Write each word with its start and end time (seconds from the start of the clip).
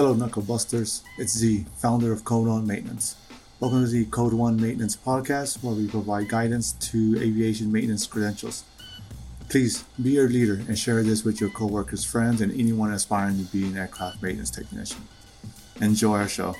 Hello, 0.00 0.14
Knuckle 0.14 0.40
Busters. 0.40 1.02
It's 1.18 1.36
Z, 1.36 1.66
founder 1.76 2.10
of 2.10 2.24
Code 2.24 2.48
One 2.48 2.66
Maintenance. 2.66 3.16
Welcome 3.60 3.84
to 3.84 3.90
the 3.90 4.06
Code 4.06 4.32
One 4.32 4.58
Maintenance 4.58 4.96
podcast, 4.96 5.62
where 5.62 5.74
we 5.74 5.88
provide 5.88 6.30
guidance 6.30 6.72
to 6.72 7.20
aviation 7.20 7.70
maintenance 7.70 8.06
credentials. 8.06 8.64
Please 9.50 9.84
be 10.02 10.12
your 10.12 10.26
leader 10.26 10.54
and 10.66 10.78
share 10.78 11.02
this 11.02 11.22
with 11.22 11.38
your 11.38 11.50
coworkers, 11.50 12.02
friends, 12.02 12.40
and 12.40 12.50
anyone 12.58 12.90
aspiring 12.94 13.44
to 13.44 13.52
be 13.52 13.66
an 13.66 13.76
aircraft 13.76 14.22
maintenance 14.22 14.48
technician. 14.48 15.06
Enjoy 15.82 16.16
our 16.16 16.28
show. 16.28 16.56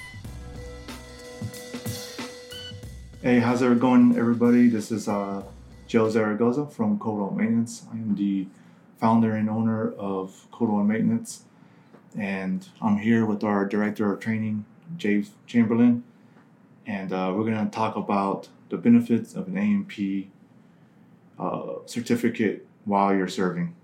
Hey, 3.22 3.38
how's 3.38 3.62
it 3.62 3.80
going, 3.80 4.18
everybody? 4.18 4.68
This 4.68 4.92
is 4.92 5.08
uh, 5.08 5.42
Joe 5.86 6.10
Zaragoza 6.10 6.66
from 6.66 6.98
Code 6.98 7.20
One 7.20 7.38
Maintenance. 7.38 7.86
I 7.90 7.94
am 7.94 8.16
the 8.16 8.48
founder 8.98 9.32
and 9.32 9.48
owner 9.48 9.94
of 9.94 10.46
Code 10.52 10.68
One 10.68 10.88
Maintenance, 10.88 11.44
and 12.16 12.68
I'm 12.80 12.98
here 12.98 13.24
with 13.24 13.44
our 13.44 13.66
director 13.66 14.12
of 14.12 14.20
training, 14.20 14.64
James 14.96 15.30
Chamberlain, 15.46 16.04
and 16.86 17.12
uh, 17.12 17.32
we're 17.34 17.44
going 17.44 17.64
to 17.64 17.70
talk 17.70 17.96
about 17.96 18.48
the 18.68 18.76
benefits 18.76 19.34
of 19.34 19.48
an 19.48 19.56
A&P 19.56 20.30
uh, 21.38 21.74
certificate 21.86 22.66
while 22.84 23.14
you're 23.14 23.28
serving. 23.28 23.74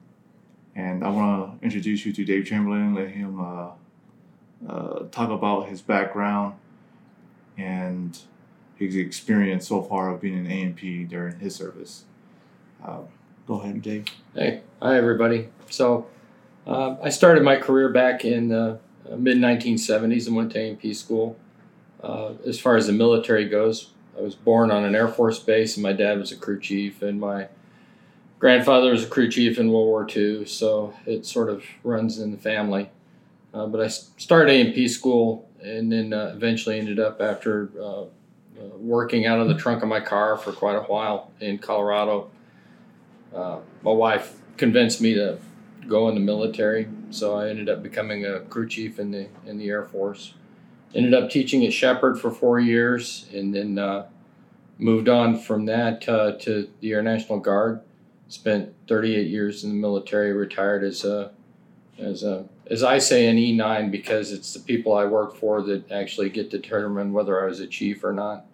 And 0.75 1.05
I 1.05 1.11
want 1.11 1.61
to 1.61 1.65
introduce 1.65 2.05
you 2.05 2.13
to 2.13 2.25
Dave 2.25 2.47
Chamberlain, 2.47 2.95
let 2.95 3.09
him 3.09 3.41
uh, 3.41 3.71
uh, 4.69 5.05
talk 5.11 5.31
about 5.31 5.69
his 5.69 5.81
background 5.81 6.55
and 7.57 8.19
his 8.77 8.95
experience 8.95 9.69
so 9.69 9.83
far 9.83 10.11
of 10.11 10.21
being 10.21 10.39
an 10.39 10.47
A&P 10.47 11.05
during 11.05 11.39
his 11.39 11.55
service. 11.55 12.05
Uh, 12.85 13.01
go 13.47 13.61
ahead, 13.61 13.81
Dave. 13.81 14.05
Hey, 14.35 14.63
hi 14.83 14.97
everybody. 14.99 15.49
So 15.71 16.07
uh, 16.67 16.97
I 17.03 17.11
started 17.11 17.43
my 17.43 17.57
career 17.57 17.89
back 17.89 18.25
in 18.25 18.49
the 18.49 18.79
mid 19.17 19.39
1970s 19.39 20.27
and 20.27 20.37
went 20.37 20.53
to 20.53 20.59
A&P 20.59 20.95
school. 20.95 21.37
Uh, 22.03 22.35
as 22.47 22.59
far 22.59 22.77
as 22.77 22.87
the 22.87 22.93
military 22.93 23.49
goes, 23.49 23.91
I 24.17 24.23
was 24.23 24.35
born 24.35 24.71
on 24.71 24.85
an 24.85 24.95
Air 24.95 25.09
Force 25.09 25.39
base, 25.39 25.77
and 25.77 25.83
my 25.83 25.93
dad 25.93 26.19
was 26.19 26.33
a 26.33 26.37
crew 26.37 26.61
chief, 26.61 27.03
and 27.03 27.21
my 27.21 27.49
grandfather 28.39 28.91
was 28.91 29.05
a 29.05 29.09
crew 29.09 29.31
chief 29.31 29.59
in 29.59 29.71
World 29.71 29.87
War 29.87 30.07
II. 30.09 30.45
So 30.47 30.95
it 31.07 31.27
sort 31.27 31.49
of 31.49 31.65
runs 31.83 32.19
in 32.19 32.31
the 32.33 32.39
family. 32.39 32.91
Uh, 33.55 33.67
but 33.67 33.81
I 33.81 33.89
started 33.89 34.51
A&P 34.51 34.89
school, 34.89 35.49
and 35.63 35.91
then 35.91 36.13
uh, 36.13 36.33
eventually 36.35 36.79
ended 36.79 36.99
up 36.99 37.21
after 37.21 37.71
uh, 37.81 38.03
uh, 38.03 38.07
working 38.79 39.27
out 39.27 39.41
of 39.41 39.49
the 39.49 39.55
trunk 39.55 39.83
of 39.83 39.89
my 39.89 40.01
car 40.01 40.37
for 40.37 40.53
quite 40.53 40.77
a 40.77 40.83
while 40.83 41.31
in 41.41 41.59
Colorado. 41.59 42.31
Uh, 43.35 43.59
my 43.83 43.93
wife 43.93 44.39
convinced 44.57 45.01
me 45.01 45.15
to 45.15 45.39
go 45.89 46.09
in 46.09 46.15
the 46.15 46.21
military, 46.21 46.89
so 47.11 47.37
I 47.37 47.49
ended 47.49 47.69
up 47.69 47.83
becoming 47.83 48.25
a 48.25 48.41
crew 48.41 48.69
chief 48.69 48.99
in 48.99 49.11
the 49.11 49.29
in 49.47 49.59
the 49.59 49.69
Air 49.69 49.85
Force. 49.85 50.35
Ended 50.95 51.15
up 51.15 51.31
teaching 51.31 51.65
at 51.65 51.73
Sheppard 51.73 52.21
for 52.21 52.31
four 52.31 52.59
years, 52.59 53.27
and 53.33 53.55
then 53.55 53.79
uh, 53.79 54.07
moved 54.79 55.09
on 55.09 55.39
from 55.39 55.67
that 55.67 56.09
uh, 56.09 56.33
to 56.41 56.71
the 56.81 56.93
Air 56.93 57.03
National 57.03 57.39
Guard. 57.39 57.81
Spent 58.29 58.75
38 58.89 59.29
years 59.29 59.63
in 59.63 59.71
the 59.71 59.77
military. 59.77 60.33
Retired 60.33 60.83
as 60.83 61.05
a 61.05 61.33
as 61.99 62.23
a 62.23 62.47
as 62.69 62.83
I 62.83 62.99
say 62.99 63.29
an 63.29 63.37
E9 63.37 63.91
because 63.91 64.33
it's 64.33 64.53
the 64.53 64.61
people 64.61 64.95
I 64.95 65.05
work 65.05 65.37
for 65.37 65.63
that 65.63 65.91
actually 65.91 66.31
get 66.31 66.51
to 66.51 66.59
determine 66.59 67.13
whether 67.13 67.43
I 67.43 67.47
was 67.47 67.61
a 67.61 67.67
chief 67.67 68.03
or 68.03 68.13
not. 68.13 68.47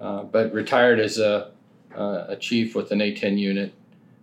Uh, 0.00 0.22
but 0.22 0.52
retired 0.52 1.00
as 1.00 1.18
a, 1.18 1.50
uh, 1.96 2.26
a 2.28 2.36
chief 2.36 2.74
with 2.74 2.92
an 2.92 2.98
A10 2.98 3.38
unit. 3.38 3.72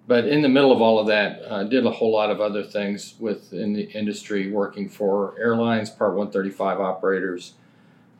But 0.07 0.27
in 0.27 0.41
the 0.41 0.49
middle 0.49 0.71
of 0.71 0.81
all 0.81 0.99
of 0.99 1.07
that, 1.07 1.41
uh, 1.47 1.63
did 1.63 1.85
a 1.85 1.91
whole 1.91 2.11
lot 2.11 2.31
of 2.31 2.41
other 2.41 2.63
things 2.63 3.15
within 3.19 3.73
the 3.73 3.83
industry, 3.91 4.51
working 4.51 4.89
for 4.89 5.35
airlines, 5.39 5.89
Part 5.89 6.15
135 6.15 6.79
operators, 6.79 7.53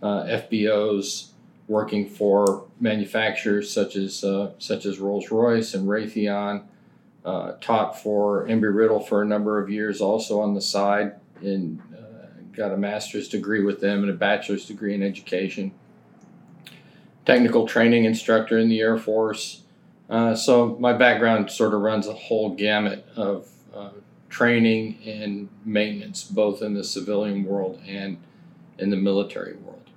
uh, 0.02 0.24
FBOs, 0.24 1.32
working 1.68 2.08
for 2.08 2.66
manufacturers 2.80 3.72
such 3.72 3.96
as 3.96 4.24
uh, 4.24 4.52
such 4.60 4.86
as 4.86 5.00
Rolls 5.00 5.32
Royce 5.32 5.74
and 5.74 5.88
Raytheon 5.88 6.64
uh, 7.24 7.54
taught 7.62 8.00
for 8.00 8.46
Embry 8.48 8.76
Riddle 8.76 9.00
for 9.00 9.22
a 9.22 9.26
number 9.26 9.62
of 9.62 9.70
years, 9.70 10.02
also 10.02 10.42
on 10.42 10.54
the 10.54 10.62
side, 10.62 11.14
and 11.42 11.82
uh, 11.96 12.28
got 12.56 12.72
a 12.72 12.78
master's 12.78 13.28
degree 13.28 13.64
with 13.64 13.80
them 13.80 14.02
and 14.02 14.10
a 14.10 14.14
bachelor's 14.14 14.66
degree 14.66 14.94
in 14.94 15.04
education. 15.04 15.72
Technical 17.26 17.68
training 17.68 18.06
instructor 18.06 18.58
in 18.58 18.70
the 18.70 18.80
Air 18.80 18.98
Force. 18.98 19.61
Uh, 20.12 20.36
so 20.36 20.76
my 20.78 20.92
background 20.92 21.50
sort 21.50 21.74
of 21.74 21.80
runs 21.80 22.06
a 22.06 22.14
whole 22.14 22.54
gamut 22.54 23.08
of 23.16 23.48
uh, 23.74 23.92
training 24.30 25.00
and 25.06 25.48
maintenance, 25.64 26.26
both 26.26 26.62
in 26.62 26.74
the 26.74 26.84
civilian 26.84 27.46
world 27.46 27.80
and 27.88 28.18
in 28.78 28.90
the 28.90 28.98
military 28.98 29.54
world. 29.56 29.90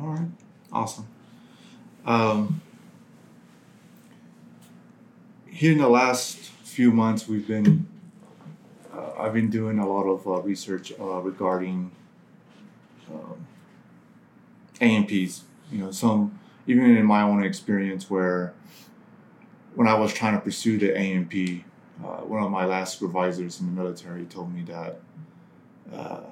All 0.00 0.06
right, 0.06 0.28
awesome. 0.72 1.06
Um, 2.06 2.62
here 5.46 5.72
in 5.72 5.78
the 5.78 5.90
last 5.90 6.38
few 6.38 6.90
months, 6.90 7.28
we've 7.28 7.46
been 7.46 7.86
uh, 8.94 9.10
I've 9.18 9.34
been 9.34 9.50
doing 9.50 9.78
a 9.78 9.86
lot 9.86 10.04
of 10.04 10.26
uh, 10.26 10.40
research 10.40 10.90
uh, 10.98 11.20
regarding 11.20 11.90
um, 13.12 13.46
A&Ps. 14.80 15.42
You 15.70 15.84
know, 15.84 15.90
some 15.90 16.38
even 16.66 16.96
in 16.96 17.04
my 17.04 17.20
own 17.20 17.44
experience, 17.44 18.08
where 18.08 18.54
when 19.78 19.86
I 19.86 19.94
was 19.94 20.12
trying 20.12 20.34
to 20.34 20.40
pursue 20.40 20.76
the 20.76 20.90
A&P, 20.90 21.64
uh, 22.02 22.22
one 22.22 22.42
of 22.42 22.50
my 22.50 22.64
last 22.64 22.98
supervisors 22.98 23.60
in 23.60 23.66
the 23.66 23.80
military 23.80 24.24
told 24.24 24.52
me 24.52 24.62
that 24.62 24.98
uh, 25.92 26.22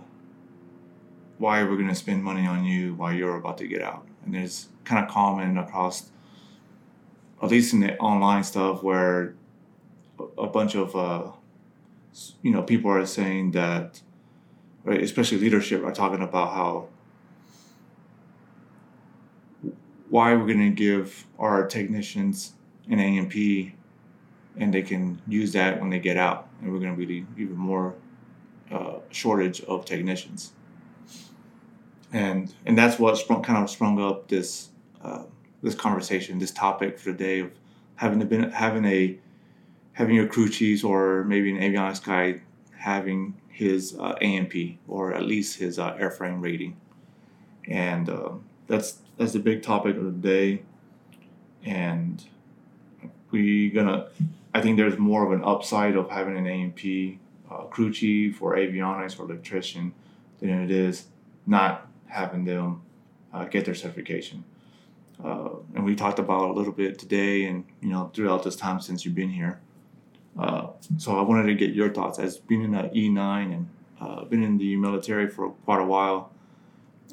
why 1.39 1.61
are 1.61 1.71
we 1.71 1.77
going 1.77 1.89
to 1.89 1.95
spend 1.95 2.25
money 2.25 2.45
on 2.45 2.65
you 2.65 2.95
while 2.95 3.13
you're 3.13 3.37
about 3.37 3.57
to 3.59 3.69
get 3.69 3.83
out? 3.83 4.05
And 4.25 4.35
it's 4.35 4.67
kind 4.83 5.05
of 5.05 5.09
common 5.09 5.59
across 5.59 6.11
at 7.41 7.49
least 7.49 7.73
in 7.73 7.79
the 7.79 7.97
online 7.99 8.43
stuff 8.43 8.83
where 8.83 9.37
a 10.37 10.49
bunch 10.49 10.75
of 10.75 10.97
uh, 10.97 11.31
you 12.43 12.51
know 12.51 12.65
people 12.65 12.91
are 12.91 13.07
saying 13.07 13.53
that 13.53 14.01
right, 14.83 15.01
especially 15.01 15.39
leadership 15.39 15.85
are 15.85 15.93
talking 15.93 16.21
about 16.21 16.53
how 16.53 16.89
why 20.11 20.35
we're 20.35 20.53
going 20.53 20.59
to 20.59 20.71
give 20.71 21.29
our 21.39 21.65
technicians 21.65 22.56
an 22.89 23.01
A&P 23.01 23.75
and 24.59 24.73
they 24.73 24.83
can 24.83 25.21
use 25.29 25.53
that 25.53 25.81
when 25.81 25.91
they 25.91 25.99
get 25.99 26.17
out. 26.17 26.49
And 26.61 26.73
we're 26.73 26.81
going 26.81 26.97
to 26.97 27.07
be 27.07 27.27
even 27.37 27.57
more 27.57 27.95
uh, 28.71 28.97
shortage 29.11 29.61
of 29.63 29.85
technicians. 29.85 30.53
And 32.13 32.53
and 32.65 32.79
that's 32.79 32.99
what 32.99 33.19
sprung, 33.19 33.43
kind 33.43 33.63
of 33.63 33.69
sprung 33.69 34.01
up 34.01 34.29
this 34.29 34.71
uh, 35.03 35.25
this 35.63 35.75
conversation, 35.75 36.39
this 36.39 36.53
topic 36.53 36.99
for 36.99 37.13
the 37.13 37.19
day 37.19 37.41
of 37.41 37.51
having 37.97 38.27
been 38.27 38.51
having 38.51 38.85
a 38.85 39.19
having 39.93 40.15
your 40.15 40.27
crew 40.27 40.49
chiefs 40.49 40.85
or 40.85 41.25
maybe 41.25 41.51
an 41.51 41.59
avionics 41.59 42.03
guy 42.03 42.41
having 42.77 43.35
his 43.49 43.97
uh, 43.99 44.15
A&P 44.21 44.79
or 44.87 45.15
at 45.15 45.23
least 45.23 45.59
his 45.59 45.79
uh, 45.79 45.95
airframe 45.95 46.41
rating, 46.41 46.77
and 47.69 48.09
uh, 48.09 48.31
that's 48.69 48.99
that's 49.17 49.33
the 49.33 49.41
big 49.41 49.63
topic 49.63 49.97
of 49.97 50.05
the 50.05 50.11
day, 50.11 50.63
and 51.65 52.25
we 53.37 53.71
gonna. 53.71 54.09
I 54.55 54.61
think 54.63 54.77
there's 54.79 54.99
more 54.99 55.23
of 55.27 55.33
an 55.39 55.45
upside 55.45 55.97
of 55.97 56.09
having 56.11 56.37
an 56.37 56.47
A&P 56.47 57.19
uh, 57.51 57.65
crew 57.65 57.93
chief 57.93 58.41
or 58.41 58.57
avionics 58.57 59.19
or 59.19 59.25
electrician 59.25 59.93
than 60.41 60.63
it 60.65 60.71
is 60.71 61.09
not 61.47 61.89
having 62.07 62.45
them 62.45 62.83
uh, 63.33 63.45
get 63.45 63.67
their 63.67 63.75
certification. 63.75 64.45
Uh, 65.23 65.51
and 65.75 65.85
we 65.85 65.95
talked 65.95 66.19
about 66.19 66.51
a 66.51 66.53
little 66.53 66.73
bit 66.73 66.99
today 66.99 67.45
and 67.45 67.65
you 67.81 67.89
know 67.89 68.11
throughout 68.15 68.43
this 68.43 68.57
time 68.57 68.81
since 68.81 69.05
you've 69.05 69.15
been 69.15 69.31
here. 69.31 69.61
Uh, 70.39 70.69
so 70.99 71.19
I 71.19 71.23
wanted 71.23 71.47
to 71.47 71.55
get 71.55 71.75
your 71.75 71.93
thoughts 71.93 72.19
as 72.19 72.37
being 72.39 72.63
in 72.63 72.73
the 72.73 72.83
E9 72.83 73.55
and 73.55 73.69
uh, 74.01 74.25
been 74.25 74.43
in 74.43 74.59
the 74.59 74.77
military 74.77 75.29
for 75.29 75.51
quite 75.67 75.81
a 75.81 75.87
while. 75.87 76.33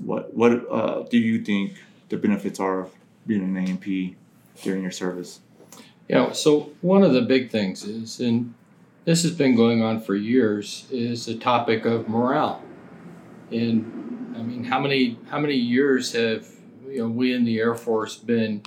What 0.01 0.33
what 0.33 0.51
uh, 0.71 1.03
do 1.03 1.17
you 1.17 1.43
think 1.43 1.77
the 2.09 2.17
benefits 2.17 2.59
are 2.59 2.81
of 2.81 2.91
being 3.25 3.43
an 3.43 3.57
A&P 3.57 4.15
during 4.63 4.81
your 4.81 4.91
service? 4.91 5.39
Yeah, 6.07 6.31
so 6.33 6.71
one 6.81 7.03
of 7.03 7.13
the 7.13 7.21
big 7.21 7.49
things 7.49 7.83
is, 7.83 8.19
and 8.19 8.53
this 9.05 9.23
has 9.23 9.31
been 9.31 9.55
going 9.55 9.81
on 9.81 10.01
for 10.01 10.15
years, 10.15 10.85
is 10.91 11.25
the 11.25 11.35
topic 11.35 11.85
of 11.85 12.07
morale. 12.09 12.61
And 13.51 14.35
I 14.37 14.41
mean, 14.41 14.63
how 14.63 14.79
many 14.79 15.17
how 15.29 15.39
many 15.39 15.55
years 15.55 16.11
have 16.13 16.47
you 16.93 16.99
know, 16.99 17.07
we 17.07 17.33
in 17.33 17.43
the 17.43 17.59
Air 17.59 17.73
Force 17.73 18.15
been 18.15 18.61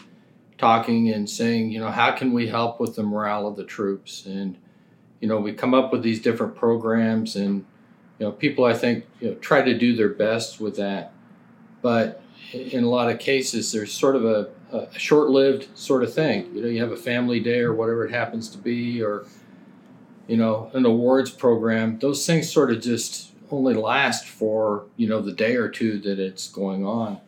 talking 0.58 1.10
and 1.10 1.30
saying, 1.30 1.70
you 1.70 1.78
know, 1.78 1.90
how 1.90 2.10
can 2.10 2.32
we 2.32 2.48
help 2.48 2.80
with 2.80 2.96
the 2.96 3.02
morale 3.02 3.46
of 3.46 3.56
the 3.56 3.64
troops? 3.64 4.26
And, 4.26 4.58
you 5.20 5.28
know, 5.28 5.38
we 5.38 5.52
come 5.52 5.74
up 5.74 5.92
with 5.92 6.02
these 6.02 6.20
different 6.20 6.56
programs 6.56 7.36
and, 7.36 7.64
you 8.18 8.26
know, 8.26 8.32
people 8.32 8.64
I 8.64 8.74
think, 8.74 9.04
you 9.20 9.30
know, 9.30 9.34
try 9.36 9.62
to 9.62 9.78
do 9.78 9.94
their 9.94 10.08
best 10.08 10.60
with 10.60 10.76
that. 10.76 11.12
But 11.82 12.20
in 12.52 12.82
a 12.82 12.88
lot 12.88 13.10
of 13.10 13.20
cases, 13.20 13.70
there's 13.70 13.92
sort 13.92 14.16
of 14.16 14.24
a, 14.24 14.48
a 14.72 14.98
short 14.98 15.30
lived 15.30 15.68
sort 15.76 16.02
of 16.02 16.12
thing. 16.12 16.54
You 16.54 16.62
know, 16.62 16.68
you 16.68 16.80
have 16.80 16.92
a 16.92 16.96
family 16.96 17.40
day 17.40 17.60
or 17.60 17.72
whatever 17.72 18.04
it 18.04 18.10
happens 18.10 18.48
to 18.50 18.58
be, 18.58 19.02
or, 19.02 19.26
you 20.26 20.36
know, 20.36 20.70
an 20.74 20.84
awards 20.84 21.30
program. 21.30 21.98
Those 21.98 22.26
things 22.26 22.50
sort 22.50 22.70
of 22.70 22.80
just 22.80 23.32
only 23.50 23.74
last 23.74 24.26
for 24.26 24.86
you 24.96 25.08
know 25.08 25.20
the 25.20 25.32
day 25.32 25.54
or 25.56 25.68
two 25.68 25.98
that 26.00 26.18
it's 26.18 26.48
going 26.48 26.84
on. 26.84 27.20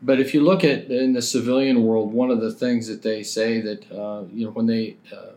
But 0.00 0.18
if 0.18 0.34
you 0.34 0.40
look 0.40 0.64
at 0.64 0.90
in 0.90 1.12
the 1.12 1.22
civilian 1.22 1.84
world, 1.84 2.12
one 2.12 2.30
of 2.30 2.40
the 2.40 2.52
things 2.52 2.88
that 2.88 3.02
they 3.02 3.22
say 3.22 3.60
that 3.60 3.90
uh, 3.92 4.24
you 4.32 4.46
know 4.46 4.52
when 4.52 4.66
they 4.66 4.96
uh, 5.14 5.32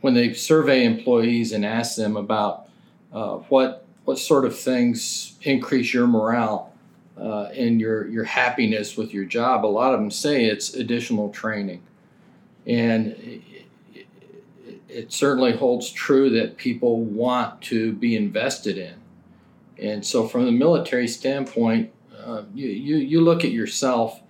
when 0.00 0.14
they 0.14 0.32
survey 0.32 0.84
employees 0.84 1.52
and 1.52 1.64
ask 1.64 1.96
them 1.96 2.16
about 2.16 2.68
uh, 3.12 3.36
what 3.48 3.84
what 4.04 4.18
sort 4.18 4.44
of 4.44 4.58
things 4.58 5.36
increase 5.42 5.92
your 5.92 6.06
morale 6.06 6.72
uh, 7.18 7.44
and 7.54 7.80
your 7.80 8.08
your 8.08 8.24
happiness 8.24 8.96
with 8.96 9.12
your 9.12 9.24
job, 9.24 9.64
a 9.64 9.66
lot 9.66 9.94
of 9.94 10.00
them 10.00 10.10
say 10.10 10.44
it's 10.44 10.74
additional 10.74 11.30
training, 11.30 11.82
and 12.66 13.08
it, 13.94 14.06
it, 14.88 15.12
certainly 15.12 15.52
holds 15.52 15.90
true 15.90 16.30
that 16.30 16.56
people 16.56 17.00
want 17.00 17.60
to 17.62 17.92
be 17.92 18.16
invested 18.16 18.76
in. 18.76 18.94
And 19.78 20.04
so, 20.04 20.26
from 20.28 20.44
the 20.44 20.52
military 20.52 21.08
standpoint, 21.08 21.90
uh, 22.24 22.42
you, 22.54 22.68
you 22.68 22.96
you 22.96 23.20
look 23.20 23.44
at 23.44 23.50
yourself 23.50 24.20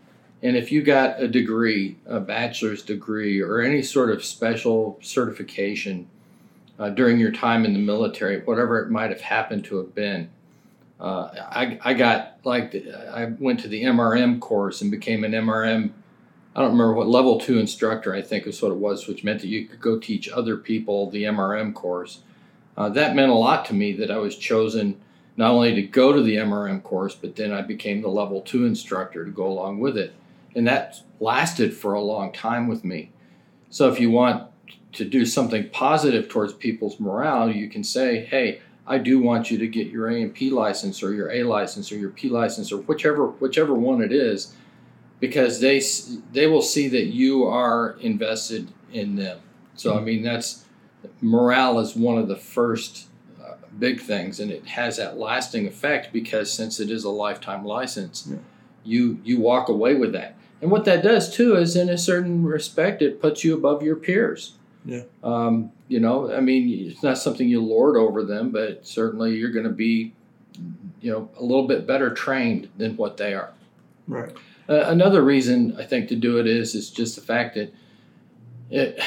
and 0.42 0.56
if 0.56 0.70
you 0.70 0.82
got 0.82 1.20
a 1.20 1.28
degree, 1.28 1.96
a 2.06 2.20
bachelor's 2.20 2.82
degree, 2.82 3.40
or 3.40 3.60
any 3.60 3.82
sort 3.82 4.10
of 4.10 4.24
special 4.24 4.98
certification 5.02 6.08
uh, 6.78 6.90
during 6.90 7.18
your 7.18 7.32
time 7.32 7.64
in 7.64 7.72
the 7.72 7.78
military, 7.78 8.40
whatever 8.42 8.80
it 8.80 8.90
might 8.90 9.10
have 9.10 9.22
happened 9.22 9.64
to 9.64 9.78
have 9.78 9.94
been, 9.94 10.30
uh, 11.00 11.28
I, 11.50 11.78
I 11.84 11.94
got 11.94 12.38
like 12.44 12.74
I 13.12 13.32
went 13.38 13.60
to 13.60 13.68
the 13.68 13.84
MRM 13.84 14.40
course 14.40 14.80
and 14.80 14.90
became 14.90 15.24
an 15.24 15.32
MRM. 15.32 15.90
I 16.54 16.60
don't 16.60 16.72
remember 16.72 16.94
what 16.94 17.08
level 17.08 17.38
two 17.38 17.58
instructor 17.58 18.14
I 18.14 18.22
think 18.22 18.46
is 18.46 18.62
what 18.62 18.72
it 18.72 18.78
was, 18.78 19.06
which 19.06 19.22
meant 19.22 19.40
that 19.42 19.48
you 19.48 19.66
could 19.66 19.80
go 19.80 19.98
teach 19.98 20.28
other 20.28 20.56
people 20.56 21.10
the 21.10 21.24
MRM 21.24 21.74
course. 21.74 22.20
Uh, 22.76 22.88
that 22.90 23.14
meant 23.14 23.30
a 23.30 23.34
lot 23.34 23.64
to 23.66 23.74
me 23.74 23.92
that 23.94 24.10
I 24.10 24.18
was 24.18 24.36
chosen 24.36 25.00
not 25.36 25.50
only 25.50 25.74
to 25.74 25.82
go 25.82 26.12
to 26.12 26.22
the 26.22 26.36
MRM 26.36 26.82
course, 26.82 27.14
but 27.14 27.36
then 27.36 27.52
I 27.52 27.60
became 27.60 28.00
the 28.00 28.08
level 28.08 28.40
two 28.40 28.64
instructor 28.64 29.24
to 29.24 29.30
go 29.30 29.46
along 29.46 29.80
with 29.80 29.98
it 29.98 30.14
and 30.56 30.66
that 30.66 31.02
lasted 31.20 31.74
for 31.74 31.92
a 31.92 32.00
long 32.00 32.32
time 32.32 32.66
with 32.66 32.82
me. 32.82 33.12
So 33.68 33.92
if 33.92 34.00
you 34.00 34.10
want 34.10 34.50
to 34.94 35.04
do 35.04 35.26
something 35.26 35.68
positive 35.68 36.28
towards 36.28 36.54
people's 36.54 36.98
morale, 36.98 37.50
you 37.50 37.68
can 37.68 37.84
say, 37.84 38.24
"Hey, 38.24 38.60
I 38.86 38.98
do 38.98 39.20
want 39.20 39.50
you 39.50 39.58
to 39.58 39.66
get 39.66 39.88
your 39.88 40.08
A 40.08 40.22
and 40.22 40.32
P 40.32 40.50
license 40.50 41.02
or 41.02 41.12
your 41.12 41.30
A 41.30 41.42
license 41.42 41.90
or 41.90 41.96
your 41.96 42.10
P 42.10 42.28
license 42.28 42.70
or 42.72 42.78
whichever 42.78 43.26
whichever 43.26 43.74
one 43.74 44.02
it 44.02 44.12
is, 44.12 44.54
because 45.20 45.60
they 45.60 45.82
they 46.32 46.46
will 46.46 46.62
see 46.62 46.88
that 46.88 47.06
you 47.06 47.44
are 47.44 47.96
invested 48.00 48.68
in 48.92 49.16
them." 49.16 49.40
So 49.74 49.96
I 49.96 50.00
mean 50.00 50.22
that's 50.22 50.64
morale 51.20 51.78
is 51.80 51.96
one 51.96 52.18
of 52.18 52.28
the 52.28 52.36
first 52.36 53.08
uh, 53.44 53.54
big 53.78 54.00
things, 54.00 54.40
and 54.40 54.50
it 54.50 54.66
has 54.66 54.96
that 54.96 55.18
lasting 55.18 55.66
effect 55.66 56.12
because 56.12 56.52
since 56.52 56.80
it 56.80 56.90
is 56.90 57.04
a 57.04 57.10
lifetime 57.10 57.64
license, 57.64 58.28
yeah. 58.30 58.38
you 58.84 59.20
you 59.24 59.40
walk 59.40 59.68
away 59.68 59.94
with 59.94 60.12
that. 60.12 60.36
And 60.62 60.70
what 60.70 60.84
that 60.86 61.02
does 61.02 61.34
too 61.34 61.56
is, 61.56 61.76
in 61.76 61.88
a 61.88 61.98
certain 61.98 62.44
respect, 62.44 63.02
it 63.02 63.20
puts 63.20 63.44
you 63.44 63.54
above 63.54 63.82
your 63.82 63.96
peers. 63.96 64.54
Yeah. 64.84 65.02
Um, 65.22 65.72
you 65.88 66.00
know, 66.00 66.32
I 66.32 66.40
mean, 66.40 66.90
it's 66.90 67.02
not 67.02 67.18
something 67.18 67.48
you 67.48 67.62
lord 67.62 67.96
over 67.96 68.24
them, 68.24 68.50
but 68.50 68.86
certainly 68.86 69.36
you're 69.36 69.52
going 69.52 69.66
to 69.66 69.70
be, 69.70 70.12
you 71.00 71.12
know, 71.12 71.30
a 71.38 71.42
little 71.42 71.66
bit 71.66 71.86
better 71.86 72.12
trained 72.12 72.68
than 72.76 72.96
what 72.96 73.16
they 73.16 73.34
are. 73.34 73.52
Right. 74.08 74.32
Uh, 74.68 74.84
another 74.86 75.22
reason 75.22 75.76
I 75.78 75.84
think 75.84 76.08
to 76.08 76.16
do 76.16 76.38
it 76.38 76.46
is 76.46 76.74
is 76.74 76.90
just 76.90 77.14
the 77.14 77.22
fact 77.22 77.54
that 77.54 77.72
it, 78.70 79.00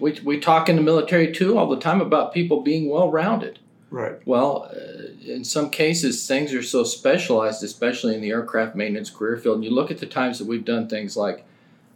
we 0.00 0.18
we 0.24 0.40
talk 0.40 0.68
in 0.68 0.76
the 0.76 0.82
military 0.82 1.32
too 1.32 1.58
all 1.58 1.68
the 1.68 1.78
time 1.78 2.00
about 2.00 2.32
people 2.32 2.62
being 2.62 2.88
well 2.88 3.10
rounded. 3.10 3.58
Right. 3.90 4.26
Well, 4.26 4.70
uh, 4.74 5.30
in 5.30 5.44
some 5.44 5.68
cases, 5.68 6.26
things 6.26 6.54
are 6.54 6.62
so 6.62 6.82
specialized, 6.82 7.62
especially 7.62 8.14
in 8.14 8.22
the 8.22 8.30
aircraft 8.30 8.74
maintenance 8.74 9.10
career 9.10 9.36
field. 9.36 9.56
And 9.56 9.64
you 9.64 9.70
look 9.70 9.90
at 9.90 9.98
the 9.98 10.06
times 10.06 10.38
that 10.38 10.48
we've 10.48 10.64
done 10.64 10.88
things 10.88 11.14
like 11.14 11.44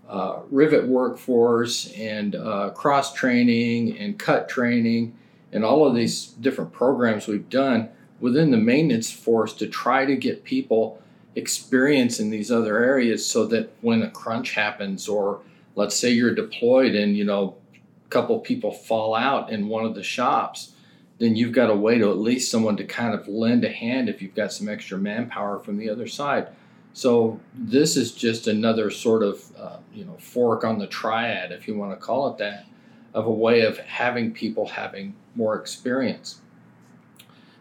uh, 0.09 0.41
rivet 0.51 0.87
workforce 0.87 1.93
and 1.93 2.35
uh, 2.37 2.71
cross 2.71 3.13
training 3.13 3.99
and 3.99 4.19
cut 4.19 4.49
training 4.49 5.17
and 5.53 5.65
all 5.65 5.87
of 5.87 5.95
these 5.95 6.27
different 6.27 6.73
programs 6.73 7.27
we've 7.27 7.49
done 7.49 7.89
within 8.21 8.51
the 8.51 8.57
maintenance 8.57 9.11
force 9.11 9.53
to 9.53 9.67
try 9.67 10.05
to 10.05 10.17
get 10.17 10.45
people 10.45 11.01
experience 11.35 12.19
in 12.19 12.31
these 12.31 12.51
other 12.51 12.83
areas 12.83 13.27
so 13.27 13.45
that 13.47 13.71
when 13.81 14.03
a 14.03 14.11
crunch 14.11 14.53
happens 14.53 15.09
or 15.09 15.41
let's 15.75 15.95
say 15.95 16.11
you're 16.11 16.35
deployed 16.35 16.95
and 16.95 17.17
you 17.17 17.25
know 17.25 17.55
a 17.75 18.09
couple 18.09 18.39
people 18.41 18.71
fall 18.71 19.15
out 19.15 19.51
in 19.51 19.69
one 19.69 19.85
of 19.85 19.95
the 19.95 20.03
shops 20.03 20.73
then 21.19 21.37
you've 21.37 21.53
got 21.53 21.71
a 21.71 21.75
way 21.75 21.99
to 21.99 22.11
at 22.11 22.19
least 22.19 22.51
someone 22.51 22.77
to 22.77 22.85
kind 22.85 23.15
of 23.15 23.27
lend 23.27 23.65
a 23.65 23.73
hand 23.73 24.09
if 24.09 24.21
you've 24.21 24.35
got 24.35 24.53
some 24.53 24.69
extra 24.69 24.99
manpower 24.99 25.59
from 25.59 25.79
the 25.79 25.89
other 25.89 26.07
side. 26.07 26.49
So 26.97 27.39
this 27.53 27.95
is 27.95 28.13
just 28.13 28.47
another 28.47 28.91
sort 28.91 29.23
of 29.23 29.55
uh, 29.55 29.77
you 29.95 30.07
know 30.07 30.17
fork 30.19 30.65
on 30.65 30.79
the 30.79 30.87
triad, 30.87 31.53
if 31.53 31.69
you 31.69 31.77
want 31.77 31.93
to 31.93 31.99
call 31.99 32.31
it 32.31 32.39
that, 32.39 32.65
of 33.13 33.27
a 33.27 33.31
way 33.31 33.61
of 33.61 33.77
having 33.77 34.33
people 34.33 34.67
having 34.67 35.15
more 35.35 35.61
experience. 35.61 36.41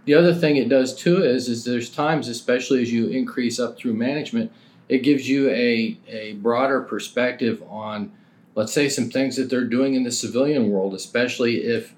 The 0.06 0.14
other 0.14 0.34
thing 0.34 0.56
it 0.56 0.70
does 0.70 0.96
too 0.96 1.22
is 1.22 1.50
is 1.50 1.66
there's 1.66 1.90
times, 1.90 2.30
especially 2.30 2.82
as 2.82 2.94
you 2.94 3.10
increase 3.10 3.60
up 3.60 3.78
through 3.78 3.96
management, 3.96 4.54
it 4.88 5.00
gives 5.00 5.28
you 5.28 5.50
a, 5.50 5.98
a 6.08 6.36
broader 6.36 6.80
perspective 6.80 7.62
on, 7.68 8.14
let's 8.56 8.72
say, 8.72 8.88
some 8.88 9.10
things 9.10 9.36
that 9.36 9.50
they're 9.50 9.66
doing 9.66 9.96
in 9.96 10.04
the 10.04 10.14
civilian 10.14 10.70
world, 10.72 10.94
especially 10.94 11.58
if 11.58 11.94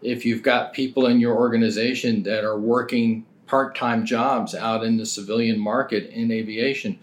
if 0.00 0.24
you've 0.24 0.42
got 0.42 0.72
people 0.72 1.04
in 1.04 1.20
your 1.20 1.36
organization 1.36 2.22
that 2.22 2.44
are 2.44 2.58
working 2.58 3.26
part-time 3.48 4.04
jobs 4.04 4.54
out 4.54 4.84
in 4.84 4.96
the 4.96 5.06
civilian 5.06 5.58
market 5.58 6.10
in 6.10 6.30
aviation. 6.30 6.98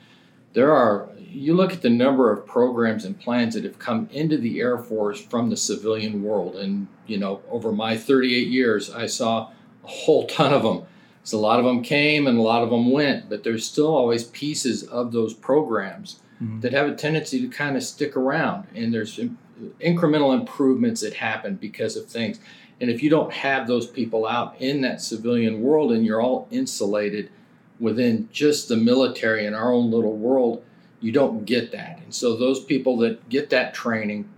There 0.54 0.72
are 0.72 1.10
you 1.36 1.54
look 1.54 1.74
at 1.74 1.82
the 1.82 1.90
number 1.90 2.32
of 2.32 2.48
programs 2.48 3.04
and 3.04 3.20
plans 3.20 3.56
that 3.56 3.66
have 3.66 3.78
come 3.78 4.08
into 4.12 4.38
the 4.38 4.62
air 4.62 4.78
force 4.78 5.20
from 5.22 5.50
the 5.50 5.58
civilian 5.58 6.24
world 6.24 6.56
and 6.56 6.88
you 7.08 7.18
know 7.18 7.42
over 7.52 7.74
my 7.74 7.98
38 7.98 8.48
years 8.48 8.90
i 8.90 9.06
saw 9.06 9.50
a 9.84 9.88
whole 9.88 10.26
ton 10.38 10.54
of 10.54 10.64
them. 10.64 10.84
So 11.24 11.38
a 11.38 11.40
lot 11.40 11.60
of 11.60 11.66
them 11.66 11.82
came 11.82 12.28
and 12.28 12.38
a 12.38 12.42
lot 12.42 12.64
of 12.64 12.70
them 12.70 12.92
went 12.92 13.30
but 13.30 13.44
there's 13.44 13.66
still 13.66 13.94
always 13.94 14.24
pieces 14.26 14.84
of 14.84 15.12
those 15.12 15.34
programs 15.34 16.22
mm-hmm. 16.42 16.62
that 16.62 16.72
have 16.72 16.88
a 16.88 16.96
tendency 16.96 17.42
to 17.42 17.50
kind 17.50 17.76
of 17.76 17.84
stick 17.84 18.16
around 18.16 18.68
and 18.74 18.94
there's 18.94 19.20
incremental 19.82 20.38
improvements 20.38 21.02
that 21.02 21.16
happen 21.16 21.56
because 21.56 21.98
of 21.98 22.08
things 22.08 22.40
and 22.80 22.90
if 22.90 23.02
you 23.02 23.10
don't 23.10 23.32
have 23.32 23.68
those 23.68 23.88
people 23.88 24.28
out 24.28 24.56
in 24.60 24.82
that 24.82 25.02
civilian 25.02 25.62
world 25.62 25.92
and 25.92 26.06
you're 26.06 26.22
all 26.22 26.48
insulated 26.52 27.30
within 27.80 28.28
just 28.32 28.68
the 28.68 28.76
military 28.76 29.46
in 29.46 29.54
our 29.54 29.72
own 29.72 29.92
little 29.92 30.16
world, 30.16 30.64
you 31.00 31.12
don't 31.12 31.46
get 31.46 31.72
that. 31.72 32.00
And 32.04 32.14
so 32.14 32.36
those 32.36 32.64
people 32.64 32.98
that 32.98 33.30
get 33.30 33.50
that 33.50 33.74
training 33.74 34.30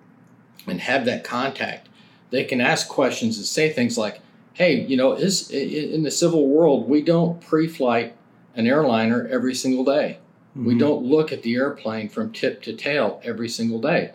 and 0.67 0.81
have 0.81 1.05
that 1.05 1.23
contact, 1.23 1.89
they 2.29 2.43
can 2.43 2.61
ask 2.61 2.87
questions 2.87 3.37
and 3.37 3.45
say 3.45 3.71
things 3.71 3.97
like, 3.97 4.19
"Hey, 4.53 4.81
you 4.81 4.97
know, 4.97 5.13
is 5.13 5.49
in 5.49 6.03
the 6.03 6.11
civil 6.11 6.47
world 6.47 6.89
we 6.89 7.01
don't 7.01 7.41
pre-flight 7.41 8.15
an 8.55 8.67
airliner 8.67 9.27
every 9.27 9.55
single 9.55 9.85
day. 9.85 10.17
Mm-hmm. 10.51 10.65
We 10.65 10.77
don't 10.77 11.03
look 11.03 11.31
at 11.31 11.43
the 11.43 11.55
airplane 11.55 12.09
from 12.09 12.31
tip 12.31 12.61
to 12.63 12.73
tail 12.73 13.21
every 13.23 13.49
single 13.49 13.79
day." 13.79 14.11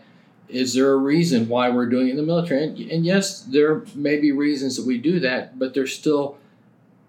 Is 0.52 0.74
there 0.74 0.92
a 0.92 0.96
reason 0.96 1.48
why 1.48 1.70
we're 1.70 1.88
doing 1.88 2.08
it 2.08 2.10
in 2.12 2.16
the 2.16 2.22
military? 2.22 2.64
And, 2.64 2.78
and, 2.78 3.04
yes, 3.04 3.40
there 3.40 3.84
may 3.94 4.18
be 4.18 4.32
reasons 4.32 4.76
that 4.76 4.86
we 4.86 4.98
do 4.98 5.18
that, 5.20 5.58
but 5.58 5.74
there's 5.74 5.94
still, 5.94 6.38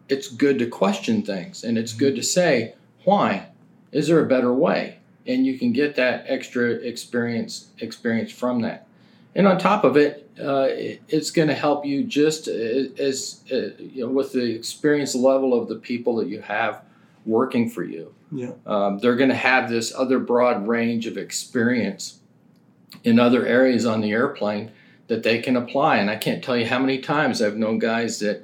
it's 0.09 0.27
good 0.27 0.59
to 0.59 0.67
question 0.67 1.21
things 1.21 1.63
and 1.63 1.77
it's 1.77 1.93
good 1.93 2.15
to 2.15 2.23
say, 2.23 2.75
why? 3.03 3.47
Is 3.91 4.07
there 4.07 4.19
a 4.19 4.27
better 4.27 4.53
way? 4.53 4.99
And 5.27 5.45
you 5.45 5.57
can 5.57 5.71
get 5.71 5.95
that 5.95 6.25
extra 6.27 6.69
experience 6.69 7.67
experience 7.79 8.31
from 8.31 8.61
that. 8.61 8.87
And 9.35 9.47
on 9.47 9.57
top 9.57 9.83
of 9.83 9.95
it, 9.95 10.29
uh, 10.39 10.67
it's 10.69 11.31
going 11.31 11.47
to 11.47 11.53
help 11.53 11.85
you 11.85 12.03
just 12.03 12.47
as, 12.47 13.41
uh, 13.51 13.69
you 13.79 14.05
know 14.05 14.09
with 14.09 14.33
the 14.33 14.55
experience 14.55 15.15
level 15.15 15.53
of 15.53 15.69
the 15.69 15.75
people 15.75 16.17
that 16.17 16.27
you 16.27 16.41
have 16.41 16.81
working 17.25 17.69
for 17.69 17.83
you. 17.83 18.13
Yeah, 18.31 18.51
um, 18.65 18.99
they're 18.99 19.15
going 19.15 19.29
to 19.29 19.35
have 19.35 19.69
this 19.69 19.93
other 19.95 20.19
broad 20.19 20.67
range 20.67 21.05
of 21.07 21.17
experience 21.17 22.19
in 23.03 23.19
other 23.19 23.45
areas 23.45 23.85
on 23.85 24.01
the 24.01 24.11
airplane 24.11 24.71
that 25.07 25.23
they 25.23 25.39
can 25.39 25.55
apply. 25.55 25.97
And 25.97 26.09
I 26.09 26.15
can't 26.15 26.43
tell 26.43 26.57
you 26.57 26.65
how 26.65 26.79
many 26.79 26.99
times 26.99 27.41
I've 27.41 27.57
known 27.57 27.79
guys 27.79 28.19
that, 28.19 28.43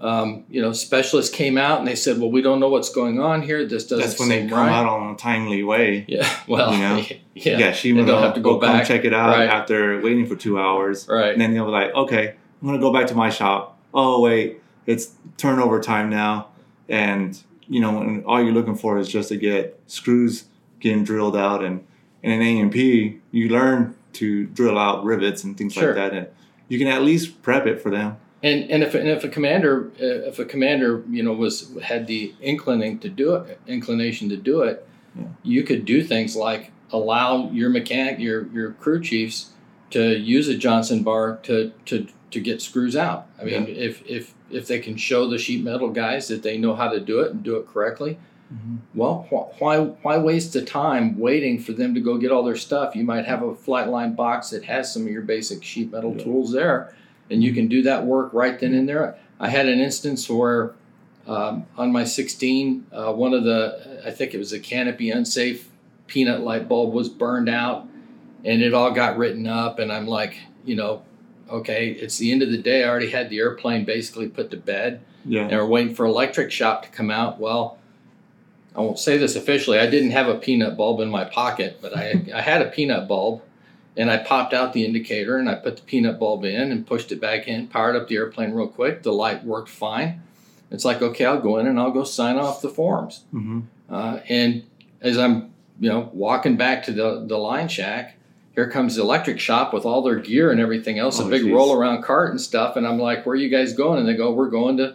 um, 0.00 0.44
you 0.48 0.62
know, 0.62 0.72
specialists 0.72 1.34
came 1.34 1.58
out 1.58 1.80
and 1.80 1.88
they 1.88 1.96
said, 1.96 2.18
"Well, 2.18 2.30
we 2.30 2.40
don't 2.40 2.60
know 2.60 2.68
what's 2.68 2.90
going 2.90 3.20
on 3.20 3.42
here. 3.42 3.66
This 3.66 3.84
doesn't." 3.84 4.06
That's 4.06 4.20
when 4.20 4.28
they 4.28 4.46
come 4.46 4.58
right. 4.58 4.70
out 4.70 4.86
on 4.86 5.14
a 5.14 5.16
timely 5.16 5.62
way. 5.62 6.04
Yeah. 6.08 6.28
Well. 6.48 6.72
You 6.72 6.78
know. 6.78 7.04
Yeah. 7.34 7.58
Yeah. 7.58 7.72
She 7.72 7.92
will 7.92 8.04
have 8.20 8.34
to 8.34 8.40
go 8.40 8.58
back 8.58 8.84
check 8.84 9.04
it 9.04 9.14
out 9.14 9.28
right. 9.28 9.48
after 9.48 10.00
waiting 10.00 10.26
for 10.26 10.34
two 10.34 10.58
hours. 10.58 11.06
Right. 11.08 11.32
And 11.32 11.40
then 11.40 11.54
they'll 11.54 11.66
be 11.66 11.70
like, 11.70 11.94
"Okay, 11.94 12.34
I'm 12.60 12.66
gonna 12.66 12.80
go 12.80 12.92
back 12.92 13.06
to 13.08 13.14
my 13.14 13.30
shop. 13.30 13.78
Oh 13.94 14.20
wait, 14.20 14.60
it's 14.86 15.12
turnover 15.36 15.78
time 15.80 16.10
now, 16.10 16.48
and 16.88 17.40
you 17.68 17.80
know, 17.80 18.00
and 18.00 18.24
all 18.24 18.42
you're 18.42 18.52
looking 18.52 18.74
for 18.74 18.98
is 18.98 19.08
just 19.08 19.28
to 19.28 19.36
get 19.36 19.80
screws 19.86 20.46
getting 20.80 21.04
drilled 21.04 21.36
out 21.36 21.62
and." 21.62 21.84
In 22.22 22.32
an 22.32 22.42
A&P, 22.42 23.20
you 23.30 23.48
learn 23.48 23.94
to 24.14 24.46
drill 24.46 24.78
out 24.78 25.04
rivets 25.04 25.44
and 25.44 25.56
things 25.56 25.74
sure. 25.74 25.94
like 25.94 25.94
that, 25.96 26.12
and 26.12 26.26
you 26.68 26.78
can 26.78 26.88
at 26.88 27.02
least 27.02 27.42
prep 27.42 27.66
it 27.66 27.80
for 27.80 27.90
them. 27.90 28.16
and 28.42 28.70
and 28.70 28.82
if 28.82 28.94
and 28.94 29.08
if 29.08 29.24
a 29.24 29.28
commander 29.28 29.90
uh, 30.00 30.28
if 30.30 30.38
a 30.38 30.44
commander 30.44 31.02
you 31.10 31.22
know 31.22 31.32
was 31.32 31.72
had 31.82 32.06
the 32.06 32.32
inclining 32.40 32.98
to 33.00 33.08
do 33.08 33.34
it 33.34 33.58
inclination 33.66 34.28
to 34.28 34.36
do 34.36 34.62
it, 34.62 34.86
Yeah. 35.16 35.24
you 35.42 35.62
could 35.64 35.84
do 35.84 36.02
things 36.04 36.36
like 36.36 36.70
allow 36.92 37.50
your 37.50 37.70
mechanic 37.70 38.18
your 38.18 38.46
your 38.48 38.72
crew 38.72 39.00
chiefs 39.02 39.50
to 39.90 40.00
use 40.18 40.46
a 40.48 40.56
Johnson 40.56 41.02
bar 41.02 41.38
to 41.44 41.72
to 41.86 42.06
to 42.30 42.40
get 42.40 42.60
screws 42.62 42.94
out. 42.96 43.26
I 43.40 43.44
mean, 43.44 43.66
if 43.68 44.02
if 44.06 44.34
if 44.50 44.66
they 44.66 44.78
can 44.80 44.96
show 44.96 45.28
the 45.28 45.38
sheet 45.38 45.62
metal 45.64 45.88
guys 45.90 46.28
that 46.28 46.42
they 46.42 46.56
know 46.58 46.74
how 46.74 46.88
to 46.88 47.00
do 47.00 47.20
it 47.20 47.32
and 47.32 47.42
do 47.42 47.56
it 47.56 47.66
correctly, 47.66 48.18
well, 48.94 49.26
wh- 49.30 49.60
why 49.60 49.78
why 49.78 50.16
waste 50.18 50.52
the 50.54 50.62
time 50.62 51.18
waiting 51.18 51.58
for 51.60 51.72
them 51.72 51.94
to 51.94 52.00
go 52.00 52.16
get 52.16 52.30
all 52.30 52.42
their 52.42 52.56
stuff? 52.56 52.96
You 52.96 53.04
might 53.04 53.26
have 53.26 53.42
a 53.42 53.54
flight 53.54 53.88
line 53.88 54.14
box 54.14 54.50
that 54.50 54.64
has 54.64 54.92
some 54.92 55.02
of 55.02 55.08
your 55.08 55.22
basic 55.22 55.62
sheet 55.62 55.92
metal 55.92 56.14
Yeah. 56.16 56.24
tools 56.24 56.52
there, 56.52 56.94
and 57.30 57.42
you 57.42 57.52
can 57.52 57.68
do 57.68 57.82
that 57.82 58.04
work 58.06 58.32
right 58.32 58.58
then 58.58 58.74
and 58.74 58.88
there. 58.88 59.16
I 59.38 59.48
had 59.50 59.66
an 59.68 59.80
instance 59.80 60.28
where 60.28 60.72
um, 61.26 61.66
on 61.76 61.92
my 61.92 62.04
16, 62.04 62.86
uh, 62.90 63.12
one 63.12 63.34
of 63.34 63.44
the 63.44 64.00
I 64.06 64.10
think 64.10 64.32
it 64.32 64.38
was 64.38 64.52
a 64.54 64.58
canopy 64.60 65.10
unsafe 65.10 65.68
peanut 66.06 66.40
light 66.40 66.68
bulb 66.68 66.94
was 66.94 67.10
burned 67.10 67.50
out, 67.50 67.86
and 68.44 68.62
it 68.62 68.72
all 68.72 68.90
got 68.92 69.18
written 69.18 69.46
up, 69.46 69.78
and 69.78 69.92
I'm 69.92 70.06
like, 70.06 70.34
you 70.64 70.76
know. 70.76 71.02
Okay, 71.50 71.92
it's 71.92 72.18
the 72.18 72.30
end 72.30 72.42
of 72.42 72.50
the 72.50 72.58
day. 72.58 72.84
I 72.84 72.88
already 72.90 73.08
had 73.08 73.30
the 73.30 73.38
airplane 73.38 73.86
basically 73.86 74.28
put 74.28 74.50
to 74.50 74.58
bed 74.58 75.00
Yeah. 75.24 75.44
and 75.44 75.52
we're 75.52 75.64
waiting 75.66 75.94
for 75.94 76.04
electric 76.04 76.50
shop 76.52 76.82
to 76.82 76.90
come 76.90 77.10
out. 77.10 77.40
Well, 77.40 77.77
I 78.78 78.82
won't 78.82 78.98
say 78.98 79.18
this 79.18 79.34
officially. 79.34 79.78
I 79.80 79.86
didn't 79.90 80.12
have 80.12 80.28
a 80.28 80.36
peanut 80.36 80.76
bulb 80.76 81.00
in 81.00 81.10
my 81.10 81.24
pocket, 81.24 81.78
but 81.82 81.96
I, 81.96 82.24
I 82.34 82.40
had 82.40 82.62
a 82.62 82.70
peanut 82.70 83.08
bulb 83.08 83.42
and 83.96 84.08
I 84.10 84.18
popped 84.18 84.54
out 84.54 84.72
the 84.72 84.84
indicator 84.84 85.36
and 85.36 85.48
I 85.50 85.56
put 85.56 85.76
the 85.76 85.82
peanut 85.82 86.20
bulb 86.20 86.44
in 86.44 86.70
and 86.70 86.86
pushed 86.86 87.10
it 87.10 87.20
back 87.20 87.48
in, 87.48 87.66
powered 87.66 87.96
up 87.96 88.06
the 88.06 88.14
airplane 88.16 88.52
real 88.52 88.68
quick. 88.68 89.02
The 89.02 89.12
light 89.12 89.44
worked 89.44 89.68
fine. 89.68 90.22
It's 90.70 90.84
like, 90.84 91.02
okay, 91.02 91.24
I'll 91.24 91.40
go 91.40 91.56
in 91.58 91.66
and 91.66 91.80
I'll 91.80 91.90
go 91.90 92.04
sign 92.04 92.36
off 92.36 92.62
the 92.62 92.68
forms. 92.68 93.24
Mm-hmm. 93.34 93.60
Uh, 93.90 94.20
and 94.28 94.62
as 95.00 95.18
I'm, 95.18 95.52
you 95.80 95.88
know, 95.88 96.10
walking 96.12 96.56
back 96.56 96.84
to 96.84 96.92
the, 96.92 97.24
the 97.26 97.38
line 97.38 97.68
shack, 97.68 98.16
here 98.54 98.70
comes 98.70 98.96
the 98.96 99.02
electric 99.02 99.40
shop 99.40 99.72
with 99.72 99.84
all 99.84 100.02
their 100.02 100.16
gear 100.20 100.50
and 100.52 100.60
everything 100.60 100.98
else, 100.98 101.20
Oh, 101.20 101.26
a 101.26 101.30
big 101.30 101.42
geez. 101.42 101.52
roll 101.52 101.72
around 101.72 102.02
cart 102.02 102.30
and 102.30 102.40
stuff. 102.40 102.76
And 102.76 102.86
I'm 102.86 102.98
like, 102.98 103.24
where 103.26 103.32
are 103.32 103.36
you 103.36 103.48
guys 103.48 103.72
going? 103.72 103.98
And 103.98 104.08
they 104.08 104.14
go, 104.14 104.32
we're 104.32 104.50
going 104.50 104.76
to 104.76 104.94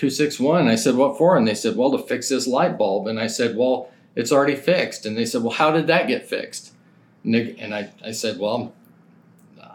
261. 0.00 0.66
I 0.66 0.76
said, 0.76 0.94
what 0.96 1.18
for? 1.18 1.36
And 1.36 1.46
they 1.46 1.54
said, 1.54 1.76
well, 1.76 1.90
to 1.90 1.98
fix 1.98 2.30
this 2.30 2.46
light 2.46 2.78
bulb. 2.78 3.06
And 3.06 3.20
I 3.20 3.26
said, 3.26 3.54
well, 3.54 3.90
it's 4.16 4.32
already 4.32 4.56
fixed. 4.56 5.04
And 5.04 5.14
they 5.14 5.26
said, 5.26 5.42
well, 5.42 5.52
how 5.52 5.70
did 5.70 5.88
that 5.88 6.08
get 6.08 6.26
fixed? 6.26 6.72
And, 7.22 7.34
they, 7.34 7.54
and 7.58 7.74
I, 7.74 7.90
I 8.02 8.12
said, 8.12 8.38
well, 8.38 8.72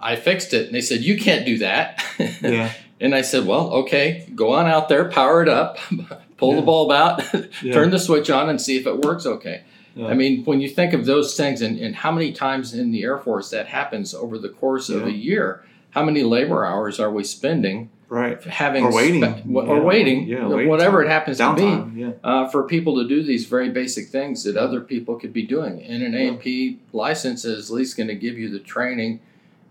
I 0.01 0.15
fixed 0.15 0.51
it. 0.55 0.65
And 0.65 0.74
they 0.74 0.82
said, 0.82 1.01
you 1.01 1.15
can't 1.20 1.46
do 1.46 1.60
that. 1.60 2.03
Yeah. 2.41 2.72
and 3.00 3.13
I 3.13 3.22
said, 3.22 3.46
well, 3.46 3.72
okay, 3.74 4.27
go 4.34 4.53
on 4.53 4.65
out 4.65 4.89
there, 4.89 5.05
power 5.10 5.44
it 5.44 5.50
up, 5.50 5.77
pull 6.38 6.55
the 6.55 6.62
bulb 6.63 6.91
out, 6.91 7.22
Yeah. 7.62 7.74
turn 7.74 7.91
the 7.91 8.00
switch 8.00 8.32
on 8.32 8.50
and 8.50 8.60
see 8.60 8.77
if 8.77 8.88
it 8.88 9.00
works 9.01 9.27
okay. 9.27 9.62
Yeah. 9.96 10.08
I 10.08 10.15
mean, 10.15 10.44
when 10.46 10.60
you 10.60 10.70
think 10.70 10.94
of 10.94 11.05
those 11.05 11.38
things 11.38 11.62
and, 11.62 11.77
and 11.77 11.96
how 11.96 12.12
many 12.12 12.32
times 12.32 12.74
in 12.74 12.91
the 12.91 13.03
Air 13.03 13.17
Force 13.20 13.51
that 13.51 13.67
happens 13.67 14.15
over 14.15 14.39
the 14.39 14.50
course 14.50 14.89
of 14.89 15.05
a 15.05 15.12
year, 15.12 15.63
how 15.91 16.03
many 16.03 16.24
labor 16.24 16.65
hours 16.65 17.00
are 17.00 17.12
we 17.12 17.24
spending 17.24 17.89
right. 18.09 18.41
having 18.43 18.83
Or 18.85 18.93
waiting. 18.93 19.24
spe- 19.24 19.43
wh- 19.45 19.67
or 19.69 19.81
waiting, 19.81 20.27
Yeah, 20.27 20.47
waiting 20.47 20.69
whatever 20.69 21.01
time. 21.03 21.07
it 21.09 21.13
happens 21.13 21.38
to 21.39 21.53
be, 21.55 22.00
Yeah. 22.01 22.12
uh, 22.24 22.47
for 22.50 22.63
people 22.63 22.95
to 23.01 23.07
do 23.07 23.24
these 23.24 23.45
very 23.45 23.69
basic 23.69 24.07
things 24.07 24.43
that 24.43 24.55
other 24.57 24.79
people 24.81 25.15
could 25.15 25.33
be 25.33 25.43
doing. 25.43 25.81
And 25.81 26.03
an 26.03 26.13
Yeah. 26.13 26.31
A&P 26.31 26.79
license 26.93 27.45
is 27.45 27.69
at 27.69 27.75
least 27.75 27.97
going 27.97 28.07
to 28.09 28.15
give 28.15 28.38
you 28.38 28.50
the 28.50 28.59
training 28.59 29.19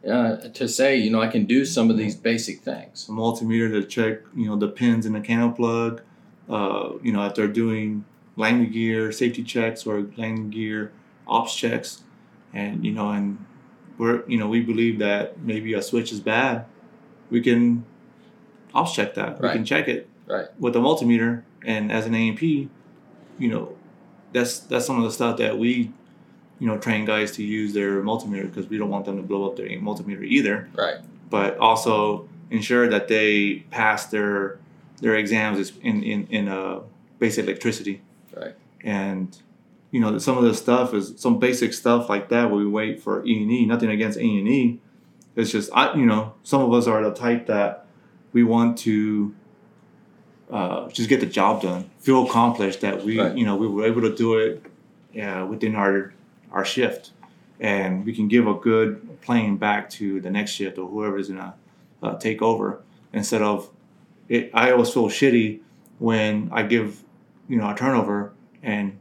uh, 0.06 0.36
to 0.52 0.68
say, 0.68 0.96
you 0.98 1.10
know, 1.10 1.22
I 1.22 1.28
can 1.28 1.46
do 1.46 1.64
some 1.64 1.88
of 1.88 1.96
these 1.96 2.14
basic 2.14 2.60
things. 2.60 3.06
a 3.08 3.12
multimeter 3.12 3.70
to 3.72 3.82
check, 3.84 4.20
you 4.36 4.44
know, 4.46 4.54
the 4.56 4.68
pins 4.68 5.06
in 5.06 5.14
the 5.14 5.20
cannon 5.20 5.54
plug. 5.54 6.02
Uh, 6.46 6.90
you 7.02 7.10
know, 7.10 7.24
if 7.24 7.34
they're 7.34 7.48
doing 7.48 8.04
landing 8.36 8.70
gear 8.70 9.10
safety 9.12 9.42
checks 9.42 9.86
or 9.86 10.04
landing 10.18 10.50
gear 10.50 10.92
ops 11.26 11.54
checks, 11.56 12.02
and 12.52 12.84
you 12.84 12.92
know, 12.92 13.08
and 13.12 13.38
we're, 13.96 14.22
you 14.28 14.36
know, 14.36 14.46
we 14.46 14.60
believe 14.60 14.98
that 14.98 15.40
maybe 15.40 15.72
a 15.72 15.80
switch 15.80 16.12
is 16.12 16.20
bad, 16.20 16.66
we 17.30 17.40
can 17.40 17.86
ops 18.74 18.94
check 18.94 19.14
that. 19.14 19.40
We 19.40 19.48
can 19.50 19.64
check 19.64 19.88
it 19.88 20.08
Right. 20.26 20.46
with 20.58 20.74
a 20.76 20.78
multimeter, 20.78 21.42
and 21.64 21.92
as 21.92 22.06
an 22.06 22.14
A&P, 22.14 22.68
you 23.38 23.48
know, 23.48 23.74
that's 24.32 24.58
that's 24.60 24.86
some 24.86 24.96
of 24.98 25.04
the 25.04 25.10
stuff 25.12 25.36
that 25.38 25.58
we, 25.58 25.92
you 26.58 26.66
know, 26.66 26.78
train 26.78 27.04
guys 27.04 27.32
to 27.32 27.44
use 27.44 27.72
their 27.74 28.02
multimeter 28.02 28.42
because 28.42 28.68
we 28.68 28.78
don't 28.78 28.88
want 28.90 29.04
them 29.04 29.16
to 29.16 29.22
blow 29.22 29.46
up 29.48 29.56
their 29.56 29.68
multimeter 29.80 30.24
either 30.24 30.68
Right. 30.74 30.96
but 31.30 31.58
also 31.58 32.28
ensure 32.50 32.88
that 32.88 33.08
they 33.08 33.64
pass 33.70 34.06
their 34.06 34.58
their 35.00 35.14
exams 35.16 35.72
in 35.82 36.02
in 36.02 36.26
in 36.30 36.48
uh, 36.48 36.80
basic 37.18 37.44
electricity. 37.44 38.00
Right. 38.34 38.54
And 38.82 39.36
you 39.90 40.00
know 40.00 40.18
some 40.18 40.38
of 40.38 40.44
the 40.44 40.54
stuff 40.54 40.94
is 40.94 41.14
some 41.16 41.38
basic 41.38 41.72
stuff 41.74 42.08
like 42.08 42.28
that. 42.30 42.50
Where 42.50 42.58
we 42.60 42.66
wait 42.66 43.02
for 43.02 43.24
E 43.26 43.42
and 43.42 43.50
E. 43.52 43.66
Nothing 43.66 43.90
against 43.90 44.18
E 44.18 44.38
and 44.38 44.48
E. 44.48 44.80
It's 45.36 45.50
just 45.50 45.70
I 45.74 45.94
you 45.94 46.06
know 46.06 46.32
some 46.44 46.62
of 46.62 46.72
us 46.72 46.86
are 46.86 47.02
the 47.04 47.12
type 47.14 47.46
that 47.46 47.83
we 48.34 48.42
want 48.44 48.76
to 48.78 49.34
uh, 50.50 50.88
just 50.90 51.08
get 51.08 51.20
the 51.20 51.26
job 51.26 51.62
done, 51.62 51.90
feel 51.98 52.26
accomplished 52.26 52.82
that 52.82 53.02
we 53.02 53.18
Right. 53.18 53.34
you 53.36 53.46
know 53.46 53.56
we 53.56 53.66
were 53.66 53.86
able 53.86 54.02
to 54.02 54.14
do 54.14 54.36
it 54.36 54.62
uh, 55.20 55.46
within 55.46 55.74
our 55.74 56.12
our 56.52 56.64
shift, 56.64 57.12
and 57.58 58.04
we 58.04 58.12
can 58.14 58.28
give 58.28 58.46
a 58.46 58.54
good 58.54 59.20
plane 59.22 59.56
back 59.56 59.88
to 59.90 60.20
the 60.20 60.30
next 60.30 60.50
shift 60.50 60.76
or 60.76 60.86
whoever's 60.88 61.28
gonna 61.28 61.54
uh, 62.02 62.16
take 62.18 62.42
over 62.42 62.82
instead 63.14 63.40
of 63.40 63.70
it. 64.28 64.50
I 64.52 64.70
always 64.72 64.90
feel 64.92 65.08
shitty 65.08 65.60
when 65.98 66.50
I 66.52 66.62
give 66.64 67.02
you 67.48 67.56
know 67.56 67.70
a 67.70 67.74
turnover 67.74 68.32
and 68.62 68.98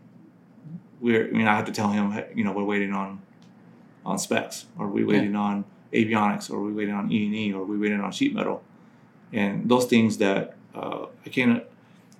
we're 1.02 1.28
I 1.28 1.32
mean 1.32 1.48
I 1.48 1.56
have 1.56 1.66
to 1.66 1.72
tell 1.72 1.90
him 1.90 2.24
you 2.36 2.44
know 2.46 2.54
we're 2.54 2.64
waiting 2.64 2.94
on 2.94 3.22
on 4.06 4.18
specs 4.20 4.66
or 4.78 4.88
we 4.88 5.04
waiting 5.04 5.36
on 5.36 5.66
avionics 5.92 6.50
or 6.52 6.62
we 6.62 6.72
waiting 6.74 6.94
on 6.94 7.12
E 7.12 7.26
and 7.26 7.36
E 7.36 7.54
or 7.54 7.64
we 7.66 7.78
waiting 7.78 8.00
on 8.02 8.12
sheet 8.12 8.34
metal 8.34 8.64
and 9.34 9.68
those 9.70 9.86
things 9.86 10.18
that 10.18 10.56
uh, 10.76 11.08
I 11.26 11.30
can't. 11.30 11.64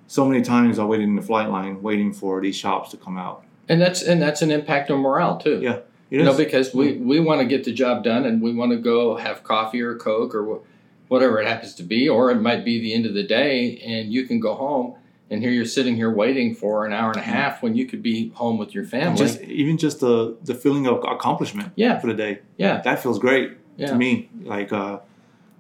So 0.08 0.26
many 0.26 0.42
times 0.42 0.80
I 0.80 0.86
waited 0.86 1.04
in 1.04 1.16
the 1.16 1.22
flight 1.22 1.50
line 1.50 1.82
waiting 1.82 2.14
for 2.14 2.42
these 2.42 2.56
shops 2.56 2.92
to 2.92 2.98
come 2.98 3.18
out. 3.18 3.46
And 3.70 3.82
that's 3.82 4.02
and 4.02 4.22
that's 4.22 4.42
an 4.42 4.52
impact 4.52 4.92
on 4.92 5.00
morale 5.00 5.38
too. 5.38 5.62
Yeah, 5.62 5.78
It 6.12 6.18
you 6.18 6.24
know, 6.24 6.36
because 6.36 6.74
we, 6.74 6.98
we 6.98 7.20
want 7.20 7.40
to 7.40 7.48
get 7.48 7.64
the 7.64 7.72
job 7.72 8.04
done 8.04 8.26
and 8.26 8.42
we 8.42 8.54
want 8.54 8.72
to 8.72 8.78
go 8.78 9.16
have 9.16 9.44
coffee 9.44 9.82
or 9.82 9.96
Coke 9.96 10.36
or 10.36 10.62
whatever 11.08 11.40
it 11.40 11.48
happens 11.48 11.76
to 11.76 11.84
be, 11.84 12.10
or 12.10 12.32
it 12.32 12.42
might 12.42 12.66
be 12.66 12.80
the 12.80 12.94
end 12.94 13.06
of 13.06 13.14
the 13.14 13.24
day 13.24 13.78
and 13.78 14.12
you 14.12 14.26
can 14.26 14.40
go 14.40 14.56
home 14.56 14.96
and 15.30 15.42
here 15.42 15.52
you're 15.52 15.66
sitting 15.66 15.96
here 15.96 16.12
waiting 16.12 16.54
for 16.54 16.86
an 16.86 16.94
hour 16.94 17.10
and 17.10 17.20
a 17.20 17.24
half 17.24 17.64
when 17.64 17.76
you 17.76 17.86
could 17.86 18.04
be 18.04 18.30
home 18.30 18.58
with 18.58 18.76
your 18.76 18.84
family. 18.84 19.18
just 19.18 19.42
even 19.42 19.78
just 19.78 20.00
the 20.00 20.38
the 20.44 20.54
feeling 20.54 20.86
of 20.86 21.04
accomplishment 21.04 21.72
yeah, 21.76 22.00
for 22.00 22.08
the 22.08 22.14
day 22.14 22.40
yeah, 22.58 22.82
that 22.82 23.02
feels 23.02 23.18
great 23.18 23.58
yeah. 23.78 23.88
to 23.88 23.96
me. 23.96 24.30
Like, 24.42 24.72
uh, 24.72 25.00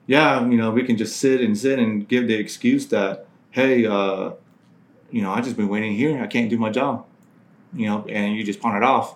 yeah, 0.07 0.45
you 0.45 0.57
know, 0.57 0.71
we 0.71 0.83
can 0.83 0.97
just 0.97 1.17
sit 1.17 1.41
and 1.41 1.57
sit 1.57 1.79
and 1.79 2.07
give 2.07 2.27
the 2.27 2.35
excuse 2.35 2.87
that, 2.87 3.25
hey, 3.51 3.85
uh, 3.85 4.31
you 5.11 5.21
know, 5.21 5.31
I 5.31 5.41
just 5.41 5.55
been 5.55 5.69
waiting 5.69 5.93
here. 5.95 6.21
I 6.21 6.27
can't 6.27 6.49
do 6.49 6.57
my 6.57 6.69
job, 6.69 7.05
you 7.73 7.85
know, 7.85 8.05
and 8.09 8.35
you 8.35 8.43
just 8.43 8.59
pawn 8.59 8.75
it 8.75 8.83
off. 8.83 9.15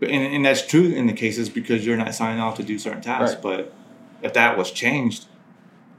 But 0.00 0.10
and, 0.10 0.34
and 0.34 0.44
that's 0.44 0.66
true 0.66 0.86
in 0.86 1.06
the 1.06 1.12
cases 1.12 1.48
because 1.48 1.84
you're 1.84 1.96
not 1.96 2.14
signing 2.14 2.40
off 2.40 2.56
to 2.56 2.62
do 2.62 2.78
certain 2.78 3.02
tasks. 3.02 3.34
Right. 3.34 3.42
But 3.42 3.74
if 4.22 4.32
that 4.34 4.56
was 4.56 4.70
changed, 4.70 5.26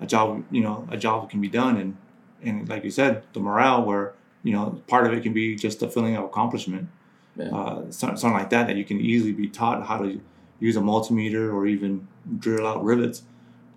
a 0.02 0.06
job, 0.06 0.44
you 0.52 0.62
know, 0.62 0.88
a 0.92 0.98
job 0.98 1.30
can 1.30 1.42
be 1.42 1.48
done, 1.48 1.78
and 1.78 1.98
and 2.42 2.68
like 2.68 2.84
you 2.84 2.92
said, 2.92 3.24
the 3.34 3.40
morale 3.40 3.84
where 3.84 4.14
you 4.44 4.54
know 4.54 4.82
part 4.88 5.08
of 5.08 5.14
it 5.14 5.24
can 5.24 5.34
be 5.34 5.56
just 5.56 5.80
the 5.80 5.90
feeling 5.90 6.16
of 6.16 6.26
accomplishment. 6.26 6.90
Yeah. 7.36 7.50
Uh, 7.54 7.92
something, 7.92 8.18
something 8.18 8.40
like 8.40 8.50
that 8.52 8.68
that 8.68 8.78
you 8.78 8.86
can 8.86 9.00
easily 9.00 9.34
be 9.34 9.48
taught 9.48 9.86
how 9.86 9.98
to 9.98 10.22
use 10.60 10.78
a 10.78 10.80
multimeter 10.80 11.54
or 11.54 11.68
even 11.68 12.08
drill 12.40 12.66
out 12.66 12.82
rivets. 12.84 13.24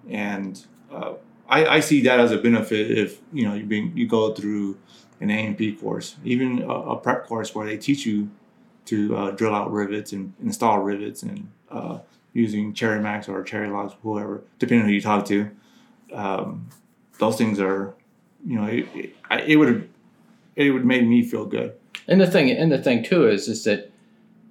And 0.09 0.65
uh, 0.91 1.15
I, 1.49 1.67
I 1.67 1.81
see 1.81 2.03
that 2.03 2.21
as 2.21 2.33
a 2.33 2.39
benefit 2.39 2.91
if 2.91 3.21
you 3.33 3.47
know 3.47 3.55
you 3.55 3.65
being 3.65 3.97
you 3.97 4.07
go 4.07 4.35
through 4.35 4.79
an 5.21 5.31
A&P 5.31 5.73
course, 5.73 6.17
even 6.25 6.63
a, 6.63 6.69
a 6.69 6.97
prep 6.97 7.27
course 7.27 7.55
where 7.55 7.67
they 7.67 7.77
teach 7.77 8.07
you 8.07 8.31
to 8.87 9.17
uh, 9.17 9.31
drill 9.33 9.55
out 9.55 9.71
rivets 9.73 10.13
and 10.13 10.33
install 10.43 10.79
rivets 10.79 11.23
and 11.23 11.51
uh, 11.71 11.99
using 12.33 12.73
Cherry 12.73 13.01
Max 13.01 13.29
or 13.29 13.43
Cherry 13.43 13.69
Locks, 13.69 13.95
whoever, 14.03 14.43
depending 14.59 14.83
on 14.83 14.89
who 14.89 14.95
you 14.95 15.01
talk 15.01 15.27
to. 15.27 15.51
Um, 16.13 16.69
those 17.19 17.37
things 17.37 17.59
are, 17.61 17.95
you 18.47 18.59
know, 18.59 18.67
it, 18.67 19.15
it, 19.47 19.57
would 19.57 19.91
it 20.57 20.71
would 20.71 20.85
make 20.85 21.05
me 21.05 21.23
feel 21.23 21.45
good. 21.45 21.75
And 22.07 22.21
the 22.21 22.27
thing, 22.27 22.51
and 22.51 22.71
the 22.71 22.79
thing 22.79 23.03
too 23.03 23.29
is, 23.29 23.49
is 23.49 23.65
that 23.65 23.91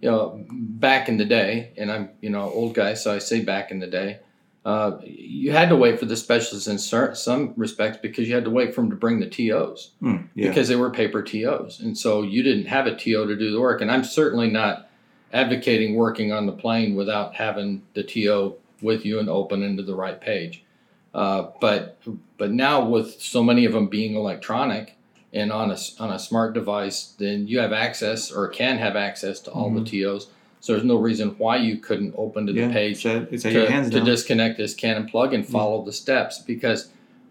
you 0.01 0.11
know, 0.11 0.45
back 0.51 1.09
in 1.09 1.17
the 1.17 1.25
day, 1.25 1.71
and 1.75 1.91
I'm 1.91 2.09
you 2.21 2.29
know 2.29 2.51
old 2.51 2.75
guy, 2.75 2.93
so 2.93 3.15
I 3.15 3.19
say 3.19 3.41
back 3.43 3.71
in 3.71 3.79
the 3.79 3.87
day, 3.87 4.19
uh, 4.67 4.99
you 5.05 5.53
had 5.53 5.69
to 5.69 5.77
wait 5.77 5.97
for 5.97 6.05
the 6.05 6.15
specialists 6.17 6.67
in 6.67 6.77
some 7.15 7.53
respects 7.55 7.97
because 8.01 8.27
you 8.27 8.35
had 8.35 8.43
to 8.43 8.49
wait 8.49 8.75
for 8.75 8.81
them 8.81 8.89
to 8.89 8.97
bring 8.97 9.17
the 9.21 9.25
TOs 9.29 9.91
Mm, 10.03 10.27
yeah. 10.35 10.49
because 10.49 10.67
they 10.67 10.75
were 10.75 10.89
paper 10.89 11.23
TOs, 11.23 11.79
and 11.79 11.97
so 11.97 12.21
you 12.21 12.43
didn't 12.43 12.65
have 12.65 12.85
a 12.85 12.93
TO 12.93 13.25
to 13.27 13.35
do 13.37 13.49
the 13.51 13.61
work. 13.61 13.79
And 13.79 13.89
I'm 13.89 14.03
certainly 14.03 14.49
not 14.49 14.89
advocating 15.31 15.95
working 15.95 16.33
on 16.33 16.45
the 16.47 16.51
plane 16.51 16.95
without 16.95 17.35
having 17.35 17.83
the 17.93 18.03
TO 18.03 18.55
with 18.81 19.05
you 19.05 19.19
and 19.19 19.29
open 19.29 19.63
into 19.63 19.83
the 19.83 19.95
right 19.95 20.19
page. 20.19 20.65
Uh, 21.13 21.47
but 21.61 21.97
but 22.37 22.51
now 22.51 22.83
with 22.85 23.21
so 23.21 23.41
many 23.41 23.63
of 23.63 23.71
them 23.71 23.87
being 23.87 24.15
electronic 24.15 24.97
and 25.33 25.49
on 25.51 25.71
a 25.71 25.77
on 25.99 26.11
a 26.11 26.19
smart 26.19 26.53
device, 26.53 27.15
then 27.19 27.47
you 27.47 27.59
have 27.59 27.71
access 27.71 28.31
or 28.33 28.49
can 28.49 28.77
have 28.79 28.97
access 28.97 29.39
to 29.39 29.51
all 29.51 29.71
Mhm. 29.71 29.75
the 29.85 29.89
TOs. 30.03 30.27
So 30.59 30.73
there's 30.73 30.83
no 30.85 30.97
reason 30.97 31.29
why 31.37 31.57
you 31.57 31.77
couldn't 31.77 32.13
open 32.17 32.47
to 32.47 32.53
the 32.53 32.61
yeah, 32.61 32.71
page 32.71 33.05
It's 33.05 33.31
it's 33.31 33.43
to, 33.43 33.89
to 33.91 34.01
disconnect 34.05 34.57
this 34.57 34.73
cannon 34.73 35.07
plug 35.07 35.33
and 35.33 35.45
follow 35.45 35.83
the 35.85 35.93
steps 35.93 36.39
because 36.39 36.89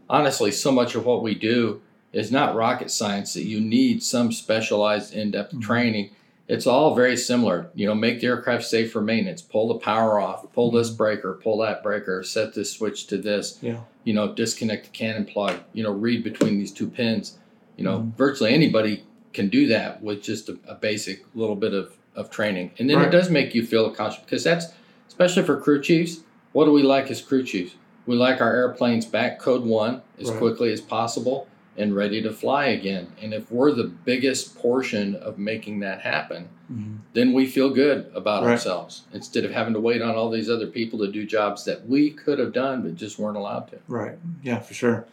honestly 0.08 0.50
so 0.52 0.70
much 0.72 0.94
of 0.94 1.04
what 1.04 1.22
we 1.22 1.34
do 1.34 1.80
is 2.12 2.30
not 2.30 2.54
rocket 2.54 2.90
science 2.90 3.34
that 3.34 3.44
you 3.44 3.60
need 3.60 4.02
some 4.02 4.32
specialized 4.32 5.12
in-depth 5.14 5.54
Mhm. 5.54 5.60
training 5.62 6.10
it's 6.48 6.66
all 6.66 6.94
very 6.94 7.16
similar 7.16 7.68
you 7.74 7.84
know 7.86 7.94
make 7.94 8.20
the 8.20 8.26
aircraft 8.28 8.64
safe 8.64 8.92
for 8.92 9.02
maintenance 9.02 9.42
pull 9.42 9.66
the 9.68 9.74
power 9.74 10.20
off 10.20 10.46
pull 10.52 10.70
this 10.70 10.90
Mhm. 10.90 10.96
breaker 10.96 11.40
pull 11.42 11.58
that 11.58 11.82
breaker 11.82 12.22
set 12.22 12.54
this 12.54 12.70
switch 12.70 13.08
to 13.08 13.16
this 13.18 13.58
yeah. 13.60 13.80
you 14.04 14.14
know 14.14 14.32
disconnect 14.32 14.84
the 14.84 14.90
cannon 14.90 15.24
plug 15.24 15.56
you 15.72 15.82
know 15.82 15.90
read 15.92 16.22
between 16.22 16.56
these 16.58 16.70
two 16.70 16.86
pins 16.86 17.36
you 17.76 17.82
know 17.82 17.98
Mhm. 17.98 18.16
virtually 18.16 18.54
anybody 18.54 19.02
can 19.32 19.48
do 19.48 19.66
that 19.66 20.00
with 20.02 20.22
just 20.22 20.48
a, 20.48 20.56
a 20.68 20.74
basic 20.76 21.24
little 21.34 21.56
bit 21.56 21.74
of, 21.74 21.95
of 22.16 22.30
training 22.30 22.70
and 22.78 22.88
then 22.90 23.00
it 23.02 23.10
does 23.10 23.30
make 23.30 23.54
you 23.54 23.64
feel 23.64 23.86
accomplished 23.86 24.24
because 24.24 24.42
that's 24.42 24.66
especially 25.08 25.42
for 25.42 25.60
crew 25.60 25.80
chiefs 25.80 26.20
what 26.52 26.64
do 26.64 26.72
we 26.72 26.82
like 26.82 27.10
as 27.10 27.20
crew 27.20 27.42
chiefs 27.44 27.74
we 28.06 28.16
like 28.16 28.40
our 28.40 28.54
airplanes 28.54 29.04
back 29.04 29.38
code 29.38 29.64
one 29.64 30.00
as 30.18 30.30
Right. 30.30 30.38
quickly 30.38 30.72
as 30.72 30.80
possible 30.80 31.46
and 31.76 31.94
ready 31.94 32.22
to 32.22 32.32
fly 32.32 32.66
again 32.66 33.08
and 33.20 33.34
if 33.34 33.52
we're 33.52 33.72
the 33.72 33.84
biggest 33.84 34.56
portion 34.56 35.14
of 35.16 35.38
making 35.38 35.80
that 35.80 36.00
happen 36.00 36.48
Mhm. 36.72 36.96
then 37.12 37.32
we 37.34 37.46
feel 37.46 37.70
good 37.70 38.10
about 38.14 38.42
Right. 38.42 38.52
ourselves 38.52 39.02
instead 39.12 39.44
of 39.44 39.50
having 39.52 39.74
to 39.74 39.80
wait 39.80 40.00
on 40.02 40.14
all 40.16 40.30
these 40.30 40.48
other 40.50 40.66
people 40.66 40.98
to 41.00 41.12
do 41.12 41.26
jobs 41.26 41.64
that 41.66 41.86
we 41.86 42.10
could 42.10 42.38
have 42.38 42.52
done 42.54 42.82
but 42.82 42.94
just 42.96 43.18
weren't 43.18 43.36
allowed 43.36 43.68
to 43.68 43.78
Right. 43.88 44.16
Yeah, 44.42 44.58
for 44.60 44.72
sure. 44.74 45.06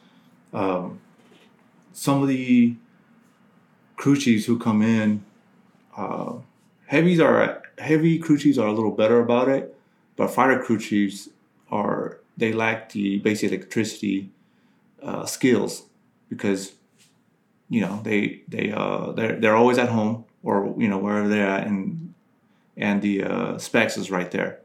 Um, 0.54 1.00
some 1.92 2.22
of 2.22 2.28
the 2.30 2.76
crew 3.98 4.16
chiefs 4.18 4.46
who 4.46 4.58
come 4.58 4.82
in, 4.82 5.24
uh, 5.98 6.34
heavies 6.94 7.20
are 7.20 7.64
heavy 7.80 8.20
crew 8.20 8.38
chiefs 8.38 8.60
are 8.60 8.68
a 8.68 8.72
little 8.72 8.92
better 8.92 9.20
about 9.20 9.50
it, 9.50 9.76
but 10.16 10.28
fighter 10.30 10.62
crew 10.62 10.80
chiefs 10.80 11.28
are 11.72 12.20
they 12.38 12.54
lack 12.54 12.92
the 12.92 13.18
basic 13.20 13.52
electricity 13.52 14.30
uh, 15.02 15.26
skills 15.26 15.84
because 16.30 16.74
you 17.70 17.82
know 17.82 18.00
they 18.04 18.42
they 18.48 18.72
uh 18.72 19.12
they're 19.18 19.36
they're 19.40 19.56
always 19.56 19.80
at 19.80 19.90
home 19.90 20.24
or 20.44 20.76
you 20.78 20.88
know 20.88 21.00
wherever 21.00 21.28
they're 21.28 21.48
at 21.48 21.66
and 21.66 22.14
and 22.78 23.02
the 23.02 23.24
uh, 23.24 23.58
specs 23.58 23.98
is 23.98 24.12
right 24.12 24.30
there. 24.32 24.60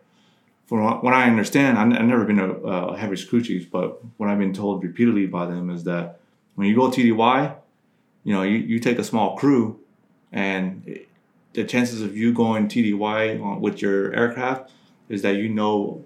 From 0.66 0.78
what 1.04 1.14
I 1.14 1.25
understand, 1.25 1.78
I've 1.78 2.04
never 2.12 2.26
been 2.26 2.38
a, 2.38 2.50
a 2.50 2.97
heavy 2.97 3.16
crew 3.25 3.42
chief, 3.42 3.70
but 3.70 3.88
what 4.18 4.28
I've 4.28 4.38
been 4.38 4.52
told 4.52 4.85
repeatedly 4.85 5.26
by 5.26 5.47
them 5.47 5.70
is 5.70 5.85
that 5.85 6.20
when 6.56 6.66
you 6.68 6.75
go 6.75 6.90
TDY, 6.90 7.54
you 8.25 8.32
know, 8.35 8.42
you, 8.42 8.58
you 8.58 8.78
take 8.78 8.99
a 8.99 9.04
small 9.04 9.37
crew, 9.38 9.80
and 10.30 11.06
the 11.54 11.64
chances 11.64 12.02
of 12.02 12.16
you 12.16 12.32
going 12.32 12.68
TDY 12.68 13.42
on, 13.42 13.60
with 13.60 13.80
your 13.82 14.14
aircraft 14.14 14.70
is 15.08 15.22
that 15.22 15.36
you 15.36 15.48
know 15.48 16.04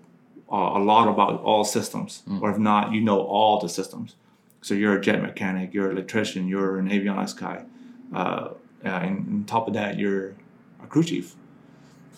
uh, 0.50 0.72
a 0.78 0.80
lot 0.80 1.08
about 1.08 1.42
all 1.42 1.64
systems, 1.64 2.22
Mm. 2.28 2.42
or 2.42 2.50
if 2.50 2.58
not, 2.58 2.92
you 2.92 3.00
know 3.00 3.20
all 3.20 3.58
the 3.58 3.68
systems. 3.68 4.14
So 4.60 4.74
you're 4.74 4.96
a 4.96 5.00
jet 5.00 5.20
mechanic, 5.20 5.74
you're 5.74 5.90
an 5.90 5.96
electrician, 5.96 6.46
you're 6.46 6.78
an 6.78 6.88
avionics 6.88 7.36
guy, 7.36 7.64
uh, 8.14 8.50
and 8.84 9.16
on 9.28 9.44
top 9.46 9.66
of 9.68 9.74
that, 9.74 9.98
you're 9.98 10.34
a 10.82 10.86
crew 10.88 11.02
chief 11.04 11.34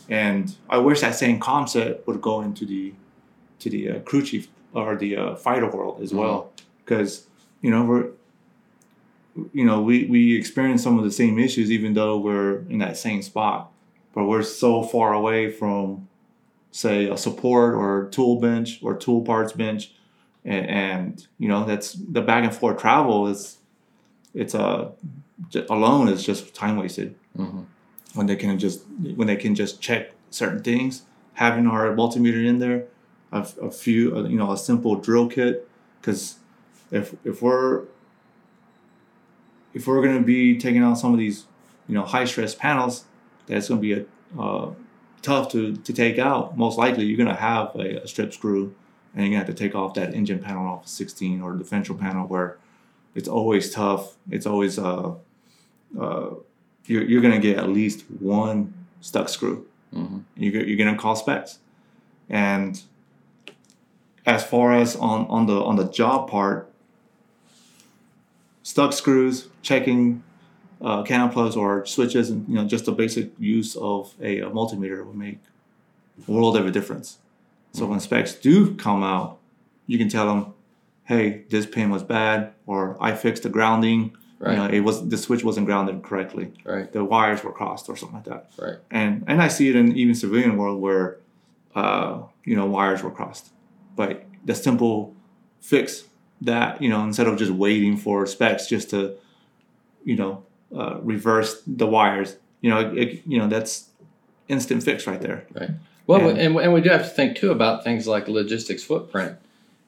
and 0.08 0.54
I 0.68 0.78
wish 0.78 1.00
that 1.00 1.14
same 1.14 1.38
concept 1.40 2.06
would 2.06 2.20
go 2.20 2.42
into 2.42 2.66
the 2.66 2.92
to 3.60 3.70
the 3.70 3.90
uh, 3.90 3.98
crew 4.00 4.22
chief 4.22 4.48
or 4.74 4.96
the 4.96 5.16
uh, 5.16 5.34
fighter 5.36 5.66
world 5.70 6.02
as 6.02 6.12
well, 6.12 6.52
because 6.84 7.26
you 7.62 7.70
know 7.70 7.82
we're 7.84 8.08
you 9.52 9.64
know 9.64 9.80
we 9.80 10.04
we 10.06 10.36
experience 10.36 10.82
some 10.82 10.98
of 10.98 11.04
the 11.04 11.10
same 11.10 11.38
issues 11.38 11.70
even 11.70 11.94
though 11.94 12.18
we're 12.18 12.58
in 12.68 12.78
that 12.78 12.96
same 12.96 13.22
spot, 13.22 13.72
but 14.14 14.24
we're 14.24 14.42
so 14.42 14.82
far 14.82 15.12
away 15.12 15.50
from 15.50 16.08
say 16.70 17.08
a 17.08 17.16
support 17.16 17.74
or 17.74 18.08
tool 18.10 18.40
bench 18.40 18.80
or 18.82 18.96
tool 18.96 19.22
parts 19.22 19.52
bench, 19.52 19.92
and, 20.44 20.66
and 20.66 21.26
you 21.38 21.48
know 21.48 21.64
that's 21.64 21.92
the 21.92 22.22
back 22.22 22.44
and 22.44 22.54
forth 22.54 22.78
travel 22.80 23.26
is 23.26 23.58
it's 24.34 24.54
a 24.54 24.92
alone 25.68 26.08
is 26.08 26.24
just 26.24 26.54
time 26.54 26.76
wasted. 26.76 27.14
Mm-hmm. 27.36 27.62
when 28.14 28.26
they 28.28 28.36
can 28.36 28.58
just 28.60 28.82
when 29.16 29.26
they 29.26 29.36
can 29.36 29.54
just 29.54 29.80
check 29.80 30.12
certain 30.30 30.62
things. 30.62 31.02
Having 31.34 31.66
our 31.66 31.86
multimeter 31.96 32.46
in 32.46 32.60
there 32.60 32.84
a, 33.32 33.46
a 33.60 33.70
few 33.70 34.16
uh, 34.16 34.22
you 34.22 34.38
know 34.38 34.52
a 34.52 34.56
simple 34.56 34.94
drill 34.96 35.28
kit. 35.28 35.68
Because 36.00 36.36
if 36.90 37.14
if 37.24 37.42
we're 37.42 37.84
if 39.74 39.86
we're 39.86 40.02
going 40.02 40.16
to 40.16 40.24
be 40.24 40.58
taking 40.58 40.82
out 40.82 40.94
some 40.94 41.12
of 41.12 41.18
these 41.18 41.46
you 41.88 41.94
know 41.94 42.04
high 42.04 42.24
stress 42.24 42.54
panels 42.54 43.04
that's 43.46 43.68
going 43.68 43.80
to 43.80 43.82
be 43.82 43.92
a, 43.92 44.40
uh, 44.40 44.72
tough 45.22 45.50
to, 45.50 45.76
to 45.76 45.92
take 45.92 46.18
out 46.18 46.56
most 46.56 46.78
likely 46.78 47.04
you're 47.04 47.16
going 47.16 47.28
to 47.28 47.34
have 47.34 47.74
a, 47.76 48.02
a 48.02 48.08
strip 48.08 48.32
screw 48.32 48.74
and 49.14 49.22
you're 49.22 49.30
going 49.30 49.40
to 49.40 49.46
have 49.46 49.46
to 49.46 49.54
take 49.54 49.74
off 49.74 49.94
that 49.94 50.14
engine 50.14 50.38
panel 50.38 50.66
off 50.66 50.84
of 50.84 50.88
16 50.88 51.40
or 51.40 51.52
the 51.52 51.58
differential 51.58 51.94
panel 51.94 52.26
where 52.26 52.58
it's 53.14 53.28
always 53.28 53.70
tough 53.70 54.16
it's 54.30 54.46
always 54.46 54.78
uh, 54.78 55.14
uh, 55.98 56.30
you're, 56.86 57.04
you're 57.04 57.22
going 57.22 57.34
to 57.34 57.40
get 57.40 57.58
at 57.58 57.68
least 57.68 58.04
one 58.20 58.72
stuck 59.00 59.28
screw. 59.28 59.66
Mm-hmm. 59.94 60.18
You're, 60.36 60.64
you're 60.64 60.78
going 60.78 60.94
to 60.94 61.00
call 61.00 61.16
specs. 61.16 61.58
And 62.28 62.80
as 64.26 64.44
far 64.44 64.74
as 64.74 64.96
on, 64.96 65.26
on 65.26 65.46
the 65.46 65.62
on 65.62 65.76
the 65.76 65.84
job 65.84 66.30
part, 66.30 66.72
stuck 68.64 68.92
screws, 68.92 69.48
checking 69.62 70.24
uh, 70.80 71.04
cannon 71.04 71.28
plugs 71.28 71.54
or 71.54 71.86
switches, 71.86 72.30
and 72.30 72.48
you 72.48 72.56
know 72.56 72.64
just 72.64 72.86
the 72.86 72.92
basic 72.92 73.30
use 73.38 73.76
of 73.76 74.12
a, 74.20 74.40
a 74.40 74.50
multimeter 74.50 75.06
will 75.06 75.14
make 75.14 75.38
a 76.26 76.30
world 76.32 76.56
of 76.56 76.66
a 76.66 76.72
difference. 76.72 77.18
So 77.72 77.86
when 77.86 78.00
specs 78.00 78.34
do 78.34 78.74
come 78.74 79.02
out, 79.04 79.38
you 79.86 79.98
can 79.98 80.08
tell 80.08 80.26
them, 80.26 80.54
"Hey, 81.04 81.44
this 81.50 81.66
pin 81.66 81.90
was 81.90 82.02
bad," 82.02 82.52
or 82.66 82.96
"I 83.00 83.14
fixed 83.14 83.44
the 83.44 83.48
grounding." 83.48 84.16
right 84.40 84.52
You 84.52 84.58
know, 84.58 84.66
it 84.66 84.80
was 84.80 85.08
the 85.08 85.16
switch 85.16 85.44
wasn't 85.44 85.66
grounded 85.66 86.02
correctly. 86.02 86.52
right 86.64 86.92
The 86.92 87.04
wires 87.04 87.44
were 87.44 87.52
crossed 87.52 87.88
or 87.88 87.96
something 87.96 88.16
like 88.16 88.24
that. 88.24 88.50
right 88.58 88.78
And 88.90 89.24
and 89.28 89.40
I 89.40 89.48
see 89.48 89.68
it 89.70 89.76
in 89.76 89.96
even 89.96 90.14
civilian 90.14 90.56
world 90.56 90.80
where, 90.80 91.18
uh, 91.74 92.22
you 92.44 92.56
know, 92.56 92.66
wires 92.66 93.02
were 93.02 93.10
crossed. 93.10 93.52
But 93.96 94.24
the 94.44 94.54
simple 94.54 95.14
fix 95.60 96.04
that 96.44 96.80
you 96.82 96.88
know 96.88 97.02
instead 97.04 97.26
of 97.26 97.36
just 97.38 97.50
waiting 97.50 97.96
for 97.96 98.26
specs 98.26 98.66
just 98.68 98.90
to, 98.90 99.14
you 100.04 100.16
know, 100.16 100.42
uh, 100.76 100.98
reverse 101.02 101.62
the 101.66 101.86
wires. 101.86 102.36
You 102.60 102.70
know, 102.70 102.80
it, 102.80 102.98
it- 102.98 103.22
you 103.26 103.38
know 103.38 103.48
that's 103.48 103.88
instant 104.48 104.82
fix 104.82 105.06
right 105.06 105.20
there. 105.20 105.46
Right. 105.52 105.70
Well, 106.06 106.28
And- 106.28 106.38
and, 106.38 106.56
and 106.56 106.72
we 106.74 106.80
do 106.82 106.90
have 106.90 107.02
to 107.02 107.08
think 107.08 107.36
too 107.36 107.50
about 107.50 107.82
things 107.84 108.06
like 108.06 108.28
logistics 108.28 108.82
footprint. 108.84 109.36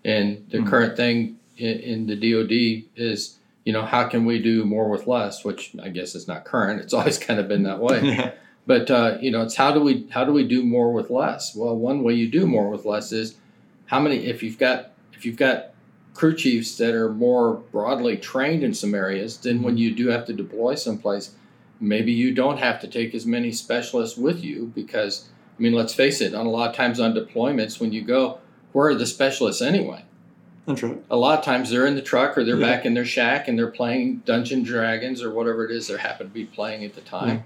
And 0.04 0.46
the 0.50 0.58
Mhm. 0.58 0.66
current 0.68 0.96
thing 0.96 1.36
in, 1.58 1.78
in 1.80 2.06
the 2.06 2.16
DoD 2.16 2.84
is, 2.96 3.36
you 3.64 3.72
know, 3.72 3.82
how 3.82 4.04
can 4.08 4.24
we 4.24 4.40
do 4.40 4.64
more 4.64 4.88
with 4.88 5.06
less? 5.06 5.44
Which 5.44 5.72
I 5.82 5.88
guess 5.90 6.14
is 6.14 6.26
not 6.28 6.44
current. 6.44 6.80
It's 6.80 6.94
always 6.98 7.18
kind 7.18 7.38
of 7.40 7.48
been 7.48 7.64
that 7.64 7.80
way. 7.80 8.00
yeah. 8.02 8.32
But 8.66 8.90
uh, 8.90 9.18
you 9.20 9.30
know, 9.30 9.42
it's 9.42 9.56
how 9.56 9.72
do 9.72 9.80
we 9.80 10.06
how 10.10 10.24
do 10.24 10.32
we 10.32 10.46
do 10.46 10.64
more 10.64 10.92
with 10.92 11.10
less? 11.10 11.54
Well, 11.54 11.76
one 11.76 12.02
way 12.02 12.14
you 12.14 12.28
do 12.28 12.46
more 12.46 12.68
with 12.70 12.84
less 12.84 13.12
is 13.12 13.36
how 13.86 14.00
many 14.00 14.26
if 14.26 14.42
you've 14.42 14.58
got 14.58 14.90
if 15.12 15.24
you've 15.24 15.36
got 15.36 15.66
crew 16.16 16.34
chiefs 16.34 16.76
that 16.78 16.94
are 16.94 17.12
more 17.12 17.54
broadly 17.54 18.16
trained 18.16 18.64
in 18.64 18.74
some 18.74 18.94
areas, 18.94 19.36
then 19.38 19.62
when 19.62 19.76
mhm. 19.76 19.80
you 19.80 19.94
do 19.94 20.08
have 20.08 20.24
to 20.26 20.32
deploy 20.32 20.74
someplace, 20.74 21.32
maybe 21.80 22.12
you 22.12 22.34
don't 22.34 22.58
have 22.58 22.80
to 22.80 22.88
take 22.88 23.14
as 23.14 23.26
many 23.26 23.52
specialists 23.52 24.16
with 24.16 24.42
you 24.42 24.72
because 24.74 25.28
I 25.58 25.62
mean, 25.62 25.72
let's 25.72 25.94
face 25.94 26.20
it, 26.20 26.34
on 26.34 26.44
a 26.44 26.50
lot 26.50 26.68
of 26.70 26.76
times 26.76 27.00
on 27.00 27.14
deployments 27.14 27.80
when 27.80 27.92
you 27.92 28.02
go, 28.02 28.38
where 28.72 28.88
are 28.88 28.94
the 28.94 29.06
specialists 29.06 29.62
anyway? 29.62 30.04
That's 30.66 30.82
right. 30.82 31.02
a 31.08 31.16
lot 31.16 31.38
of 31.38 31.44
times 31.44 31.70
they're 31.70 31.86
in 31.86 31.94
the 31.94 32.02
truck 32.02 32.36
or 32.36 32.44
they're 32.44 32.58
Yeah. 32.58 32.66
back 32.66 32.84
in 32.84 32.94
their 32.94 33.04
shack 33.04 33.46
and 33.48 33.58
they're 33.58 33.70
playing 33.70 34.22
Dungeon 34.26 34.64
Dragons 34.64 35.22
or 35.22 35.30
whatever 35.30 35.64
it 35.64 35.70
is 35.70 35.86
they 35.86 35.96
happen 35.96 36.26
to 36.26 36.32
be 36.32 36.44
playing 36.44 36.84
at 36.84 36.94
the 36.94 37.00
time. 37.00 37.44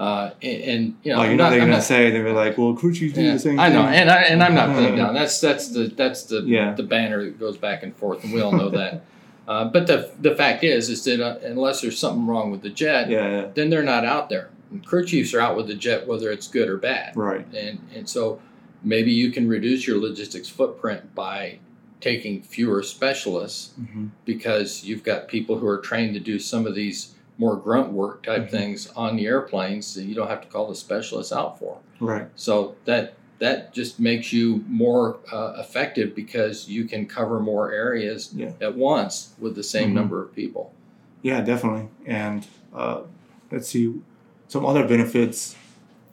Uh, 0.00 0.30
and, 0.42 0.62
and 0.62 0.96
you 1.02 1.12
know, 1.12 1.20
oh, 1.20 1.24
you 1.24 1.36
know 1.36 1.44
not- 1.44 1.50
they're 1.50 1.60
I'm 1.60 1.66
gonna 1.66 1.72
not- 1.76 1.82
say 1.82 2.10
they 2.10 2.22
were 2.22 2.32
like, 2.32 2.56
well, 2.56 2.72
crew 2.72 2.94
chiefs 2.94 3.14
do 3.14 3.22
yeah, 3.22 3.34
the 3.34 3.38
same 3.38 3.50
thing. 3.52 3.60
I 3.60 3.68
know, 3.68 3.84
thing. 3.84 3.94
and 4.00 4.10
I 4.10 4.22
and 4.22 4.42
I'm 4.42 4.54
not 4.54 4.74
putting 4.74 4.96
down. 4.96 5.12
That's 5.20 5.38
that's 5.42 5.68
the 5.68 5.88
that's 5.88 6.22
the 6.24 6.40
Yeah. 6.40 6.72
the 6.72 6.84
banner 6.84 7.22
that 7.24 7.38
goes 7.38 7.58
back 7.58 7.82
and 7.82 7.94
forth, 7.94 8.24
and 8.24 8.32
we 8.32 8.40
all 8.40 8.52
know 8.52 8.70
that. 8.70 9.04
Uh, 9.48 9.64
but 9.64 9.88
the 9.88 10.08
the 10.20 10.32
fact 10.36 10.62
is, 10.62 10.88
is 10.88 11.02
that 11.02 11.20
uh, 11.20 11.36
unless 11.44 11.80
there's 11.80 11.98
something 11.98 12.24
wrong 12.24 12.52
with 12.52 12.62
the 12.62 12.70
jet, 12.70 13.10
yeah, 13.10 13.48
then 13.54 13.68
they're 13.68 13.82
not 13.82 14.04
out 14.04 14.28
there. 14.28 14.48
And 14.70 14.86
crew 14.86 15.04
chiefs 15.04 15.34
are 15.34 15.40
out 15.40 15.56
with 15.56 15.66
the 15.66 15.74
jet, 15.74 16.06
whether 16.06 16.30
it's 16.30 16.46
good 16.46 16.68
or 16.68 16.76
bad 16.76 17.16
right. 17.16 17.44
and 17.52 17.80
and 17.92 18.08
so 18.08 18.40
maybe 18.84 19.10
you 19.10 19.32
can 19.32 19.48
reduce 19.48 19.88
your 19.88 19.98
logistics 19.98 20.48
footprint 20.48 21.16
by 21.16 21.58
taking 22.00 22.42
fewer 22.42 22.80
specialists 22.84 23.72
hmm 23.76 24.06
because 24.24 24.84
you've 24.84 25.02
got 25.02 25.26
people 25.26 25.58
who 25.58 25.66
are 25.66 25.78
trained 25.78 26.14
to 26.14 26.20
do 26.20 26.38
some 26.38 26.64
of 26.64 26.76
these 26.76 27.14
more 27.40 27.56
grunt 27.56 27.90
work 27.90 28.22
type 28.22 28.46
Mhm. 28.46 28.50
things 28.50 28.88
on 28.94 29.16
the 29.16 29.26
airplanes 29.26 29.94
that 29.94 30.04
you 30.04 30.14
don't 30.14 30.28
have 30.28 30.42
to 30.42 30.48
call 30.48 30.68
the 30.68 30.74
specialists 30.74 31.32
out 31.32 31.58
for 31.58 31.78
Right. 31.98 32.26
so 32.36 32.74
that 32.84 33.14
that 33.38 33.72
just 33.72 33.98
makes 33.98 34.34
you 34.34 34.62
more 34.68 35.16
uh, 35.32 35.54
effective 35.58 36.14
because 36.14 36.68
you 36.68 36.84
can 36.84 37.06
cover 37.06 37.40
more 37.40 37.72
areas 37.72 38.30
Yeah. 38.36 38.50
at 38.60 38.76
once 38.76 39.30
with 39.40 39.54
the 39.54 39.62
same 39.62 39.90
Mhm. 39.90 39.94
number 39.94 40.22
of 40.22 40.34
people. 40.34 40.72
Yeah, 41.22 41.40
definitely. 41.40 41.88
And 42.04 42.46
uh, 42.74 43.00
let's 43.50 43.68
see, 43.68 43.94
some 44.48 44.66
other 44.66 44.86
benefits. 44.86 45.56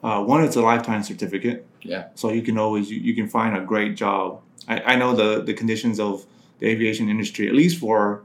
Uh, 0.02 0.24
one, 0.24 0.42
it's 0.46 0.56
a 0.56 0.62
lifetime 0.62 1.04
certificate. 1.04 1.66
Yeah. 1.82 2.06
So 2.16 2.32
you 2.32 2.42
can 2.42 2.58
always 2.58 2.90
you, 2.90 3.00
you 3.02 3.14
can 3.14 3.28
find 3.28 3.58
a 3.58 3.62
great 3.62 3.98
job. 3.98 4.40
I, 4.70 4.94
I 4.94 4.96
know 4.96 5.14
the 5.14 5.42
the 5.44 5.54
conditions 5.54 6.00
of 6.00 6.26
the 6.60 6.68
aviation 6.68 7.10
industry, 7.10 7.50
at 7.50 7.56
least 7.56 7.78
for 7.78 8.22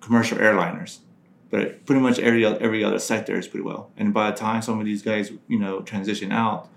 commercial 0.00 0.38
airliners, 0.38 0.98
but 1.54 1.86
pretty 1.86 2.00
much 2.00 2.18
every 2.18 2.44
every 2.44 2.82
other 2.82 2.98
sector 2.98 3.38
is 3.38 3.46
pretty 3.46 3.62
well. 3.62 3.88
And 3.96 4.12
by 4.12 4.32
the 4.32 4.36
time 4.36 4.60
some 4.60 4.80
of 4.80 4.86
these 4.86 5.02
guys 5.02 5.30
you 5.46 5.60
know 5.60 5.82
transition 5.82 6.32
out, 6.32 6.68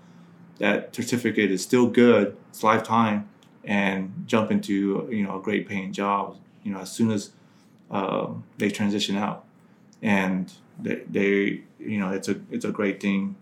that 0.58 0.94
certificate 0.94 1.50
is 1.50 1.64
still 1.64 1.88
good. 1.88 2.36
It's 2.50 2.62
lifetime, 2.62 3.28
and 3.64 4.22
jump 4.26 4.52
into 4.52 5.08
you 5.10 5.24
know 5.24 5.40
a 5.40 5.42
great 5.42 5.68
paying 5.68 5.92
job. 5.92 6.36
You 6.62 6.70
know 6.72 6.78
as 6.78 6.92
soon 6.92 7.10
as 7.10 7.32
um, 7.90 8.44
they 8.58 8.70
transition 8.70 9.16
out, 9.16 9.44
and 10.00 10.52
they, 10.80 11.02
they 11.10 11.62
you 11.80 11.98
know 11.98 12.10
it's 12.10 12.28
a 12.28 12.36
it's 12.52 12.64
a 12.64 12.70
great 12.70 13.00
thing 13.00 13.34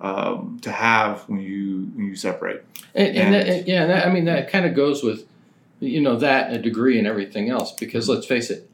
um, 0.00 0.58
to 0.62 0.72
have 0.72 1.28
when 1.28 1.38
you 1.42 1.92
when 1.94 2.06
you 2.06 2.16
separate. 2.16 2.64
And, 2.92 3.08
and, 3.08 3.18
And- 3.18 3.34
that, 3.34 3.46
and 3.46 3.68
yeah, 3.68 3.86
that, 3.86 4.04
I 4.04 4.12
mean 4.12 4.24
that 4.24 4.50
kind 4.50 4.66
of 4.66 4.74
goes 4.74 5.04
with, 5.04 5.26
you 5.78 6.00
know, 6.00 6.16
that 6.16 6.52
a 6.52 6.58
degree 6.58 6.98
and 6.98 7.06
everything 7.06 7.50
else. 7.50 7.70
Because 7.70 8.08
let's 8.08 8.26
face 8.26 8.50
it, 8.50 8.68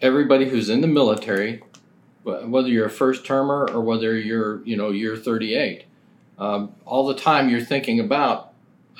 everybody 0.00 0.48
who's 0.48 0.68
in 0.68 0.80
the 0.80 0.86
military, 0.86 1.62
whether 2.22 2.68
you're 2.68 2.86
a 2.86 2.90
first 2.90 3.24
termer 3.24 3.68
or 3.70 3.80
whether 3.80 4.18
you're, 4.18 4.64
you 4.64 4.76
know, 4.76 4.90
you're 4.90 5.16
38, 5.16 5.84
um, 6.38 6.74
all 6.84 7.06
the 7.06 7.14
time 7.14 7.48
you're 7.48 7.60
thinking 7.60 8.00
about, 8.00 8.52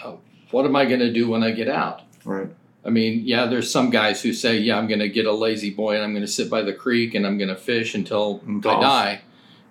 uh, 0.02 0.14
what 0.50 0.64
am 0.64 0.76
I 0.76 0.84
going 0.84 1.00
to 1.00 1.12
do 1.12 1.28
when 1.28 1.42
I 1.42 1.50
get 1.50 1.68
out? 1.68 2.02
Right. 2.24 2.48
I 2.84 2.90
mean, 2.90 3.22
yeah, 3.24 3.46
there's 3.46 3.70
some 3.70 3.90
guys 3.90 4.22
who 4.22 4.32
say, 4.32 4.58
yeah, 4.58 4.78
I'm 4.78 4.86
going 4.86 5.00
to 5.00 5.08
get 5.08 5.26
a 5.26 5.32
La-Z-Boy 5.32 5.96
and 5.96 6.04
I'm 6.04 6.12
going 6.12 6.24
to 6.24 6.30
sit 6.30 6.48
by 6.48 6.62
the 6.62 6.72
creek 6.72 7.14
and 7.14 7.26
I'm 7.26 7.36
going 7.36 7.48
to 7.48 7.56
fish 7.56 7.94
until 7.94 8.40
And 8.46 8.64
I 8.64 8.80
die. 8.80 9.20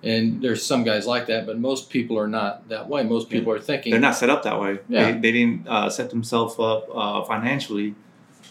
And 0.04 0.42
there's 0.42 0.64
some 0.64 0.84
guys 0.84 1.08
like 1.08 1.28
that, 1.28 1.48
but 1.48 1.58
most 1.58 1.90
people 1.90 2.20
are 2.20 2.28
not 2.28 2.68
that 2.70 2.90
way. 2.90 3.04
Most 3.04 3.30
people 3.30 3.52
are 3.54 3.60
thinking, 3.60 3.92
They're 3.92 4.02
not 4.02 4.16
set 4.16 4.30
up 4.30 4.44
that 4.44 4.60
way. 4.60 4.80
Yeah. 4.90 5.14
They, 5.14 5.20
they 5.20 5.32
didn't 5.32 5.68
uh, 5.68 5.90
set 5.90 6.10
themselves 6.10 6.56
up 6.60 6.88
uh, 6.94 7.24
financially 7.24 7.96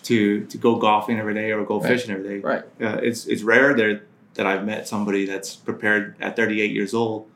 to 0.04 0.44
to 0.46 0.58
go 0.58 0.76
golfing 0.76 1.18
every 1.18 1.34
day 1.34 1.50
or 1.52 1.64
go 1.64 1.80
Right. 1.80 1.88
fishing 1.88 2.12
every 2.12 2.28
day. 2.28 2.38
right. 2.40 2.62
Uh, 2.80 3.00
it's 3.02 3.26
it's 3.26 3.42
rare 3.42 3.74
there 3.74 4.02
that 4.34 4.46
I've 4.46 4.64
met 4.64 4.86
somebody 4.88 5.26
that's 5.26 5.54
prepared 5.56 6.16
at 6.20 6.36
38 6.36 6.70
years 6.72 6.92
old 6.94 7.28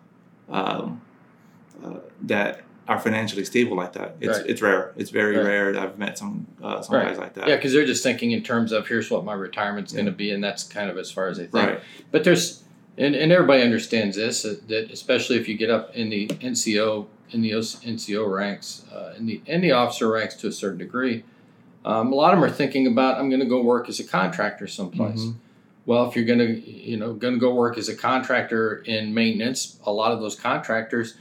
um, 0.48 1.00
uh, 1.84 1.94
that 2.22 2.62
are 2.88 2.98
financially 2.98 3.44
stable 3.44 3.76
like 3.76 3.92
that. 3.92 4.16
It's 4.20 4.38
Right. 4.38 4.48
it's 4.50 4.62
rare. 4.62 4.92
It's 4.96 5.10
very 5.10 5.36
Right. 5.36 5.44
rare. 5.46 5.72
that 5.74 5.82
I've 5.82 5.98
met 5.98 6.16
some 6.18 6.46
uh, 6.62 6.80
some 6.80 7.00
guys 7.00 7.18
like 7.18 7.34
that. 7.34 7.48
Yeah, 7.48 7.56
because 7.56 7.72
they're 7.72 7.84
just 7.86 8.02
thinking 8.02 8.32
in 8.32 8.42
terms 8.42 8.72
of 8.72 8.86
here's 8.88 9.10
what 9.10 9.24
my 9.24 9.34
retirement's 9.34 9.92
Yeah. 9.92 9.98
going 9.98 10.06
to 10.06 10.12
be, 10.12 10.30
and 10.30 10.42
that's 10.42 10.62
kind 10.64 10.90
of 10.90 10.96
as 10.98 11.10
far 11.10 11.28
as 11.28 11.36
they 11.38 11.44
think. 11.46 11.54
Right. 11.68 11.80
But 12.10 12.24
there's, 12.24 12.64
and, 12.96 13.14
and 13.14 13.30
everybody 13.30 13.62
understands 13.62 14.16
this 14.16 14.42
that 14.42 14.90
especially 14.90 15.36
if 15.36 15.48
you 15.48 15.56
get 15.56 15.70
up 15.70 15.94
in 15.94 16.10
the 16.10 16.26
NCO 16.40 17.06
in 17.30 17.42
the 17.42 17.50
NCO 17.52 18.26
ranks, 18.26 18.84
uh, 18.92 19.12
in 19.18 19.26
the 19.26 19.40
in 19.46 19.60
the 19.60 19.70
officer 19.72 20.08
ranks 20.10 20.34
to 20.36 20.48
a 20.48 20.52
certain 20.52 20.78
degree, 20.78 21.24
um, 21.84 22.12
a 22.12 22.14
lot 22.14 22.34
of 22.34 22.40
them 22.40 22.48
are 22.48 22.52
thinking 22.52 22.86
about 22.86 23.18
I'm 23.18 23.28
going 23.28 23.40
to 23.40 23.46
go 23.46 23.62
work 23.62 23.88
as 23.88 24.00
a 24.00 24.04
contractor 24.04 24.66
someplace. 24.66 25.20
Mhm. 25.20 25.34
Well, 25.86 26.08
if 26.08 26.16
you're 26.16 26.24
going 26.24 26.40
to 26.40 26.70
you 26.70 26.96
know 26.96 27.14
going 27.14 27.34
to 27.34 27.40
go 27.40 27.54
work 27.54 27.78
as 27.78 27.88
a 27.88 27.94
contractor 27.96 28.82
in 28.84 29.14
maintenance, 29.14 29.78
a 29.84 29.92
lot 29.92 30.12
of 30.12 30.20
those 30.20 30.34
contractors. 30.34 31.14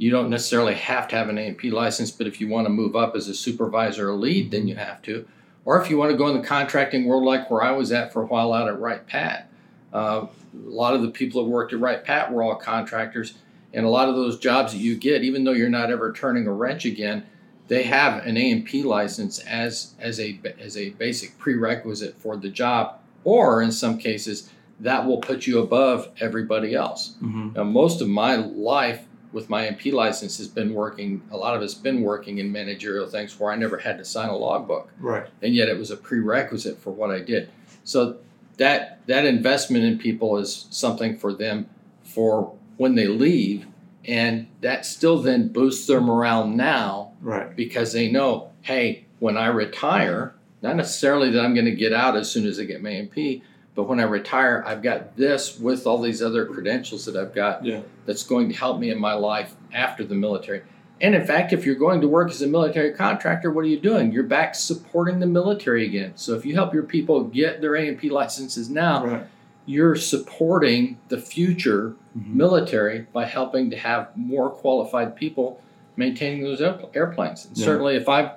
You 0.00 0.12
don't 0.12 0.30
necessarily 0.30 0.74
have 0.74 1.08
to 1.08 1.16
have 1.16 1.28
an 1.28 1.38
A&P 1.38 1.72
license, 1.72 2.12
but 2.12 2.28
if 2.28 2.40
you 2.40 2.46
want 2.46 2.66
to 2.66 2.70
move 2.72 2.94
up 2.94 3.16
as 3.16 3.26
a 3.26 3.34
supervisor 3.34 4.08
or 4.10 4.14
lead, 4.14 4.52
then 4.52 4.68
you 4.68 4.76
have 4.76 5.02
to 5.02 5.26
or 5.68 5.78
if 5.78 5.90
you 5.90 5.98
want 5.98 6.10
to 6.10 6.16
go 6.16 6.26
in 6.28 6.40
the 6.40 6.46
contracting 6.46 7.04
world 7.04 7.24
like 7.24 7.50
where 7.50 7.62
I 7.62 7.72
was 7.72 7.92
at 7.92 8.10
for 8.10 8.22
a 8.22 8.26
while 8.26 8.54
out 8.54 8.68
at 8.68 8.80
Wright 8.80 9.06
Pat. 9.06 9.50
Uh, 9.92 10.24
a 10.54 10.58
lot 10.66 10.94
of 10.94 11.02
the 11.02 11.10
people 11.10 11.44
that 11.44 11.50
worked 11.50 11.74
at 11.74 11.78
Wright 11.78 12.02
Pat 12.02 12.32
were 12.32 12.42
all 12.42 12.54
contractors, 12.54 13.34
and 13.74 13.84
a 13.84 13.88
lot 13.90 14.08
of 14.08 14.14
those 14.14 14.38
jobs 14.38 14.72
that 14.72 14.78
you 14.78 14.96
get, 14.96 15.24
even 15.24 15.44
though 15.44 15.52
you're 15.52 15.68
not 15.68 15.90
ever 15.90 16.10
turning 16.10 16.46
a 16.46 16.52
wrench 16.54 16.86
again, 16.86 17.26
they 17.68 17.84
have 17.84 18.26
an 18.26 18.36
A&P 18.36 18.82
license 18.82 19.38
as 19.40 19.92
as 20.00 20.18
a 20.20 20.40
as 20.58 20.76
a 20.76 20.90
basic 20.90 21.38
prerequisite 21.38 22.14
for 22.18 22.36
the 22.36 22.48
job, 22.48 22.98
or 23.24 23.62
in 23.62 23.70
some 23.72 23.98
cases 23.98 24.50
that 24.80 25.04
will 25.06 25.18
put 25.18 25.46
you 25.46 25.58
above 25.60 26.08
everybody 26.20 26.74
else. 26.74 27.14
Mhm. 27.22 27.54
Now, 27.56 27.64
most 27.64 28.00
of 28.00 28.08
my 28.08 28.36
life 28.36 29.04
with 29.32 29.50
my 29.50 29.66
MP 29.66 29.90
license 29.92 30.38
has 30.38 30.48
been 30.48 30.72
working. 30.72 31.20
A 31.30 31.36
lot 31.36 31.54
of 31.54 31.62
it's 31.62 31.74
been 31.74 32.00
working 32.02 32.38
in 32.38 32.50
managerial 32.50 33.06
things 33.06 33.38
where 33.38 33.52
I 33.52 33.56
never 33.56 33.76
had 33.78 33.98
to 33.98 34.04
sign 34.04 34.28
a 34.30 34.36
logbook 34.36 34.88
Right. 35.00 35.26
and 35.42 35.54
yet 35.54 35.68
it 35.68 35.78
was 35.78 35.90
a 35.90 35.96
prerequisite 35.96 36.78
for 36.78 36.90
what 36.92 37.10
I 37.10 37.20
did. 37.20 37.48
So 37.84 38.16
that 38.56 39.00
that 39.06 39.24
investment 39.26 39.84
in 39.84 39.98
people 39.98 40.38
is 40.38 40.66
something 40.70 41.16
for 41.16 41.32
them 41.34 41.66
for 42.02 42.52
when 42.78 42.94
they 42.94 43.06
leave, 43.08 43.66
and 44.06 44.46
that 44.62 44.86
still 44.86 45.20
then 45.20 45.48
boosts 45.48 45.86
their 45.86 46.00
morale 46.00 46.46
now 46.46 47.07
Right. 47.20 47.54
because 47.56 47.92
they 47.92 48.10
know, 48.10 48.50
hey, 48.62 49.06
when 49.18 49.36
I 49.36 49.46
retire, 49.48 50.34
not 50.62 50.76
necessarily 50.76 51.30
that 51.30 51.40
I'm 51.44 51.54
going 51.54 51.66
to 51.66 51.74
get 51.74 51.92
out 51.92 52.16
as 52.16 52.30
soon 52.30 52.46
as 52.46 52.58
I 52.60 52.64
get 52.64 52.82
my 52.82 52.90
MP, 52.90 53.42
but 53.74 53.84
when 53.88 54.00
I 54.00 54.04
retire, 54.04 54.64
I've 54.66 54.82
got 54.82 55.16
this 55.16 55.58
with 55.58 55.86
all 55.86 56.00
these 56.00 56.22
other 56.22 56.46
credentials 56.46 57.04
that 57.06 57.16
I've 57.16 57.34
got 57.34 57.64
Yeah. 57.64 57.80
that's 58.06 58.22
going 58.24 58.48
to 58.48 58.54
help 58.56 58.78
me 58.80 58.90
in 58.90 58.98
my 59.00 59.14
life 59.14 59.54
after 59.72 60.04
the 60.04 60.14
military. 60.14 60.62
And 61.00 61.14
in 61.14 61.24
fact, 61.24 61.52
if 61.52 61.64
you're 61.64 61.76
going 61.76 62.00
to 62.00 62.08
work 62.08 62.28
as 62.30 62.42
a 62.42 62.46
military 62.48 62.92
contractor, 62.92 63.52
what 63.52 63.64
are 63.64 63.68
you 63.68 63.78
doing? 63.78 64.10
You're 64.10 64.24
back 64.24 64.56
supporting 64.56 65.20
the 65.20 65.26
military 65.28 65.86
again. 65.86 66.12
So 66.16 66.34
if 66.34 66.44
you 66.44 66.54
help 66.54 66.74
your 66.74 66.82
people 66.82 67.22
get 67.24 67.60
their 67.60 67.76
A&P 67.76 68.10
licenses 68.10 68.68
now, 68.68 69.06
Right. 69.06 69.22
you're 69.64 69.94
supporting 69.94 70.98
the 71.08 71.18
future 71.18 71.94
Mhm. 72.18 72.34
military 72.34 73.06
by 73.12 73.26
helping 73.26 73.70
to 73.70 73.76
have 73.76 74.08
more 74.16 74.50
qualified 74.50 75.14
people 75.14 75.60
maintaining 75.98 76.42
those 76.42 76.62
airplanes. 76.94 77.44
And 77.44 77.58
Yeah. 77.58 77.64
certainly 77.66 77.96
if 77.96 78.08
I 78.08 78.32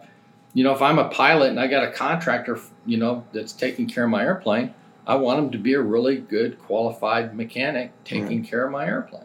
you 0.54 0.66
know, 0.66 0.74
if 0.74 0.82
I'm 0.82 1.00
a 1.00 1.08
pilot 1.08 1.50
and 1.50 1.60
I 1.62 1.68
got 1.68 1.86
a 1.86 1.92
contractor, 1.92 2.60
you 2.86 2.98
know, 2.98 3.24
that's 3.32 3.54
taking 3.54 3.88
care 3.88 4.04
of 4.04 4.10
my 4.10 4.24
airplane, 4.24 4.74
I 5.08 5.16
want 5.16 5.40
him 5.40 5.52
to 5.52 5.58
be 5.58 5.74
a 5.76 5.82
really 5.82 6.18
good 6.18 6.60
qualified 6.60 7.34
mechanic 7.34 7.92
taking 8.04 8.44
care 8.44 8.66
of 8.66 8.72
my 8.72 8.86
airplane. 8.86 9.24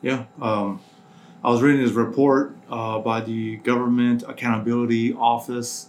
Yeah. 0.00 0.26
Um, 0.40 0.80
I 1.42 1.50
was 1.50 1.60
reading 1.60 1.82
this 1.82 1.92
report 1.92 2.54
uh, 2.70 3.00
by 3.00 3.20
the 3.20 3.56
Government 3.56 4.22
Accountability 4.28 5.12
Office, 5.12 5.88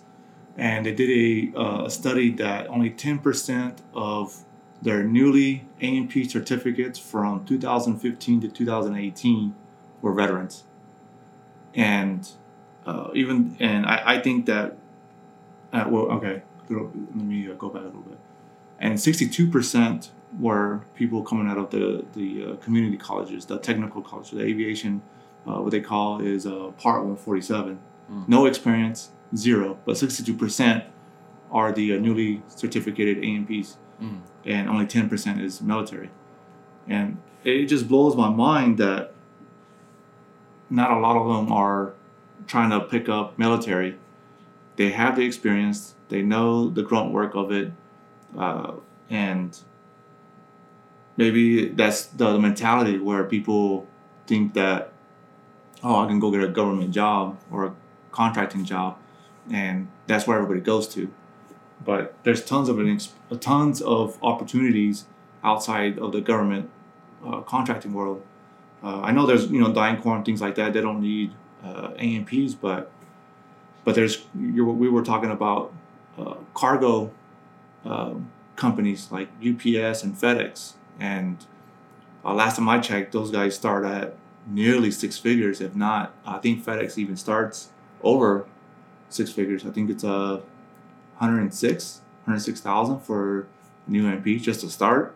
and 0.58 0.86
they 0.86 0.96
did 0.96 1.12
a, 1.12 1.60
uh, 1.60 1.86
a 1.86 1.92
study 1.92 2.32
that 2.32 2.68
only 2.68 2.90
10% 2.90 3.78
of 3.94 4.44
their 4.82 5.04
newly 5.04 5.66
A&P 5.80 6.28
certificates 6.28 6.98
from 6.98 7.46
2015 7.46 8.42
to 8.42 8.48
2018 8.48 9.54
were 10.02 10.14
veterans. 10.14 10.64
And 11.76 12.28
uh, 12.86 13.10
even, 13.14 13.56
and 13.60 13.86
I, 13.86 14.16
I 14.16 14.22
think 14.22 14.46
that, 14.48 14.78
uh, 15.74 15.86
well, 15.88 16.04
okay, 16.12 16.42
let 16.70 17.16
me 17.16 17.50
uh, 17.50 17.54
go 17.54 17.70
back 17.70 17.84
a 17.84 17.86
little 17.86 18.02
bit. 18.02 18.20
And 18.80 18.96
62% 18.98 20.10
were 20.40 20.82
people 20.96 21.22
coming 21.24 21.48
out 21.48 21.58
of 21.58 21.70
the 21.72 22.06
the 22.14 22.46
uh, 22.46 22.56
community 22.58 22.98
colleges, 22.98 23.46
the 23.46 23.58
technical 23.60 24.02
colleges, 24.02 24.32
the 24.32 24.42
aviation, 24.44 25.02
uh, 25.48 25.60
what 25.62 25.72
they 25.72 25.82
call 25.82 26.22
is 26.22 26.46
uh, 26.46 26.72
Part 26.78 27.00
147. 27.02 27.80
Mm. 28.12 28.28
No 28.28 28.46
experience, 28.46 29.10
zero, 29.36 29.78
but 29.86 29.96
62% 29.96 30.86
are 31.52 31.72
the 31.72 31.96
uh, 31.96 32.00
newly 32.00 32.42
certificated 32.48 33.24
AMPs, 33.24 33.78
Mm. 34.02 34.22
and 34.46 34.68
only 34.68 34.88
10% 34.88 35.40
is 35.44 35.62
military. 35.62 36.10
And 36.88 37.18
it 37.44 37.68
just 37.68 37.88
blows 37.88 38.16
my 38.16 38.30
mind 38.30 38.80
that 38.80 39.14
not 40.72 40.92
a 40.92 41.00
lot 41.00 41.18
of 41.18 41.28
them 41.28 41.52
are 41.52 41.94
trying 42.48 42.72
to 42.72 42.80
pick 42.80 43.08
up 43.08 43.38
military. 43.38 43.98
They 44.78 44.92
have 44.92 45.16
the 45.16 45.26
experience, 45.26 45.94
they 46.10 46.24
know 46.24 46.70
the 46.70 46.82
grunt 46.82 47.12
work 47.12 47.36
of 47.36 47.52
it, 47.52 47.72
uh, 48.38 48.74
and 49.10 49.58
maybe 51.18 51.68
that's 51.70 52.06
the 52.06 52.40
mentality 52.40 52.98
where 52.98 53.24
people 53.24 53.86
think 54.26 54.54
that 54.54 54.94
oh 55.84 56.00
i 56.04 56.08
can 56.08 56.20
go 56.20 56.32
get 56.32 56.44
a 56.44 56.48
government 56.48 56.92
job 56.92 57.38
or 57.52 57.66
a 57.66 57.74
contracting 58.12 58.66
job 58.66 58.98
and 59.52 59.88
that's 60.08 60.26
where 60.26 60.38
everybody 60.38 60.62
goes 60.62 60.88
to 60.88 61.12
but 61.84 62.14
there's 62.24 62.44
tons 62.44 62.70
of 62.70 62.78
tons 63.40 63.82
of 63.82 64.18
opportunities 64.24 65.06
outside 65.44 65.98
of 66.00 66.12
the 66.12 66.22
government 66.22 66.70
uh, 67.26 67.42
contracting 67.42 67.94
world 67.94 68.22
uh, 68.84 69.02
i 69.02 69.12
know 69.12 69.26
there's 69.26 69.48
you 69.48 69.60
know 69.60 69.72
DynCorp 69.72 70.16
and 70.18 70.26
things 70.26 70.42
like 70.42 70.56
that 70.56 70.74
they 70.74 70.82
don't 70.82 71.02
need 71.02 71.34
uh, 71.64 71.92
amps 71.98 72.54
but 72.54 72.92
but 73.84 73.96
there's 73.96 74.26
we 74.36 74.90
were 74.90 75.04
talking 75.04 75.32
about 75.32 75.74
uh, 76.18 76.36
cargo 76.54 77.12
um, 77.86 78.32
companies 78.56 79.12
like 79.12 79.28
UPS 79.40 80.04
and 80.04 80.16
FedEx. 80.16 80.74
And 81.00 81.38
uh, 82.24 82.34
last 82.34 82.58
time 82.58 82.70
I 82.70 82.80
checked, 82.80 83.12
those 83.12 83.32
guys 83.32 83.56
start 83.56 83.86
at 83.86 84.16
nearly 84.46 84.92
six 84.92 85.18
figures, 85.18 85.62
if 85.62 85.76
not. 85.76 86.14
I 86.26 86.38
think 86.38 86.64
FedEx 86.64 86.98
even 86.98 87.18
starts 87.18 87.70
over 88.04 88.46
six 89.10 89.32
figures. 89.32 89.66
I 89.66 89.72
think 89.72 89.90
it's 89.90 90.04
a 90.04 90.14
uh, 90.14 90.36
106, 91.18 92.02
106,000 92.26 93.00
for 93.00 93.48
new 93.88 94.04
MP 94.04 94.40
just 94.42 94.62
to 94.62 94.70
start, 94.70 95.16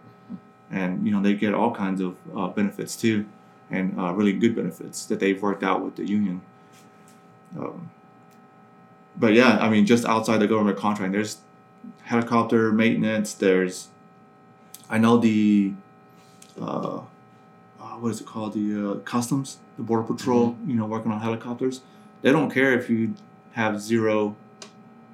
and 0.71 1.05
you 1.05 1.11
know 1.11 1.21
they 1.21 1.33
get 1.33 1.53
all 1.53 1.73
kinds 1.73 2.01
of 2.01 2.15
uh, 2.35 2.47
benefits 2.47 2.95
too, 2.95 3.25
and 3.69 3.99
uh, 3.99 4.13
really 4.13 4.33
good 4.33 4.55
benefits 4.55 5.05
that 5.05 5.19
they've 5.19 5.41
worked 5.41 5.63
out 5.63 5.83
with 5.83 5.95
the 5.95 6.05
union. 6.05 6.41
Um, 7.57 7.89
but 9.17 9.33
yeah, 9.33 9.57
I 9.59 9.69
mean, 9.69 9.85
just 9.85 10.05
outside 10.05 10.37
the 10.37 10.47
government 10.47 10.77
contract, 10.77 11.13
there's 11.13 11.37
helicopter 12.03 12.71
maintenance. 12.71 13.33
There's, 13.33 13.89
I 14.89 14.97
know 14.97 15.17
the, 15.17 15.73
uh, 16.59 17.01
uh 17.79 17.95
what 17.99 18.09
is 18.09 18.21
it 18.21 18.27
called? 18.27 18.53
The 18.53 18.91
uh, 18.91 18.95
customs, 18.99 19.57
the 19.77 19.83
border 19.83 20.03
patrol. 20.03 20.51
Mm-hmm. 20.51 20.69
You 20.69 20.75
know, 20.75 20.85
working 20.85 21.11
on 21.11 21.21
helicopters. 21.21 21.81
They 22.21 22.31
don't 22.31 22.51
care 22.51 22.73
if 22.73 22.89
you 22.89 23.15
have 23.53 23.79
zero 23.79 24.35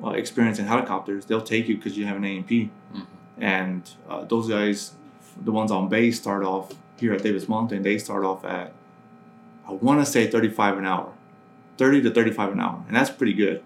uh, 0.03 0.11
experience 0.11 0.59
in 0.59 0.65
helicopters. 0.65 1.25
They'll 1.25 1.41
take 1.41 1.67
you 1.67 1.75
because 1.77 1.97
you 1.97 2.05
have 2.05 2.17
an 2.17 2.25
A 2.25 2.37
and 2.37 2.47
P. 2.47 2.71
Mm-hmm. 2.93 3.43
And 3.43 3.89
uh, 4.09 4.25
those 4.25 4.49
guys, 4.49 4.93
the 5.39 5.51
ones 5.51 5.71
on 5.71 5.89
base, 5.89 6.19
start 6.19 6.43
off 6.43 6.73
here 7.01 7.13
at 7.13 7.23
Davis-Monthan. 7.23 7.83
They 7.83 7.97
start 7.97 8.23
off 8.23 8.45
at, 8.45 8.71
I 9.67 9.73
want 9.73 9.99
to 9.99 10.05
say 10.09 10.27
35 10.27 10.77
an 10.77 10.85
hour, 10.85 11.11
30 11.77 12.03
to 12.03 12.11
35 12.11 12.53
an 12.53 12.59
hour, 12.61 12.83
and 12.87 12.95
that's 12.95 13.09
pretty 13.09 13.33
good 13.33 13.63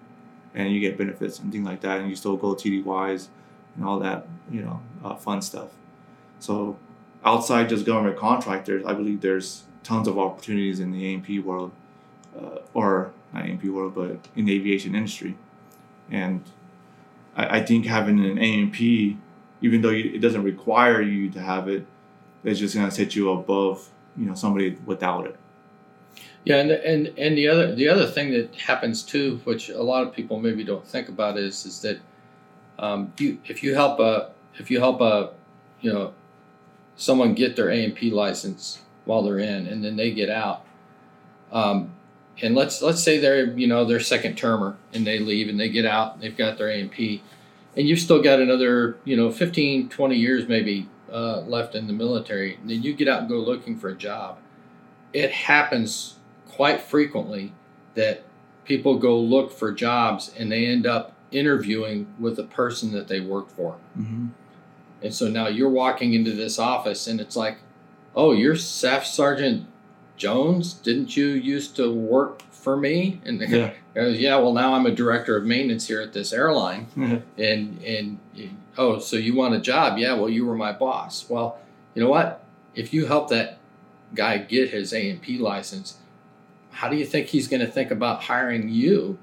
and 0.55 0.71
you 0.71 0.79
get 0.79 0.97
benefits 0.97 1.39
and 1.39 1.51
things 1.51 1.65
like 1.65 1.81
that, 1.81 1.99
and 1.99 2.09
you 2.09 2.15
still 2.15 2.37
go 2.37 2.55
TDYs 2.55 3.27
and 3.75 3.85
all 3.85 3.99
that, 3.99 4.25
you 4.49 4.61
know, 4.61 4.79
uh, 5.03 5.13
fun 5.13 5.41
stuff. 5.41 5.67
So 6.39 6.77
outside 7.25 7.67
just 7.67 7.85
government 7.85 8.17
contractors, 8.17 8.85
I 8.85 8.93
believe 8.93 9.19
there's 9.19 9.63
tons 9.83 10.07
of 10.07 10.17
opportunities 10.17 10.79
in 10.79 10.91
the 10.91 11.13
A&P 11.13 11.39
world, 11.39 11.71
uh, 12.39 12.59
or 12.73 13.11
not 13.33 13.45
A&P 13.45 13.69
world, 13.69 13.93
but 13.93 14.29
in 14.35 14.45
the 14.45 14.55
aviation 14.55 14.95
industry. 14.95 15.35
And 16.09 16.41
I, 17.35 17.57
I 17.57 17.65
think 17.65 17.85
having 17.85 18.23
an 18.23 18.39
A&P, 18.39 19.17
even 19.61 19.81
though 19.81 19.89
you, 19.89 20.15
it 20.15 20.19
doesn't 20.19 20.43
require 20.43 21.01
you 21.01 21.29
to 21.31 21.41
have 21.41 21.67
it, 21.67 21.85
it's 22.45 22.59
just 22.59 22.75
gonna 22.75 22.91
set 22.91 23.15
you 23.15 23.31
above, 23.31 23.89
you 24.15 24.25
know, 24.25 24.35
somebody 24.35 24.77
without 24.85 25.25
it. 25.25 25.35
Yeah, 26.45 26.57
and 26.57 26.71
and 26.71 27.07
and 27.17 27.37
the 27.37 27.47
other 27.47 27.73
the 27.73 27.89
other 27.89 28.05
thing 28.05 28.31
that 28.31 28.53
happens 28.55 29.01
too, 29.01 29.41
which 29.45 29.69
a 29.69 29.81
lot 29.81 30.03
of 30.07 30.13
people 30.13 30.39
maybe 30.39 30.63
don't 30.63 30.87
think 30.87 31.09
about, 31.09 31.37
is 31.37 31.65
is 31.65 31.81
that 31.81 31.99
um, 32.77 33.11
you 33.17 33.39
if 33.45 33.63
you 33.63 33.73
help 33.73 33.99
a 33.99 34.29
if 34.59 34.69
you 34.69 34.79
help 34.79 35.01
a 35.01 35.31
you 35.81 35.91
know 35.91 36.13
someone 36.95 37.33
get 37.33 37.55
their 37.55 37.69
A 37.69 37.83
and 37.83 37.95
P 37.95 38.11
license 38.11 38.81
while 39.05 39.23
they're 39.23 39.39
in, 39.39 39.65
and 39.65 39.83
then 39.83 39.95
they 39.95 40.11
get 40.11 40.29
out, 40.29 40.63
um, 41.51 41.91
and 42.43 42.53
let's 42.53 42.79
let's 42.79 43.01
say 43.01 43.17
they're 43.17 43.47
you 43.47 43.65
know 43.65 43.83
they're 43.83 43.99
second 43.99 44.37
termer 44.37 44.77
and 44.93 45.05
they 45.05 45.17
leave 45.17 45.49
and 45.49 45.59
they 45.59 45.69
get 45.69 45.85
out, 45.85 46.13
and 46.13 46.21
they've 46.21 46.37
got 46.37 46.59
their 46.59 46.69
A 46.69 46.79
and 46.79 46.91
P, 46.91 47.23
and 47.75 47.87
you've 47.87 47.99
still 47.99 48.21
got 48.21 48.39
another 48.39 48.99
you 49.03 49.17
know 49.17 49.31
15, 49.31 49.89
20 49.89 50.15
years 50.15 50.47
maybe 50.47 50.87
uh, 51.11 51.41
left 51.41 51.75
in 51.75 51.87
the 51.87 51.93
military, 51.93 52.55
and 52.55 52.69
then 52.69 52.83
you 52.83 52.93
get 52.93 53.07
out 53.07 53.21
and 53.21 53.29
go 53.29 53.37
looking 53.37 53.77
for 53.77 53.89
a 53.89 53.95
job. 53.95 54.37
It 55.13 55.31
happens 55.31 56.15
quite 56.49 56.81
frequently 56.81 57.53
that 57.95 58.23
people 58.65 58.97
go 58.97 59.17
look 59.19 59.51
for 59.51 59.71
jobs 59.71 60.31
and 60.37 60.51
they 60.51 60.65
end 60.65 60.85
up 60.85 61.13
interviewing 61.31 62.13
with 62.19 62.35
the 62.35 62.43
person 62.43 62.91
that 62.91 63.07
they 63.07 63.19
worked 63.19 63.51
for. 63.51 63.77
Mm-hmm. 63.97 64.27
And 65.01 65.13
so 65.13 65.29
now 65.29 65.47
you're 65.47 65.69
walking 65.69 66.13
into 66.13 66.31
this 66.31 66.57
office 66.57 67.07
and 67.07 67.21
it's 67.21 67.35
like, 67.35 67.57
oh, 68.15 68.31
you're 68.31 68.55
Staff 68.55 69.05
Sergeant 69.05 69.67
Jones? 70.17 70.73
Didn't 70.73 71.15
you 71.15 71.27
used 71.27 71.75
to 71.75 71.93
work 71.93 72.41
for 72.65 72.75
me? 72.75 73.21
And 73.23 73.39
yeah. 73.49 73.71
goes, 73.93 74.17
yeah, 74.17 74.35
well, 74.37 74.51
now 74.51 74.73
I'm 74.73 74.87
a 74.87 74.91
director 74.91 75.37
of 75.37 75.45
maintenance 75.45 75.87
here 75.87 76.01
at 76.01 76.11
this 76.11 76.33
airline. 76.33 76.87
Mm-hmm. 76.97 77.41
And, 77.41 77.83
and, 77.83 78.19
oh, 78.77 78.99
so 78.99 79.15
you 79.15 79.35
want 79.35 79.53
a 79.53 79.59
job? 79.59 79.99
Yeah, 79.99 80.15
well, 80.15 80.29
you 80.29 80.45
were 80.45 80.55
my 80.55 80.73
boss. 80.73 81.29
Well, 81.29 81.59
you 81.93 82.03
know 82.03 82.09
what? 82.09 82.43
If 82.73 82.93
you 82.93 83.05
help 83.05 83.29
that 83.29 83.59
guy 84.15 84.39
get 84.39 84.71
his 84.71 84.91
A&P 84.91 85.37
license, 85.37 85.97
how 86.71 86.89
do 86.89 86.97
you 86.97 87.05
think 87.05 87.27
he's 87.27 87.47
going 87.47 87.61
to 87.61 87.71
think 87.71 87.91
about 87.91 88.23
hiring 88.23 88.67
you 88.67 89.19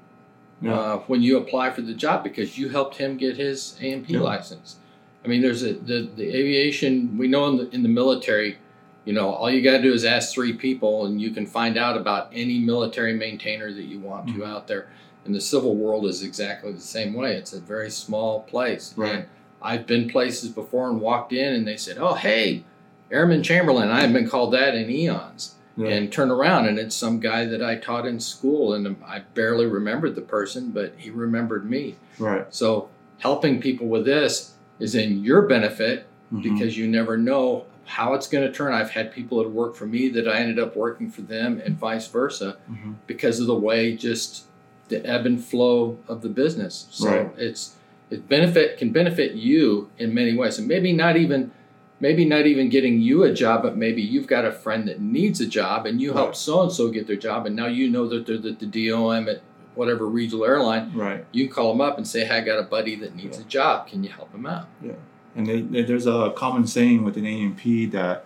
yeah. 0.61 0.73
uh, 0.73 0.97
when 1.07 1.21
you 1.21 1.37
apply 1.37 1.69
for 1.71 1.81
the 1.81 1.93
job 1.93 2.23
because 2.23 2.57
you 2.57 2.69
helped 2.69 2.95
him 2.95 3.17
get 3.17 3.35
his 3.35 3.77
A&P 3.81 4.13
yeah. 4.13 4.19
license? 4.21 4.77
I 5.23 5.27
mean, 5.27 5.41
there's 5.41 5.63
a 5.63 5.73
the, 5.73 6.09
the 6.15 6.35
aviation 6.35 7.17
we 7.17 7.27
know 7.27 7.47
in 7.47 7.57
the 7.57 7.69
in 7.69 7.83
the 7.83 7.89
military, 7.89 8.57
you 9.05 9.13
know, 9.13 9.29
all 9.29 9.49
you 9.49 9.61
got 9.61 9.77
to 9.77 9.83
do 9.83 9.93
is 9.93 10.05
ask 10.05 10.33
three 10.33 10.53
people, 10.53 11.05
and 11.05 11.21
you 11.21 11.31
can 11.31 11.45
find 11.45 11.77
out 11.77 11.97
about 11.97 12.29
any 12.33 12.59
military 12.59 13.13
maintainer 13.13 13.71
that 13.71 13.83
you 13.83 13.99
want 13.99 14.27
mm-hmm. 14.27 14.39
to 14.39 14.45
out 14.45 14.67
there. 14.67 14.87
And 15.25 15.33
the 15.33 15.41
civil 15.41 15.75
world 15.75 16.05
is 16.05 16.21
exactly 16.21 16.71
the 16.73 16.81
same 16.81 17.13
way. 17.13 17.35
It's 17.35 17.53
a 17.53 17.59
very 17.59 17.89
small 17.89 18.41
place. 18.41 18.93
Right. 18.97 19.15
And 19.15 19.25
I've 19.61 19.87
been 19.87 20.09
places 20.09 20.49
before 20.49 20.89
and 20.89 20.99
walked 20.99 21.31
in, 21.33 21.53
and 21.53 21.67
they 21.67 21.77
said, 21.77 21.97
"Oh, 21.97 22.15
hey, 22.15 22.63
Airman 23.11 23.43
Chamberlain." 23.43 23.89
I 23.89 24.01
haven't 24.01 24.13
been 24.13 24.29
called 24.29 24.53
that 24.53 24.75
in 24.75 24.89
eons 24.89 25.55
yeah. 25.75 25.89
and 25.89 26.11
turn 26.11 26.31
around 26.31 26.67
and 26.67 26.77
it's 26.77 26.95
some 26.95 27.19
guy 27.19 27.45
that 27.45 27.63
I 27.63 27.75
taught 27.75 28.05
in 28.05 28.19
school 28.19 28.73
and 28.73 28.95
I 29.05 29.19
barely 29.33 29.65
remembered 29.65 30.15
the 30.15 30.21
person, 30.21 30.71
but 30.71 30.93
he 30.97 31.09
remembered 31.09 31.69
me. 31.69 31.95
Right. 32.19 32.45
So 32.53 32.89
helping 33.19 33.61
people 33.61 33.87
with 33.87 34.05
this 34.05 34.53
is 34.79 34.95
in 34.95 35.23
your 35.23 35.43
benefit 35.43 36.07
mm-hmm. 36.31 36.41
because 36.41 36.77
you 36.77 36.87
never 36.87 37.17
know 37.17 37.65
how 37.85 38.13
it's 38.13 38.27
going 38.27 38.45
to 38.45 38.53
turn. 38.53 38.73
I've 38.73 38.91
had 38.91 39.11
people 39.11 39.43
that 39.43 39.49
work 39.49 39.75
for 39.75 39.85
me 39.85 40.09
that 40.09 40.27
I 40.27 40.37
ended 40.37 40.59
up 40.59 40.75
working 40.75 41.09
for 41.09 41.21
them 41.21 41.61
and 41.63 41.77
vice 41.77 42.07
versa 42.07 42.57
mm-hmm. 42.69 42.93
because 43.07 43.39
of 43.39 43.47
the 43.47 43.55
way 43.55 43.95
just 43.95 44.45
the 44.89 45.05
ebb 45.05 45.25
and 45.25 45.43
flow 45.43 45.97
of 46.07 46.21
the 46.21 46.29
business. 46.29 46.87
So 46.91 47.09
right. 47.09 47.31
it's 47.37 47.75
it 48.09 48.27
benefit 48.29 48.77
can 48.77 48.91
benefit 48.91 49.33
you 49.33 49.89
in 49.97 50.13
many 50.13 50.35
ways 50.35 50.59
and 50.59 50.67
maybe 50.67 50.93
not 50.93 51.17
even 51.17 51.51
maybe 51.99 52.25
not 52.25 52.45
even 52.45 52.67
getting 52.67 52.99
you 52.99 53.23
a 53.23 53.33
job, 53.33 53.63
but 53.63 53.77
maybe 53.77 54.01
you've 54.01 54.27
got 54.27 54.43
a 54.43 54.51
friend 54.51 54.87
that 54.89 54.99
needs 54.99 55.39
a 55.39 55.47
job 55.47 55.85
and 55.85 56.01
you 56.01 56.11
right. 56.11 56.17
help 56.17 56.35
so 56.35 56.61
and 56.61 56.71
so 56.71 56.89
get 56.89 57.07
their 57.07 57.15
job, 57.15 57.45
and 57.45 57.55
now 57.55 57.67
you 57.67 57.89
know 57.89 58.07
that 58.07 58.25
they're 58.25 58.37
the, 58.37 58.51
the 58.51 58.89
DOM 58.89 59.29
at 59.29 59.41
whatever 59.75 60.05
regional 60.05 60.45
airline. 60.45 60.93
Right. 60.93 61.25
You 61.31 61.49
call 61.49 61.71
them 61.71 61.81
up 61.81 61.97
and 61.97 62.07
say, 62.07 62.25
"Hey, 62.25 62.37
I 62.37 62.41
got 62.41 62.59
a 62.59 62.63
buddy 62.63 62.95
that 62.97 63.15
needs 63.15 63.37
yeah. 63.37 63.45
a 63.45 63.47
job. 63.47 63.87
Can 63.87 64.03
you 64.03 64.09
help 64.09 64.33
him 64.33 64.45
out?" 64.45 64.67
Yeah. 64.81 64.93
And 65.35 65.47
they, 65.47 65.61
they, 65.61 65.81
there's 65.83 66.05
a 66.05 66.31
common 66.35 66.67
saying 66.67 67.03
with 67.03 67.17
an 67.17 67.25
A&P 67.25 67.87
that, 67.87 68.25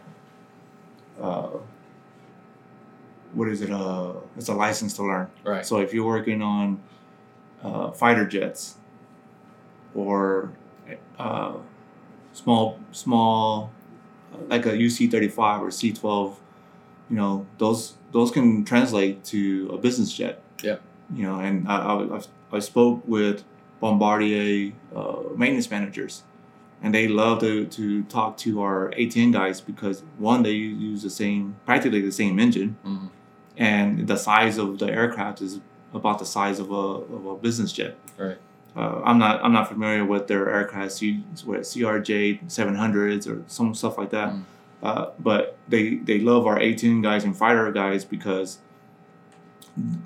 uh, 1.21 1.49
what 3.33 3.47
is 3.47 3.61
it? 3.61 3.71
Uh, 3.71 4.13
it's 4.35 4.49
a 4.49 4.53
license 4.53 4.93
to 4.95 5.03
learn. 5.03 5.29
Right. 5.43 5.65
So 5.65 5.79
if 5.79 5.93
you're 5.93 6.05
working 6.05 6.41
on 6.41 6.81
uh, 7.63 7.91
fighter 7.91 8.25
jets 8.25 8.75
or 9.93 10.51
uh, 11.17 11.53
small 12.33 12.79
small 12.91 13.71
like 14.47 14.65
a 14.65 14.71
UC35 14.71 15.61
or 15.61 15.67
C12, 15.67 16.35
you 17.09 17.15
know, 17.15 17.45
those 17.57 17.95
those 18.11 18.31
can 18.31 18.63
translate 18.63 19.23
to 19.25 19.69
a 19.73 19.77
business 19.77 20.13
jet. 20.13 20.41
Yeah. 20.63 20.77
You 21.13 21.23
know, 21.23 21.39
and 21.39 21.67
I, 21.67 21.75
I, 21.77 22.21
I 22.51 22.59
spoke 22.59 23.03
with 23.07 23.43
Bombardier 23.79 24.73
uh, 24.95 25.17
maintenance 25.35 25.69
managers, 25.69 26.23
and 26.81 26.93
they 26.93 27.07
love 27.07 27.39
to, 27.39 27.65
to 27.65 28.03
talk 28.03 28.37
to 28.37 28.61
our 28.61 28.91
A10 28.91 29.33
guys 29.33 29.61
because 29.61 30.03
one, 30.17 30.43
they 30.43 30.51
use 30.51 31.01
the 31.01 31.09
same, 31.09 31.55
practically 31.65 32.01
the 32.01 32.11
same 32.11 32.39
engine, 32.39 32.77
mm-hmm. 32.85 33.07
and 33.57 34.07
the 34.07 34.17
size 34.17 34.57
of 34.57 34.79
the 34.79 34.87
aircraft 34.87 35.41
is 35.41 35.59
about 35.93 36.19
the 36.19 36.25
size 36.25 36.59
of 36.59 36.71
a, 36.71 36.73
of 36.73 37.25
a 37.25 37.35
business 37.35 37.71
jet. 37.71 37.97
Right. 38.17 38.37
Uh, 38.75 39.01
I'm 39.03 39.17
not 39.17 39.43
I'm 39.43 39.53
not 39.53 39.67
familiar 39.67 40.05
with 40.05 40.27
their 40.27 40.47
aircraft, 40.49 41.01
what 41.45 41.61
CRJ 41.61 42.45
700s 42.45 43.27
or 43.27 43.43
some 43.47 43.73
stuff 43.73 43.97
like 43.97 44.11
that. 44.11 44.33
Mm. 44.33 44.43
Uh, 44.83 45.09
but 45.17 45.57
they 45.67 45.95
they 45.95 46.19
love 46.19 46.45
our 46.45 46.59
A10 46.59 47.01
guys 47.01 47.23
and 47.23 47.35
fighter 47.35 47.71
guys 47.71 48.05
because 48.05 48.59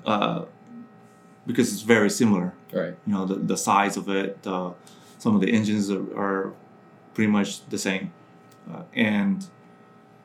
uh, 0.06 0.46
because 1.46 1.70
it's 1.70 1.82
very 1.82 2.08
similar. 2.08 2.54
Right. 2.72 2.94
You 3.06 3.12
know 3.12 3.26
the, 3.26 3.34
the 3.34 3.58
size 3.58 3.98
of 3.98 4.08
it, 4.08 4.38
some 4.42 5.34
of 5.34 5.42
the 5.42 5.52
engines 5.52 5.90
are, 5.90 6.00
are 6.18 6.54
pretty 7.14 7.30
much 7.30 7.66
the 7.68 7.78
same, 7.78 8.12
uh, 8.72 8.82
and 8.94 9.46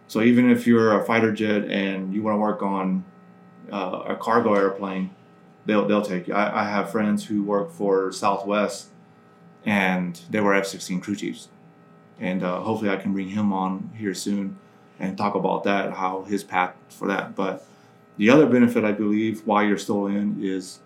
so 0.08 0.22
even 0.22 0.50
if 0.50 0.66
you're 0.66 1.00
a 1.00 1.06
fighter 1.06 1.32
jet 1.32 1.66
and 1.66 2.14
you 2.14 2.24
want 2.24 2.36
to 2.36 2.40
work 2.40 2.62
on 2.62 3.04
uh, 3.72 4.04
a 4.08 4.16
cargo 4.16 4.54
airplane, 4.54 5.12
they'll 5.66 5.86
they'll 5.88 6.02
take 6.02 6.28
you. 6.28 6.34
I, 6.34 6.62
I 6.62 6.70
have 6.70 6.92
friends 6.92 7.26
who 7.26 7.44
work 7.44 7.72
for 7.72 8.12
Southwest, 8.12 8.88
and 9.66 10.20
they 10.30 10.40
were 10.40 10.54
F-16 10.54 11.02
crew 11.02 11.16
chiefs, 11.16 11.50
and 12.20 12.44
uh, 12.44 12.62
hopefully 12.62 12.90
I 12.90 12.96
can 12.98 13.14
bring 13.14 13.30
him 13.30 13.52
on 13.52 13.92
here 13.98 14.14
soon 14.14 14.58
and 15.00 15.18
talk 15.18 15.36
about 15.36 15.64
that, 15.66 15.94
how 15.94 16.24
his 16.24 16.44
path 16.44 16.74
for 16.90 17.08
that. 17.08 17.36
But 17.36 17.66
the 18.18 18.30
other 18.30 18.48
benefit 18.48 18.84
I 18.84 18.94
believe 18.94 19.46
while 19.46 19.64
you're 19.64 19.78
still 19.78 20.08
in 20.08 20.44
is 20.44 20.80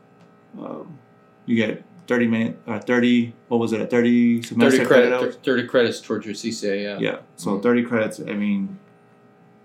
um, 0.60 0.98
you 1.46 1.56
get 1.56 1.84
30 2.08 2.28
minute, 2.28 2.60
uh, 2.68 2.80
30, 2.80 3.34
what 3.48 3.60
was 3.60 3.74
it, 3.74 3.90
30 3.90 4.42
semester 4.44 4.78
30 4.80 4.88
credit, 4.88 5.20
credit 5.20 5.44
30 5.44 5.68
credits 5.68 6.02
towards 6.02 6.26
your 6.26 6.36
CCA, 6.36 6.84
yeah. 6.84 6.98
Yeah, 7.00 7.20
so 7.36 7.52
mm-hmm. 7.52 7.62
30 7.62 7.84
credits, 7.84 8.20
I 8.20 8.34
mean, 8.34 8.80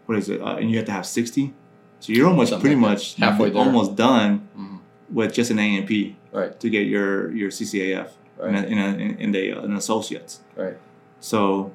what 0.06 0.18
is 0.18 0.28
it, 0.28 0.40
uh, 0.40 0.56
and 0.56 0.70
you 0.70 0.76
have 0.76 0.86
to 0.86 0.92
have 0.92 1.06
60 1.06 1.52
So 2.00 2.12
you're 2.12 2.28
almost 2.28 2.50
Something 2.50 2.60
pretty 2.62 2.76
like 2.76 2.90
much. 2.98 3.14
Halfway 3.16 3.50
there. 3.50 3.62
almost 3.62 3.96
done 3.96 4.48
Mhm. 4.56 4.78
with 5.12 5.32
just 5.32 5.50
an 5.50 5.58
A 5.58 5.76
and 5.78 5.86
P 5.86 6.16
Right. 6.32 6.58
to 6.60 6.68
get 6.70 6.86
your 6.86 7.32
your 7.32 7.50
CCAF 7.50 8.10
Right. 8.38 8.54
in, 8.54 8.54
a, 8.54 8.62
in, 8.66 8.78
a, 8.78 9.22
in 9.24 9.32
the 9.32 9.50
an 9.52 9.74
associates. 9.74 10.40
Right. 10.54 10.76
So 11.20 11.72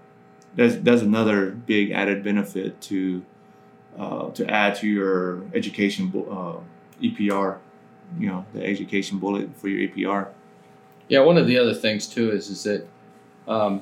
that's 0.55 0.75
that's 0.75 1.01
another 1.01 1.49
big 1.49 1.91
added 1.91 2.23
benefit 2.23 2.79
to 2.81 3.23
uh, 3.97 4.29
to 4.31 4.49
add 4.49 4.75
to 4.75 4.87
your 4.87 5.41
education 5.53 6.11
uh, 6.29 6.57
EPR. 7.01 7.57
You 8.19 8.27
know 8.27 8.45
the 8.53 8.63
education 8.63 9.17
bullet 9.19 9.49
for 9.57 9.67
your 9.69 9.89
APR. 9.89 10.27
Yeah, 11.11 11.19
one 11.19 11.37
of 11.37 11.45
the 11.45 11.57
other 11.57 11.73
things 11.73 12.07
too 12.07 12.31
is 12.31 12.49
is 12.49 12.63
that, 12.63 12.87
um, 13.45 13.81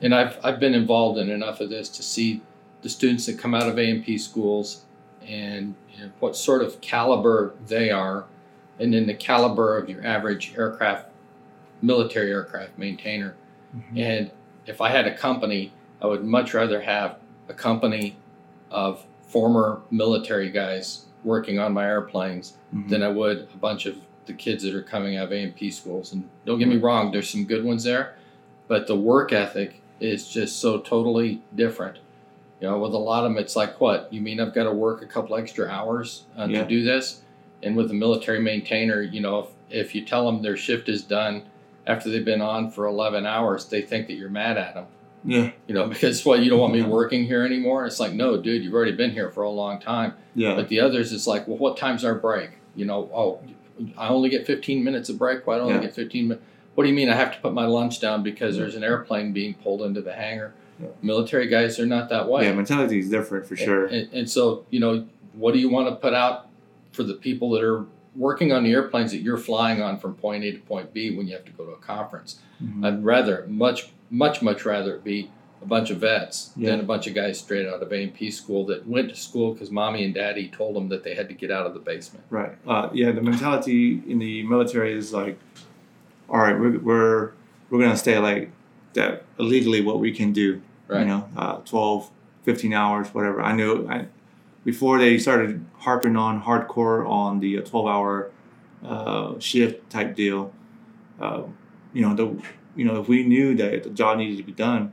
and 0.00 0.14
I've 0.14 0.38
I've 0.42 0.58
been 0.58 0.72
involved 0.72 1.18
in 1.18 1.28
enough 1.28 1.60
of 1.60 1.68
this 1.68 1.90
to 1.90 2.02
see 2.02 2.40
the 2.80 2.88
students 2.88 3.26
that 3.26 3.38
come 3.38 3.54
out 3.54 3.68
of 3.68 3.78
A&P 3.78 4.16
schools 4.16 4.84
and 5.26 5.74
you 5.94 6.04
know, 6.06 6.10
what 6.20 6.34
sort 6.34 6.62
of 6.62 6.80
caliber 6.80 7.52
they 7.66 7.90
are, 7.90 8.24
and 8.78 8.94
then 8.94 9.06
the 9.06 9.12
caliber 9.12 9.76
of 9.76 9.90
your 9.90 10.02
average 10.06 10.54
aircraft, 10.56 11.08
military 11.82 12.30
aircraft 12.30 12.78
maintainer. 12.78 13.34
And 13.94 14.30
if 14.66 14.80
I 14.80 14.88
had 14.88 15.06
a 15.06 15.14
company, 15.14 15.72
I 16.00 16.06
would 16.06 16.24
much 16.24 16.54
rather 16.54 16.80
have 16.80 17.18
a 17.50 17.54
company 17.54 18.16
of 18.70 19.04
former 19.26 19.82
military 19.90 20.50
guys 20.50 21.04
working 21.24 21.58
on 21.58 21.74
my 21.74 21.84
airplanes 21.84 22.54
Mhm. 22.74 22.88
than 22.88 23.02
I 23.02 23.08
would 23.08 23.46
a 23.54 23.58
bunch 23.58 23.84
of 23.84 23.96
the 24.30 24.36
kids 24.36 24.62
that 24.62 24.74
are 24.74 24.82
coming 24.82 25.16
out 25.16 25.24
of 25.26 25.32
A&P 25.32 25.70
schools. 25.70 26.12
And 26.12 26.28
don't 26.46 26.58
get 26.58 26.68
me 26.68 26.76
wrong, 26.76 27.10
there's 27.10 27.28
some 27.28 27.44
good 27.44 27.64
ones 27.64 27.84
there, 27.84 28.14
but 28.68 28.86
the 28.86 28.96
work 28.96 29.32
ethic 29.32 29.80
is 29.98 30.28
just 30.28 30.60
so 30.60 30.78
totally 30.80 31.42
different. 31.54 31.98
You 32.60 32.68
know, 32.68 32.78
with 32.78 32.94
a 32.94 32.98
lot 32.98 33.24
of 33.24 33.32
them, 33.32 33.38
it's 33.38 33.56
like, 33.56 33.80
what? 33.80 34.12
You 34.12 34.20
mean 34.20 34.38
I've 34.40 34.54
got 34.54 34.64
to 34.64 34.72
work 34.72 35.02
a 35.02 35.06
couple 35.06 35.36
extra 35.36 35.68
hours 35.68 36.24
uh, 36.38 36.46
Yeah. 36.48 36.62
to 36.62 36.68
do 36.68 36.84
this? 36.84 37.22
And 37.62 37.76
with 37.76 37.90
a 37.90 37.94
military 37.94 38.40
maintainer, 38.40 39.02
you 39.02 39.20
know, 39.20 39.40
if, 39.40 39.46
if 39.88 39.94
you 39.94 40.04
tell 40.04 40.26
them 40.26 40.42
their 40.42 40.56
shift 40.56 40.88
is 40.88 41.02
done 41.02 41.42
after 41.86 42.08
they've 42.10 42.24
been 42.24 42.40
on 42.40 42.70
for 42.70 42.86
11 42.86 43.26
hours, 43.26 43.66
they 43.66 43.82
think 43.82 44.06
that 44.06 44.14
you're 44.14 44.30
mad 44.30 44.56
at 44.56 44.74
them. 44.74 44.86
Yeah. 45.24 45.50
You 45.66 45.74
know, 45.74 45.86
because 45.94 46.24
what, 46.24 46.40
you 46.40 46.50
don't 46.50 46.60
want 46.60 46.72
me 46.72 46.82
working 46.82 47.24
here 47.24 47.44
anymore? 47.44 47.84
It's 47.86 47.98
like, 48.00 48.12
no, 48.12 48.40
dude, 48.40 48.62
you've 48.62 48.74
already 48.74 48.92
been 48.92 49.10
here 49.10 49.30
for 49.30 49.42
a 49.42 49.50
long 49.50 49.80
time. 49.80 50.14
Yeah. 50.34 50.54
But 50.54 50.68
the 50.68 50.80
others, 50.80 51.12
it's 51.12 51.26
like, 51.26 51.48
well, 51.48 51.58
what 51.58 51.76
time's 51.76 52.04
our 52.04 52.14
break? 52.14 52.50
You 52.76 52.84
know, 52.84 53.10
oh, 53.12 53.40
I 53.96 54.08
only 54.08 54.28
get 54.28 54.46
15 54.46 54.82
minutes 54.84 55.08
of 55.08 55.18
break. 55.18 55.46
Why 55.46 55.58
don't 55.58 55.70
I 55.72 55.76
Yeah. 55.76 55.80
get 55.82 55.94
15 55.94 56.28
minutes? 56.28 56.44
What 56.74 56.84
do 56.84 56.90
you 56.90 56.94
mean 56.94 57.08
I 57.08 57.14
have 57.14 57.32
to 57.34 57.40
put 57.40 57.52
my 57.52 57.66
lunch 57.66 58.00
down 58.00 58.22
because 58.22 58.56
there's 58.56 58.74
an 58.76 58.84
airplane 58.84 59.32
being 59.32 59.54
pulled 59.54 59.82
into 59.82 60.00
the 60.00 60.12
hangar? 60.12 60.54
Yeah. 60.80 60.88
Military 61.02 61.46
guys 61.48 61.78
are 61.80 61.86
not 61.86 62.08
that 62.10 62.28
way. 62.28 62.44
Yeah. 62.44 62.52
Mentality 62.54 62.98
is 62.98 63.10
different 63.10 63.46
for 63.46 63.56
sure. 63.56 63.86
And, 63.86 64.08
and 64.12 64.30
so, 64.30 64.64
you 64.70 64.80
know, 64.80 65.06
what 65.34 65.52
do 65.52 65.60
you 65.60 65.68
want 65.68 65.88
to 65.88 65.94
put 65.96 66.14
out 66.14 66.48
for 66.92 67.02
the 67.02 67.14
people 67.14 67.50
that 67.50 67.62
are 67.62 67.84
working 68.16 68.52
on 68.52 68.64
the 68.64 68.72
airplanes 68.72 69.10
that 69.12 69.18
you're 69.22 69.36
flying 69.38 69.82
on 69.82 69.98
from 69.98 70.14
point 70.14 70.42
A 70.44 70.52
to 70.52 70.58
point 70.58 70.92
B 70.94 71.14
when 71.16 71.26
you 71.26 71.34
have 71.34 71.44
to 71.44 71.52
go 71.52 71.64
to 71.66 71.72
a 71.72 71.76
conference? 71.78 72.38
Mhm. 72.64 72.84
I'd 72.86 73.04
rather, 73.04 73.44
much, 73.48 73.90
much, 74.10 74.40
much 74.42 74.64
rather 74.64 74.94
it 74.96 75.04
be 75.04 75.30
a 75.62 75.66
bunch 75.66 75.90
of 75.90 75.98
vets 75.98 76.52
Yeah. 76.56 76.70
than 76.70 76.80
a 76.80 76.84
bunch 76.84 77.06
of 77.06 77.14
guys 77.14 77.38
straight 77.38 77.66
out 77.66 77.82
of 77.82 77.92
A&P 77.92 78.30
school 78.30 78.64
that 78.66 78.86
went 78.86 79.10
to 79.10 79.16
school 79.16 79.52
because 79.52 79.70
mommy 79.70 80.04
and 80.04 80.14
daddy 80.14 80.48
told 80.48 80.74
them 80.74 80.88
that 80.88 81.04
they 81.04 81.14
had 81.14 81.28
to 81.28 81.34
get 81.34 81.50
out 81.50 81.66
of 81.66 81.74
the 81.74 81.80
basement. 81.80 82.24
Right. 82.30 82.52
Uh, 82.66 82.88
yeah. 82.92 83.12
The 83.12 83.20
mentality 83.22 84.02
in 84.06 84.18
the 84.18 84.42
military 84.44 84.92
is 84.94 85.12
like, 85.12 85.38
all 86.28 86.38
right, 86.38 86.58
we're 86.58 86.78
we're 86.78 87.32
we're 87.68 87.80
gonna 87.80 87.96
stay 87.96 88.18
like 88.18 88.50
that 88.94 89.24
illegally 89.38 89.80
what 89.80 90.00
we 90.00 90.12
can 90.12 90.32
do. 90.32 90.62
Right. 90.88 91.00
You 91.00 91.06
know, 91.06 91.28
uh, 91.36 91.56
12, 91.64 92.10
15 92.44 92.72
hours, 92.72 93.08
whatever. 93.14 93.40
I 93.42 93.52
knew 93.52 93.86
I, 93.88 94.06
before 94.64 94.98
they 94.98 95.18
started 95.18 95.64
harping 95.78 96.16
on 96.16 96.42
hardcore 96.42 97.08
on 97.08 97.40
the 97.40 97.58
uh, 97.58 97.62
twelve 97.62 97.86
hour 97.86 98.30
uh, 98.84 99.38
shift 99.38 99.88
type 99.90 100.14
deal. 100.16 100.52
Uh, 101.20 101.42
you 101.92 102.02
know 102.02 102.14
the 102.14 102.42
you 102.76 102.84
know 102.84 103.00
if 103.00 103.08
we 103.08 103.24
knew 103.24 103.54
that 103.56 103.82
the 103.82 103.90
job 103.90 104.18
needed 104.18 104.36
to 104.38 104.42
be 104.42 104.52
done, 104.52 104.92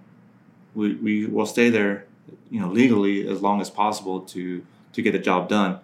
we 0.78 0.86
we 1.08 1.14
will 1.26 1.46
stay 1.56 1.70
there. 1.78 1.96
You 2.54 2.60
know, 2.62 2.70
legally 2.82 3.18
as 3.34 3.40
long 3.42 3.58
as 3.62 3.70
possible 3.70 4.18
to 4.34 4.42
to 4.94 5.02
get 5.06 5.12
the 5.18 5.20
job 5.30 5.42
done. 5.58 5.80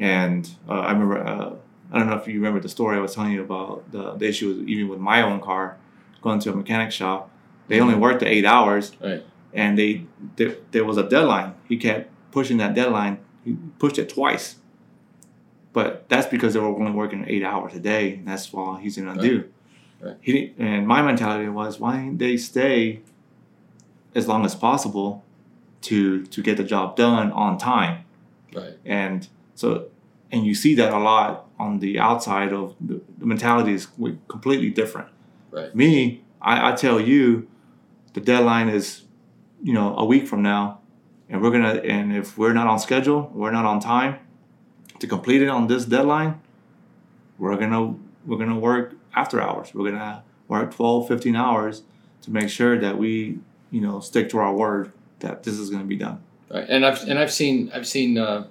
And 0.00 0.42
uh, 0.68 0.80
I 0.88 0.90
remember, 0.92 1.18
uh, 1.32 1.50
I 1.92 1.98
don't 1.98 2.08
know 2.10 2.16
if 2.22 2.26
you 2.28 2.34
remember 2.34 2.60
the 2.60 2.68
story 2.78 2.96
I 2.96 3.00
was 3.00 3.14
telling 3.14 3.32
you 3.32 3.42
about 3.50 3.90
the, 3.94 4.04
the 4.20 4.26
issue 4.32 4.48
with, 4.48 4.68
even 4.68 4.88
with 4.92 4.98
my 5.12 5.22
own 5.22 5.40
car, 5.40 5.76
going 6.22 6.40
to 6.44 6.52
a 6.52 6.56
mechanic 6.56 6.90
shop. 7.00 7.30
They 7.68 7.78
only 7.80 7.94
worked 8.06 8.20
the 8.20 8.28
eight 8.36 8.44
hours, 8.44 8.92
Right. 9.00 9.22
and 9.52 9.78
they 9.80 9.90
there, 10.38 10.54
there 10.72 10.84
was 10.84 10.96
a 11.04 11.06
deadline. 11.16 11.50
He 11.68 11.76
kept 11.76 12.10
pushing 12.32 12.56
that 12.58 12.74
deadline. 12.74 13.14
He 13.44 13.56
pushed 13.78 13.98
it 13.98 14.08
twice, 14.08 14.56
but 15.72 16.08
that's 16.08 16.26
because 16.26 16.54
they 16.54 16.60
were 16.60 16.68
only 16.68 16.92
working 16.92 17.24
eight 17.28 17.42
hours 17.44 17.74
a 17.74 17.80
day. 17.80 18.14
And 18.14 18.28
that's 18.28 18.52
all 18.54 18.76
he's 18.76 18.96
gonna 18.96 19.20
do. 19.20 19.44
Right. 20.00 20.16
He 20.20 20.32
didn't- 20.32 20.54
and 20.66 20.86
my 20.86 21.02
mentality 21.02 21.48
was, 21.48 21.78
why 21.80 21.96
didn't 22.02 22.18
they 22.18 22.36
stay 22.36 23.00
as 24.14 24.26
long 24.28 24.44
as 24.44 24.54
possible 24.54 25.24
to 25.82 26.24
to 26.26 26.42
get 26.42 26.56
the 26.56 26.64
job 26.64 26.96
done 26.96 27.30
on 27.32 27.58
time? 27.58 28.04
Right. 28.54 28.74
and 28.84 29.26
so 29.56 29.88
and 30.30 30.46
you 30.46 30.54
see 30.54 30.74
that 30.76 30.92
a 30.92 30.98
lot 30.98 31.46
on 31.58 31.80
the 31.80 31.98
outside 31.98 32.52
of 32.52 32.74
the, 32.80 33.00
the 33.18 33.26
mentality 33.26 33.72
is 33.72 33.86
completely 34.28 34.70
different 34.70 35.08
Right. 35.50 35.74
me 35.74 36.22
I, 36.40 36.70
I 36.70 36.72
tell 36.76 37.00
you 37.00 37.48
the 38.12 38.20
deadline 38.20 38.68
is 38.68 39.02
you 39.62 39.72
know 39.72 39.96
a 39.96 40.04
week 40.04 40.28
from 40.28 40.42
now 40.42 40.78
and 41.28 41.42
we're 41.42 41.50
gonna 41.50 41.74
and 41.96 42.12
if 42.14 42.38
we're 42.38 42.52
not 42.52 42.68
on 42.68 42.78
schedule 42.78 43.30
we're 43.34 43.50
not 43.50 43.64
on 43.64 43.80
time 43.80 44.18
to 45.00 45.06
complete 45.08 45.42
it 45.42 45.48
on 45.48 45.66
this 45.66 45.84
deadline 45.84 46.40
we're 47.38 47.56
gonna 47.56 47.94
we're 48.24 48.38
gonna 48.38 48.58
work 48.58 48.94
after 49.16 49.40
hours 49.40 49.74
we're 49.74 49.90
gonna 49.90 50.22
work 50.46 50.72
12 50.72 51.08
15 51.08 51.34
hours 51.34 51.82
to 52.22 52.30
make 52.30 52.48
sure 52.48 52.78
that 52.78 52.98
we 52.98 53.38
you 53.74 53.80
know 53.80 53.96
stick 54.00 54.26
to 54.30 54.38
our 54.38 54.54
word 54.54 54.92
that 55.20 55.42
this 55.44 55.54
is 55.62 55.68
gonna 55.70 55.84
be 55.96 55.96
done 55.96 56.18
Right. 56.50 56.66
And 56.68 56.84
I've 56.86 57.00
and 57.08 57.18
I've 57.18 57.32
seen 57.32 57.56
I've 57.74 57.86
seen 57.96 58.16
uh, 58.18 58.46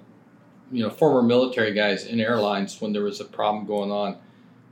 you 0.70 0.82
know 0.82 0.90
former 0.90 1.22
military 1.22 1.72
guys 1.72 2.04
in 2.12 2.20
airlines 2.20 2.80
when 2.80 2.92
there 2.92 3.02
was 3.10 3.20
a 3.20 3.24
problem 3.24 3.64
going 3.66 3.90
on, 3.90 4.16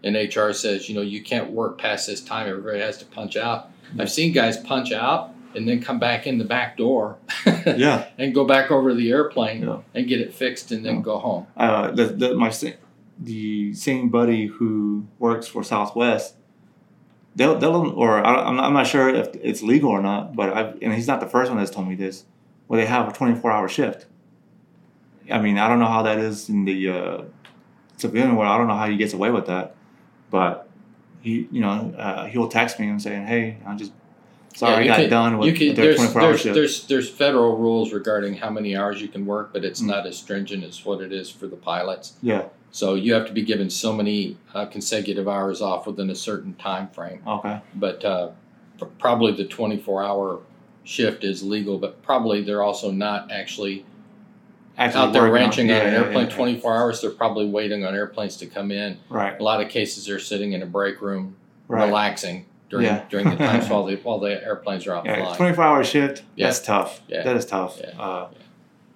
and 0.05 0.17
HR 0.17 0.53
says 0.53 0.88
you 0.88 0.95
know 0.97 1.01
you 1.15 1.23
can't 1.23 1.51
work 1.51 1.79
past 1.79 2.09
this 2.09 2.21
time. 2.21 2.49
Everybody 2.49 2.81
has 2.81 2.99
to 2.99 3.07
punch 3.07 3.37
out. 3.37 3.71
I've 3.99 4.11
seen 4.11 4.33
guys 4.33 4.57
punch 4.59 4.91
out 4.93 5.31
and 5.55 5.67
then 5.69 5.81
come 5.81 5.99
back 5.99 6.27
in 6.27 6.37
the 6.38 6.45
back 6.45 6.77
door. 6.77 7.17
yeah 7.67 8.07
and 8.19 8.35
go 8.35 8.45
back 8.45 8.71
over 8.71 8.91
to 8.91 8.95
the 8.97 9.11
airplane 9.11 9.62
Yeah. 9.62 9.79
and 9.95 10.07
get 10.09 10.21
it 10.21 10.35
fixed 10.35 10.73
and 10.73 10.85
then 10.85 10.97
Yeah. 10.97 11.03
go 11.03 11.19
home. 11.19 11.47
uh, 11.57 11.91
the, 11.93 12.07
the 12.07 12.35
my 12.35 12.51
the 13.19 13.73
same 13.75 14.09
buddy 14.09 14.47
who 14.47 15.07
works 15.19 15.47
for 15.47 15.62
Southwest, 15.62 16.35
they'll 17.37 17.59
they'll 17.59 17.90
or 17.90 18.25
I, 18.25 18.35
I'm 18.45 18.57
not, 18.57 18.64
I'm 18.66 18.73
not 18.75 18.87
sure 18.87 19.09
if 19.09 19.29
it's 19.42 19.62
legal 19.62 19.90
or 19.90 20.01
not, 20.03 20.35
but 20.37 20.53
I 20.53 20.62
and 20.83 20.92
he's 20.95 21.07
not 21.09 21.21
the 21.21 21.27
first 21.29 21.51
one 21.51 21.59
that's 21.59 21.71
told 21.71 21.88
me 21.88 21.95
this. 21.95 22.25
Where 22.68 22.81
they 22.81 22.87
have 22.87 23.09
a 23.09 23.12
24 23.12 23.51
hour 23.51 23.68
shift. 23.68 24.07
I 25.31 25.38
mean, 25.40 25.59
I 25.59 25.68
don't 25.68 25.79
know 25.79 25.87
how 25.87 26.03
that 26.03 26.18
is 26.18 26.49
in 26.49 26.64
the 26.64 26.88
uh, 26.90 27.23
civilian 27.97 28.35
world. 28.37 28.51
I 28.51 28.59
don't 28.59 28.66
know 28.66 28.77
how 28.77 28.88
he 28.88 28.97
gets 28.97 29.12
away 29.12 29.31
with 29.31 29.47
that, 29.47 29.75
but 30.31 30.68
he 31.21 31.49
you 31.51 31.61
know 31.61 31.95
uh, 31.97 32.27
he'll 32.27 32.49
text 32.49 32.79
me 32.81 32.88
and 32.88 33.01
saying, 33.01 33.27
"Hey, 33.27 33.59
I'm 33.66 33.79
just 33.79 33.92
sorry 34.55 34.87
Yeah, 34.87 34.95
I 34.95 34.97
got 34.97 35.01
can- 35.03 35.11
done 35.11 35.38
with 35.38 35.49
You 35.49 35.55
can, 35.55 35.75
their 35.75 35.87
there's, 35.87 35.97
24 35.97 36.23
hour 36.23 36.37
shift." 36.37 36.55
there's 36.55 36.87
there's 36.87 37.09
federal 37.11 37.57
rules 37.57 37.92
regarding 37.92 38.35
how 38.35 38.51
many 38.51 38.75
hours 38.77 39.01
you 39.01 39.09
can 39.09 39.25
work, 39.27 39.53
but 39.53 39.64
it's 39.64 39.81
Mm. 39.83 39.87
not 39.88 40.07
as 40.07 40.16
stringent 40.16 40.64
as 40.64 40.85
what 40.85 41.01
it 41.01 41.12
is 41.12 41.31
for 41.31 41.47
the 41.47 41.57
pilots. 41.57 42.14
yeah. 42.23 42.45
So 42.73 42.95
you 42.95 43.13
have 43.15 43.27
to 43.27 43.33
be 43.33 43.43
given 43.43 43.69
so 43.71 43.93
many 43.93 44.39
uh, 44.55 44.67
consecutive 44.67 45.29
hours 45.29 45.61
off 45.61 45.87
within 45.87 46.09
a 46.11 46.15
certain 46.15 46.55
time 46.55 46.89
frame. 46.89 47.23
Okay. 47.27 47.61
But 47.75 48.05
uh, 48.05 48.31
pr- 48.79 48.87
probably 48.99 49.33
the 49.33 49.45
24 49.45 50.03
hour 50.03 50.41
shift 50.85 51.23
is 51.23 51.43
legal, 51.43 51.79
but 51.79 52.03
probably 52.03 52.43
they're 52.43 52.63
also 52.63 52.91
not 52.91 53.31
actually 53.31 53.85
Actually 54.79 55.01
out 55.03 55.13
there 55.13 55.23
working 55.25 55.35
on- 55.37 55.41
ranching 55.43 55.69
yeah, 55.69 55.81
on 55.81 55.87
an 55.87 55.93
yeah, 55.93 55.99
airplane 56.01 56.29
yeah. 56.31 56.35
24 56.35 56.77
hours. 56.77 57.01
They're 57.03 57.11
probably 57.11 57.47
waiting 57.47 57.85
on 57.85 57.95
airplanes 57.95 58.39
to 58.39 58.47
come 58.47 58.70
in. 58.70 58.99
Right. 59.11 59.39
A 59.39 59.43
lot 59.45 59.61
of 59.61 59.68
cases 59.68 60.07
they're 60.07 60.18
sitting 60.18 60.53
in 60.53 60.62
a 60.62 60.66
break 60.66 61.01
room 61.03 61.37
Right. 61.68 61.85
relaxing 61.87 62.47
during 62.70 63.01
during 63.11 63.29
the 63.29 63.37
times 63.37 63.68
while 63.70 63.85
the 63.85 63.97
while 63.97 64.18
the 64.18 64.43
airplanes 64.43 64.87
are 64.87 64.95
out 64.95 65.05
Yeah, 65.05 65.16
flying. 65.23 65.37
24 65.37 65.64
hour 65.64 65.85
shift, 65.85 66.23
that's 66.39 66.59
tough. 66.61 67.03
Yeah. 67.07 67.23
That 67.23 67.37
is 67.37 67.45
tough. 67.45 67.79
Yeah. 67.79 68.01
Uh, 68.01 68.29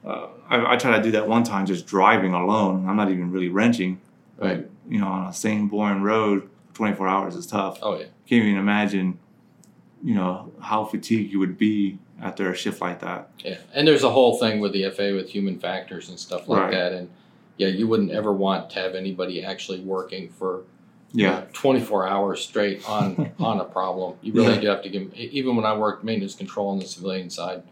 uh, 0.06 0.28
I, 0.48 0.74
I 0.74 0.76
tried 0.76 0.98
to 0.98 1.02
do 1.02 1.10
that 1.12 1.28
one 1.28 1.42
time 1.42 1.66
just 1.66 1.86
driving 1.86 2.32
alone. 2.32 2.88
I'm 2.88 2.96
not 2.96 3.10
even 3.10 3.30
really 3.30 3.48
wrenching. 3.48 4.00
Right. 4.38 4.58
But, 4.62 4.70
you 4.92 5.00
know, 5.00 5.08
on 5.08 5.26
a 5.26 5.32
same 5.32 5.68
boring 5.68 6.02
road, 6.02 6.48
24 6.74 7.08
hours 7.08 7.34
is 7.34 7.46
tough. 7.46 7.78
Oh 7.82 7.98
yeah. 7.98 8.06
Can't 8.28 8.44
even 8.44 8.56
imagine, 8.56 9.18
you 10.04 10.14
know, 10.14 10.52
how 10.60 10.84
fatigued 10.84 11.32
you 11.32 11.38
would 11.40 11.58
be 11.58 11.98
after 12.22 12.50
a 12.50 12.54
shift 12.56 12.80
like 12.80 13.00
that. 13.00 13.30
Yeah, 13.38 13.58
and 13.74 13.86
there's 13.88 14.04
a 14.04 14.10
whole 14.10 14.38
thing 14.38 14.60
with 14.60 14.72
the 14.72 14.88
FA 14.90 15.12
with 15.14 15.28
human 15.28 15.58
factors 15.58 16.08
and 16.08 16.18
stuff 16.18 16.48
like 16.48 16.62
Right. 16.62 16.70
that, 16.72 16.92
and 16.92 17.10
yeah, 17.56 17.68
you 17.68 17.86
wouldn't 17.88 18.10
ever 18.10 18.32
want 18.32 18.70
to 18.70 18.78
have 18.78 18.94
anybody 18.94 19.42
actually 19.44 19.80
working 19.80 20.28
for 20.28 20.62
Yeah. 21.12 21.30
know, 21.40 21.46
24 21.52 22.06
hours 22.06 22.40
straight 22.42 22.86
on 22.88 23.32
on 23.40 23.60
a 23.60 23.64
problem. 23.64 24.16
You 24.22 24.32
really 24.34 24.54
Yeah. 24.54 24.60
do 24.60 24.66
have 24.68 24.82
to 24.82 24.88
give. 24.88 25.12
Even 25.14 25.56
when 25.56 25.64
I 25.64 25.76
worked 25.76 26.04
maintenance 26.04 26.34
control 26.34 26.68
on 26.68 26.78
the 26.78 26.86
civilian 26.86 27.28
side, 27.30 27.62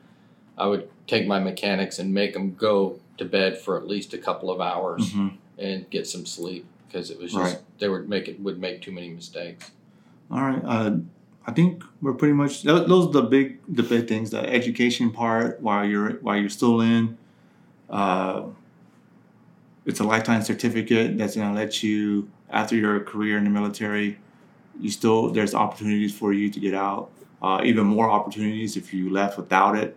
I 0.57 0.67
would 0.67 0.89
take 1.07 1.27
my 1.27 1.39
mechanics 1.41 1.99
and 1.99 2.13
make 2.15 2.33
them 2.33 2.55
go 2.55 2.99
to 3.19 3.25
bed 3.25 3.59
for 3.59 3.77
at 3.77 3.87
least 3.87 4.15
a 4.15 4.19
couple 4.19 4.51
of 4.51 4.61
hours 4.61 5.13
hmm 5.13 5.29
and 5.57 5.89
get 5.89 6.05
some 6.05 6.27
sleep 6.27 6.67
because 6.89 7.11
it 7.11 7.19
was 7.19 7.33
just 7.33 7.55
Right. 7.55 7.63
they 7.79 7.89
would 7.89 8.09
make 8.09 8.27
it 8.27 8.41
would 8.41 8.59
make 8.59 8.83
too 8.83 8.91
many 8.91 9.11
mistakes. 9.11 9.71
All 10.31 10.41
right. 10.43 10.61
Uh, 10.65 10.97
I 11.47 11.53
think 11.53 11.85
we're 12.03 12.15
pretty 12.15 12.35
much 12.35 12.63
those 12.63 13.07
are 13.07 13.13
the 13.13 13.23
big 13.23 13.59
the 13.69 13.85
big 13.85 14.09
things. 14.09 14.31
The 14.31 14.41
education 14.41 15.11
part 15.13 15.61
while 15.61 15.85
you're 15.85 16.15
while 16.23 16.37
you're 16.37 16.49
still 16.49 16.81
in. 16.81 17.17
Uh, 17.89 18.45
it's 19.87 20.01
a 20.01 20.05
lifetime 20.05 20.43
certificate 20.43 21.19
that's 21.19 21.37
gonna 21.37 21.55
let 21.55 21.83
you 21.83 22.29
after 22.51 22.75
your 22.75 23.01
career 23.01 23.37
in 23.39 23.45
the 23.45 23.51
military. 23.51 24.19
You 24.81 24.91
still 24.91 25.31
there's 25.31 25.55
opportunities 25.55 26.13
for 26.17 26.33
you 26.33 26.51
to 26.51 26.59
get 26.61 26.75
out. 26.75 27.11
Uh, 27.43 27.61
even 27.65 27.85
more 27.87 28.11
opportunities 28.11 28.77
if 28.77 28.95
you 28.95 29.11
left 29.11 29.37
without 29.37 29.77
it. 29.77 29.97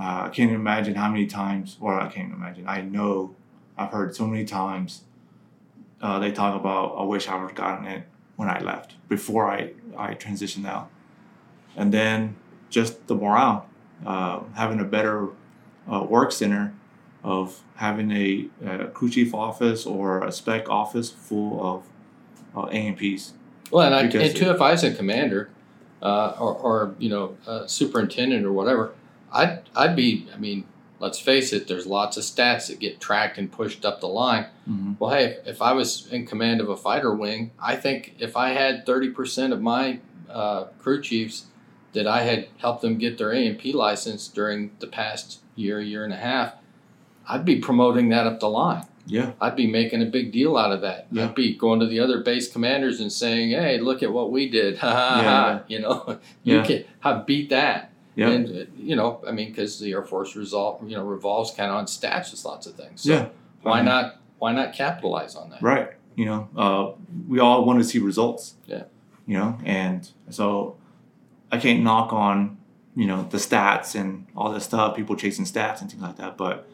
Uh, 0.00 0.22
I 0.24 0.28
can't 0.30 0.50
imagine 0.50 0.94
how 0.94 1.10
many 1.10 1.26
times, 1.26 1.76
or 1.78 2.00
I 2.00 2.08
can't 2.08 2.32
imagine. 2.32 2.66
I 2.66 2.80
know 2.80 3.34
I've 3.76 3.92
heard 3.92 4.16
so 4.16 4.26
many 4.26 4.46
times. 4.46 5.02
Uh, 6.00 6.18
they 6.18 6.32
talk 6.32 6.58
about 6.58 6.94
I 6.96 7.02
wish 7.02 7.28
I 7.28 7.34
would 7.34 7.48
have 7.48 7.54
gotten 7.54 7.86
it 7.86 8.04
when 8.36 8.48
I 8.48 8.60
left 8.60 8.94
before 9.10 9.50
I, 9.50 9.72
I 9.98 10.14
transitioned 10.14 10.66
out. 10.66 10.88
And 11.76 11.92
then 11.92 12.36
just 12.70 13.06
the 13.08 13.14
morale, 13.14 13.68
uh, 14.06 14.40
having 14.54 14.80
a 14.80 14.84
better 14.84 15.28
uh, 15.92 16.02
work 16.08 16.32
center 16.32 16.72
of 17.22 17.62
having 17.74 18.10
a, 18.10 18.48
a 18.64 18.86
crew 18.86 19.10
chief 19.10 19.34
office 19.34 19.84
or 19.84 20.24
a 20.24 20.32
spec 20.32 20.70
office 20.70 21.10
full 21.10 21.62
of 21.62 21.86
uh, 22.56 22.68
A&Ps. 22.70 23.34
Well, 23.70 23.86
and, 23.86 23.94
I, 23.94 24.02
and 24.18 24.34
too, 24.34 24.50
if 24.50 24.62
I 24.62 24.70
was 24.72 24.82
a 24.82 24.94
commander, 24.94 25.50
uh, 26.00 26.34
or, 26.40 26.54
or 26.54 26.94
you 26.98 27.10
know, 27.10 27.36
a 27.46 27.68
superintendent 27.68 28.46
or 28.46 28.52
whatever, 28.52 28.94
I'd 29.32 29.62
I'd 29.76 29.96
be. 29.96 30.26
I 30.34 30.38
mean, 30.38 30.64
let's 30.98 31.18
face 31.18 31.52
it. 31.52 31.68
There's 31.68 31.86
lots 31.86 32.16
of 32.16 32.22
stats 32.24 32.68
that 32.68 32.78
get 32.80 33.00
tracked 33.00 33.38
and 33.38 33.50
pushed 33.50 33.84
up 33.84 34.00
the 34.00 34.06
line. 34.08 34.46
Mm-hmm. 34.68 34.94
Well, 34.98 35.10
hey, 35.10 35.24
if, 35.24 35.46
if 35.46 35.62
I 35.62 35.72
was 35.72 36.06
in 36.12 36.26
command 36.26 36.60
of 36.60 36.68
a 36.68 36.76
fighter 36.76 37.14
wing, 37.14 37.50
I 37.62 37.76
think 37.76 38.14
if 38.18 38.36
I 38.36 38.50
had 38.50 38.84
thirty 38.86 39.10
percent 39.10 39.52
of 39.52 39.60
my 39.60 40.00
uh, 40.28 40.64
crew 40.80 41.00
chiefs 41.02 41.46
that 41.92 42.06
I 42.06 42.22
had 42.22 42.48
helped 42.58 42.82
them 42.82 42.98
get 42.98 43.18
their 43.18 43.32
A 43.32 43.46
and 43.46 43.58
P 43.58 43.72
license 43.72 44.28
during 44.28 44.70
the 44.78 44.86
past 44.86 45.40
year, 45.56 45.80
year 45.80 46.04
and 46.04 46.12
a 46.12 46.16
half, 46.16 46.54
I'd 47.28 47.44
be 47.44 47.56
promoting 47.60 48.08
that 48.10 48.26
up 48.26 48.38
the 48.40 48.48
line. 48.48 48.84
Yeah, 49.06 49.32
I'd 49.40 49.56
be 49.56 49.66
making 49.66 50.02
a 50.02 50.06
big 50.06 50.30
deal 50.30 50.56
out 50.56 50.70
of 50.70 50.82
that. 50.82 51.08
Yeah. 51.10 51.24
I'd 51.24 51.34
be 51.34 51.56
going 51.56 51.80
to 51.80 51.86
the 51.86 51.98
other 51.98 52.20
base 52.20 52.50
commanders 52.52 53.00
and 53.00 53.10
saying, 53.10 53.50
"Hey, 53.50 53.78
look 53.80 54.02
at 54.04 54.12
what 54.12 54.30
we 54.30 54.48
did! 54.48 54.78
Ha 54.78 54.88
ha 54.88 55.22
ha!" 55.22 55.62
You 55.66 55.80
know, 55.80 56.18
you 56.44 56.58
Yeah. 56.58 56.64
can 56.64 56.84
have 57.00 57.26
beat 57.26 57.48
that. 57.50 57.89
Yeah, 58.16 58.30
And 58.30 58.48
uh, 58.48 58.64
you 58.76 58.96
know, 58.96 59.22
I 59.26 59.32
mean, 59.32 59.48
because 59.48 59.78
the 59.78 59.92
Air 59.92 60.02
Force 60.02 60.34
result, 60.36 60.82
you 60.84 60.96
know, 60.96 61.04
revolves 61.04 61.52
kind 61.52 61.70
of 61.70 61.76
on 61.76 61.86
stats 61.86 62.30
with 62.32 62.44
lots 62.44 62.66
of 62.66 62.74
things. 62.74 63.02
So 63.02 63.12
yeah. 63.12 63.28
why 63.62 63.82
not? 63.82 64.16
Why 64.38 64.52
not 64.52 64.74
capitalize 64.74 65.36
on 65.36 65.50
that? 65.50 65.62
Right. 65.62 65.90
You 66.16 66.24
know, 66.24 66.48
uh, 66.56 66.92
we 67.28 67.38
all 67.38 67.64
want 67.64 67.78
to 67.78 67.84
see 67.84 67.98
results. 67.98 68.54
Yeah. 68.66 68.84
You 69.26 69.38
know, 69.38 69.58
and 69.64 70.08
so 70.30 70.76
I 71.52 71.58
can't 71.58 71.82
knock 71.82 72.12
on, 72.12 72.58
you 72.96 73.06
know, 73.06 73.28
the 73.30 73.38
stats 73.38 73.94
and 73.94 74.26
all 74.34 74.52
this 74.52 74.64
stuff, 74.64 74.96
people 74.96 75.14
chasing 75.14 75.44
stats 75.44 75.80
and 75.80 75.90
things 75.90 76.02
like 76.02 76.16
that. 76.16 76.36
But 76.36 76.66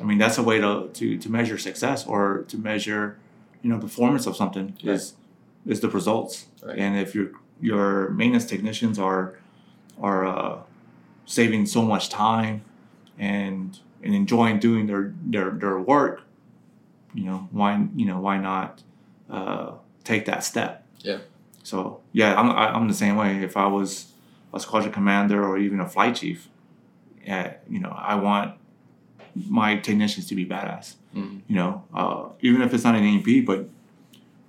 I 0.00 0.04
mean, 0.04 0.18
that's 0.18 0.38
a 0.38 0.42
way 0.42 0.58
to, 0.58 0.88
to, 0.92 1.18
to 1.18 1.28
measure 1.30 1.58
success 1.58 2.06
or 2.06 2.44
to 2.48 2.56
measure, 2.56 3.18
you 3.62 3.70
know, 3.70 3.78
performance 3.78 4.26
of 4.26 4.36
something 4.36 4.76
is 4.82 5.14
is 5.66 5.80
the 5.80 5.88
results. 5.88 6.46
Right. 6.62 6.78
And 6.78 6.98
if 6.98 7.14
your 7.14 7.32
your 7.60 8.10
maintenance 8.10 8.46
technicians 8.46 8.98
are 8.98 9.38
are 10.00 10.24
uh, 10.26 10.58
saving 11.26 11.66
so 11.66 11.82
much 11.82 12.08
time 12.08 12.62
and 13.18 13.78
and 14.02 14.14
enjoying 14.14 14.58
doing 14.58 14.86
their 14.86 15.12
their, 15.24 15.50
their 15.50 15.78
work, 15.78 16.22
you 17.14 17.24
know 17.24 17.48
why 17.52 17.86
you 17.94 18.06
know 18.06 18.18
why 18.20 18.38
not 18.38 18.82
uh, 19.30 19.72
take 20.04 20.24
that 20.26 20.42
step 20.44 20.84
Yeah. 21.02 21.18
so 21.62 22.00
yeah 22.12 22.38
i'm 22.38 22.50
I- 22.50 22.72
i'm 22.74 22.88
the 22.88 22.94
same 22.94 23.16
way 23.16 23.42
if 23.42 23.56
i 23.56 23.66
was 23.66 24.12
a 24.52 24.58
squadron 24.60 24.92
commander 24.92 25.42
or 25.48 25.56
even 25.58 25.78
a 25.80 25.88
flight 25.88 26.16
chief 26.16 26.48
yeah 27.24 27.54
you 27.68 27.78
know 27.80 27.90
i 27.96 28.14
want 28.16 28.54
my 29.48 29.76
technicians 29.76 30.26
to 30.28 30.34
be 30.34 30.44
badass 30.44 30.94
Mhm. 31.14 31.40
you 31.48 31.56
know 31.56 31.84
uh, 31.94 32.24
even 32.40 32.60
if 32.62 32.74
it's 32.74 32.84
not 32.84 32.94
an 32.96 33.04
A&P 33.04 33.40
but 33.42 33.68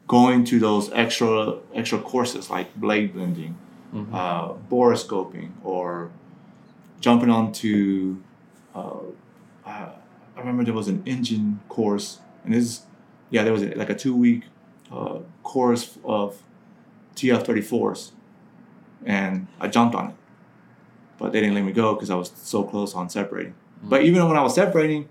going 0.08 0.44
to 0.46 0.60
those 0.60 0.92
extra 0.94 1.58
extra 1.74 2.00
courses 2.00 2.50
like 2.50 2.68
blade 2.76 3.14
blending 3.14 3.56
Mhm. 3.94 4.14
uh, 4.14 4.54
borescoping 4.72 5.52
or 5.64 6.10
jumping 7.00 7.30
onto 7.30 8.18
uh, 8.74 8.98
uh, 9.66 9.90
I 10.36 10.40
remember 10.40 10.64
there 10.64 10.74
was 10.74 10.88
an 10.88 11.04
engine 11.06 11.60
course 11.70 12.20
and 12.44 12.54
this 12.54 12.84
yeah 13.30 13.44
there 13.44 13.54
was 13.54 13.62
a, 13.62 13.74
like 13.76 13.90
a 13.90 13.96
two 13.96 14.16
week 14.16 14.44
uh, 14.92 15.20
course 15.44 15.98
of 16.04 16.42
TF34s 17.16 18.12
and 19.06 19.48
I 19.60 19.68
jumped 19.68 19.96
on 19.96 20.10
it. 20.10 20.16
But 21.20 21.32
they 21.32 21.40
didn't 21.42 21.56
let 21.56 21.64
me 21.64 21.72
go 21.72 21.94
because 21.94 22.10
I 22.10 22.16
was 22.16 22.32
so 22.36 22.64
close 22.64 22.96
on 22.96 23.10
separating. 23.10 23.54
But 23.84 24.04
even 24.04 24.28
when 24.28 24.38
I 24.38 24.42
was 24.42 24.56
separating 24.56 25.08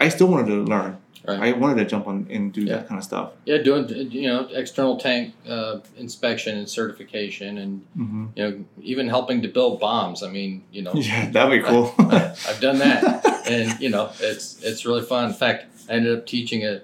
I 0.00 0.08
still 0.08 0.28
wanted 0.28 0.46
to 0.46 0.62
learn 0.64 0.96
Right. 1.28 1.38
I 1.38 1.52
wanted 1.52 1.76
to 1.82 1.84
jump 1.84 2.06
on 2.08 2.26
and 2.30 2.50
do 2.50 2.62
Yeah. 2.64 2.76
that 2.76 2.88
kind 2.88 2.98
of 2.98 3.04
stuff 3.04 3.32
Yeah, 3.44 3.58
doing 3.58 3.86
you 4.10 4.26
know 4.26 4.48
external 4.52 4.96
tank 4.96 5.34
uh, 5.46 5.80
inspection 5.98 6.56
and 6.56 6.68
certification, 6.68 7.58
and 7.58 7.84
hmm 7.94 8.26
you 8.34 8.42
know 8.42 8.64
even 8.82 9.06
helping 9.08 9.42
to 9.42 9.48
build 9.48 9.80
bombs. 9.80 10.22
I 10.22 10.30
mean, 10.30 10.64
you 10.72 10.80
know, 10.82 10.94
yeah 11.08 11.28
that'd 11.30 11.62
be 11.62 11.66
cool 11.68 11.94
I've 11.98 12.60
done 12.60 12.78
that, 12.78 13.44
and 13.46 13.78
you 13.80 13.90
know, 13.90 14.10
it's 14.20 14.62
it's 14.62 14.86
really 14.86 15.02
fun. 15.02 15.26
In 15.28 15.34
fact, 15.34 15.66
I 15.90 15.92
ended 15.94 16.16
up 16.18 16.26
teaching 16.26 16.64
a 16.64 16.80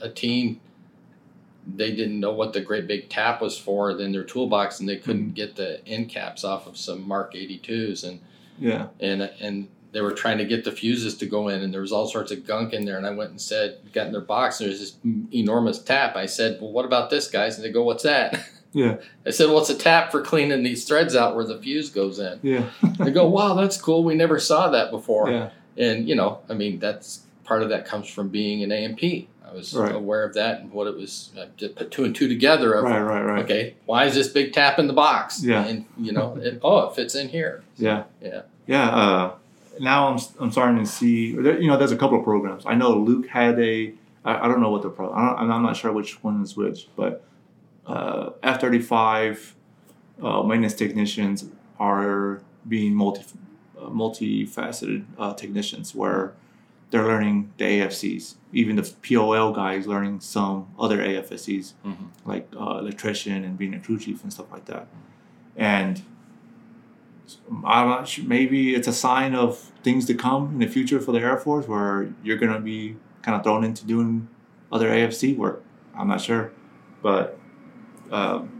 a 0.00 0.08
team. 0.08 0.60
They 1.68 1.90
didn't 1.90 2.20
know 2.20 2.32
what 2.32 2.52
the 2.52 2.60
great 2.60 2.86
big 2.86 3.08
tap 3.08 3.40
was 3.40 3.58
for 3.58 3.90
in 3.92 4.12
their 4.12 4.22
toolbox, 4.24 4.78
and 4.80 4.88
they 4.88 4.96
couldn't 4.96 5.34
get 5.34 5.56
the 5.56 5.86
end 5.86 6.08
caps 6.08 6.44
off 6.44 6.66
of 6.66 6.76
some 6.76 7.06
Mark 7.06 7.34
82s, 7.34 8.02
and 8.08 8.20
yeah 8.58 8.88
and 9.00 9.22
and 9.40 9.68
they 9.96 10.02
were 10.02 10.12
trying 10.12 10.36
to 10.38 10.44
get 10.44 10.62
the 10.64 10.70
fuses 10.72 11.16
to 11.16 11.26
go 11.26 11.48
in, 11.48 11.62
and 11.62 11.72
there 11.72 11.80
was 11.80 11.90
all 11.92 12.06
sorts 12.06 12.30
of 12.30 12.46
gunk 12.46 12.72
in 12.74 12.84
there. 12.84 12.98
And 12.98 13.06
I 13.06 13.10
went 13.10 13.30
and 13.30 13.40
said, 13.40 13.78
got 13.92 14.06
in 14.06 14.12
their 14.12 14.20
box, 14.20 14.60
and 14.60 14.68
there's 14.68 14.80
this 14.80 14.96
enormous 15.32 15.78
tap. 15.78 16.16
I 16.16 16.26
said, 16.26 16.60
well, 16.60 16.70
what 16.72 16.84
about 16.84 17.08
this, 17.10 17.28
guys? 17.28 17.56
And 17.56 17.64
they 17.64 17.72
go, 17.72 17.82
what's 17.82 18.02
that? 18.02 18.38
yeah 18.72 18.96
I 19.24 19.30
said, 19.30 19.46
well, 19.48 19.60
it's 19.60 19.70
a 19.70 19.74
tap 19.78 20.10
for 20.12 20.20
cleaning 20.20 20.62
these 20.62 20.84
threads 20.84 21.16
out 21.16 21.34
where 21.34 21.44
the 21.46 21.56
fuse 21.58 21.88
goes 21.88 22.18
in. 22.18 22.38
yeah 22.42 22.68
They 22.98 23.10
go, 23.10 23.26
wow, 23.26 23.54
that's 23.54 23.80
cool. 23.80 24.04
We 24.04 24.14
never 24.14 24.38
saw 24.38 24.68
that 24.70 24.90
before. 24.90 25.30
yeah 25.30 25.50
And, 25.78 26.06
you 26.08 26.14
know, 26.14 26.40
I 26.50 26.54
mean, 26.54 26.78
that's 26.78 27.22
part 27.44 27.62
of 27.62 27.70
that 27.70 27.86
comes 27.86 28.08
from 28.08 28.28
being 28.28 28.62
an 28.62 28.72
A&P. 28.72 29.28
I 29.48 29.54
was 29.54 29.72
Right. 29.74 29.94
aware 29.94 30.24
of 30.24 30.34
that 30.34 30.60
and 30.60 30.72
what 30.72 30.88
it 30.88 30.96
was, 30.96 31.30
uh, 31.38 31.46
to 31.58 31.68
put 31.68 31.90
two 31.92 32.04
and 32.04 32.14
two 32.14 32.28
together 32.28 32.74
of, 32.74 32.84
right 32.84 33.00
right 33.00 33.22
right 33.22 33.44
okay, 33.44 33.74
why 33.86 34.04
is 34.04 34.14
this 34.14 34.26
big 34.28 34.52
tap 34.52 34.78
in 34.80 34.88
the 34.88 34.92
box? 34.92 35.42
Yeah. 35.42 35.64
And, 35.64 35.84
you 35.96 36.12
know, 36.12 36.36
it, 36.36 36.58
oh, 36.62 36.88
it 36.88 36.96
fits 36.96 37.14
in 37.14 37.28
here. 37.28 37.62
Yeah. 37.78 38.02
Yeah. 38.20 38.42
Yeah. 38.66 38.88
Uh, 38.90 39.34
now 39.80 40.08
I'm, 40.08 40.18
I'm 40.40 40.50
starting 40.52 40.78
to 40.78 40.86
see, 40.86 41.32
there, 41.32 41.60
you 41.60 41.68
know, 41.68 41.76
there's 41.76 41.92
a 41.92 41.96
couple 41.96 42.18
of 42.18 42.24
programs. 42.24 42.64
I 42.66 42.74
know 42.74 42.92
Luke 42.96 43.28
had 43.28 43.58
a, 43.60 43.92
I, 44.24 44.44
I 44.44 44.48
don't 44.48 44.60
know 44.60 44.70
what 44.70 44.82
the 44.82 44.90
pro, 44.90 45.12
I 45.12 45.26
don't, 45.40 45.50
I'm 45.50 45.62
not 45.62 45.76
sure 45.76 45.92
which 45.92 46.22
one 46.22 46.42
is 46.42 46.56
which, 46.56 46.88
but 46.96 47.24
uh, 47.86 48.30
F-35 48.42 49.52
uh, 50.22 50.42
maintenance 50.42 50.74
technicians 50.74 51.44
are 51.78 52.42
being 52.66 52.94
multi, 52.94 53.22
uh, 53.78 53.82
multifaceted 53.88 55.04
uh, 55.18 55.34
technicians 55.34 55.94
where 55.94 56.32
they're 56.90 57.04
learning 57.04 57.52
the 57.58 57.64
AFSCs. 57.64 58.34
Even 58.52 58.76
the 58.76 58.92
POL 59.06 59.52
guys 59.52 59.86
learning 59.86 60.20
some 60.20 60.68
other 60.78 60.98
AFSCs 60.98 61.72
Mhm. 61.84 61.96
like 62.24 62.48
uh, 62.58 62.78
electrician 62.78 63.44
and 63.44 63.58
being 63.58 63.74
a 63.74 63.80
crew 63.80 63.98
chief 63.98 64.22
and 64.22 64.32
stuff 64.32 64.50
like 64.52 64.64
that. 64.66 64.86
And 65.56 65.94
I'm 65.96 66.00
not 66.00 66.02
sure, 66.02 66.15
maybe 68.22 68.74
it's 68.74 68.88
a 68.88 68.92
sign 68.92 69.34
of 69.34 69.58
things 69.82 70.06
to 70.06 70.14
come 70.14 70.50
in 70.52 70.58
the 70.58 70.66
future 70.66 71.00
for 71.00 71.12
the 71.12 71.18
Air 71.20 71.36
Force 71.36 71.66
where 71.68 72.12
you're 72.22 72.36
going 72.36 72.52
to 72.52 72.60
be 72.60 72.96
kind 73.22 73.36
of 73.36 73.42
thrown 73.42 73.64
into 73.64 73.84
doing 73.86 74.28
other 74.70 74.88
AFSC 74.88 75.36
work. 75.36 75.62
I'm 75.96 76.08
not 76.08 76.20
sure, 76.20 76.52
but 77.02 77.38
um, 78.10 78.50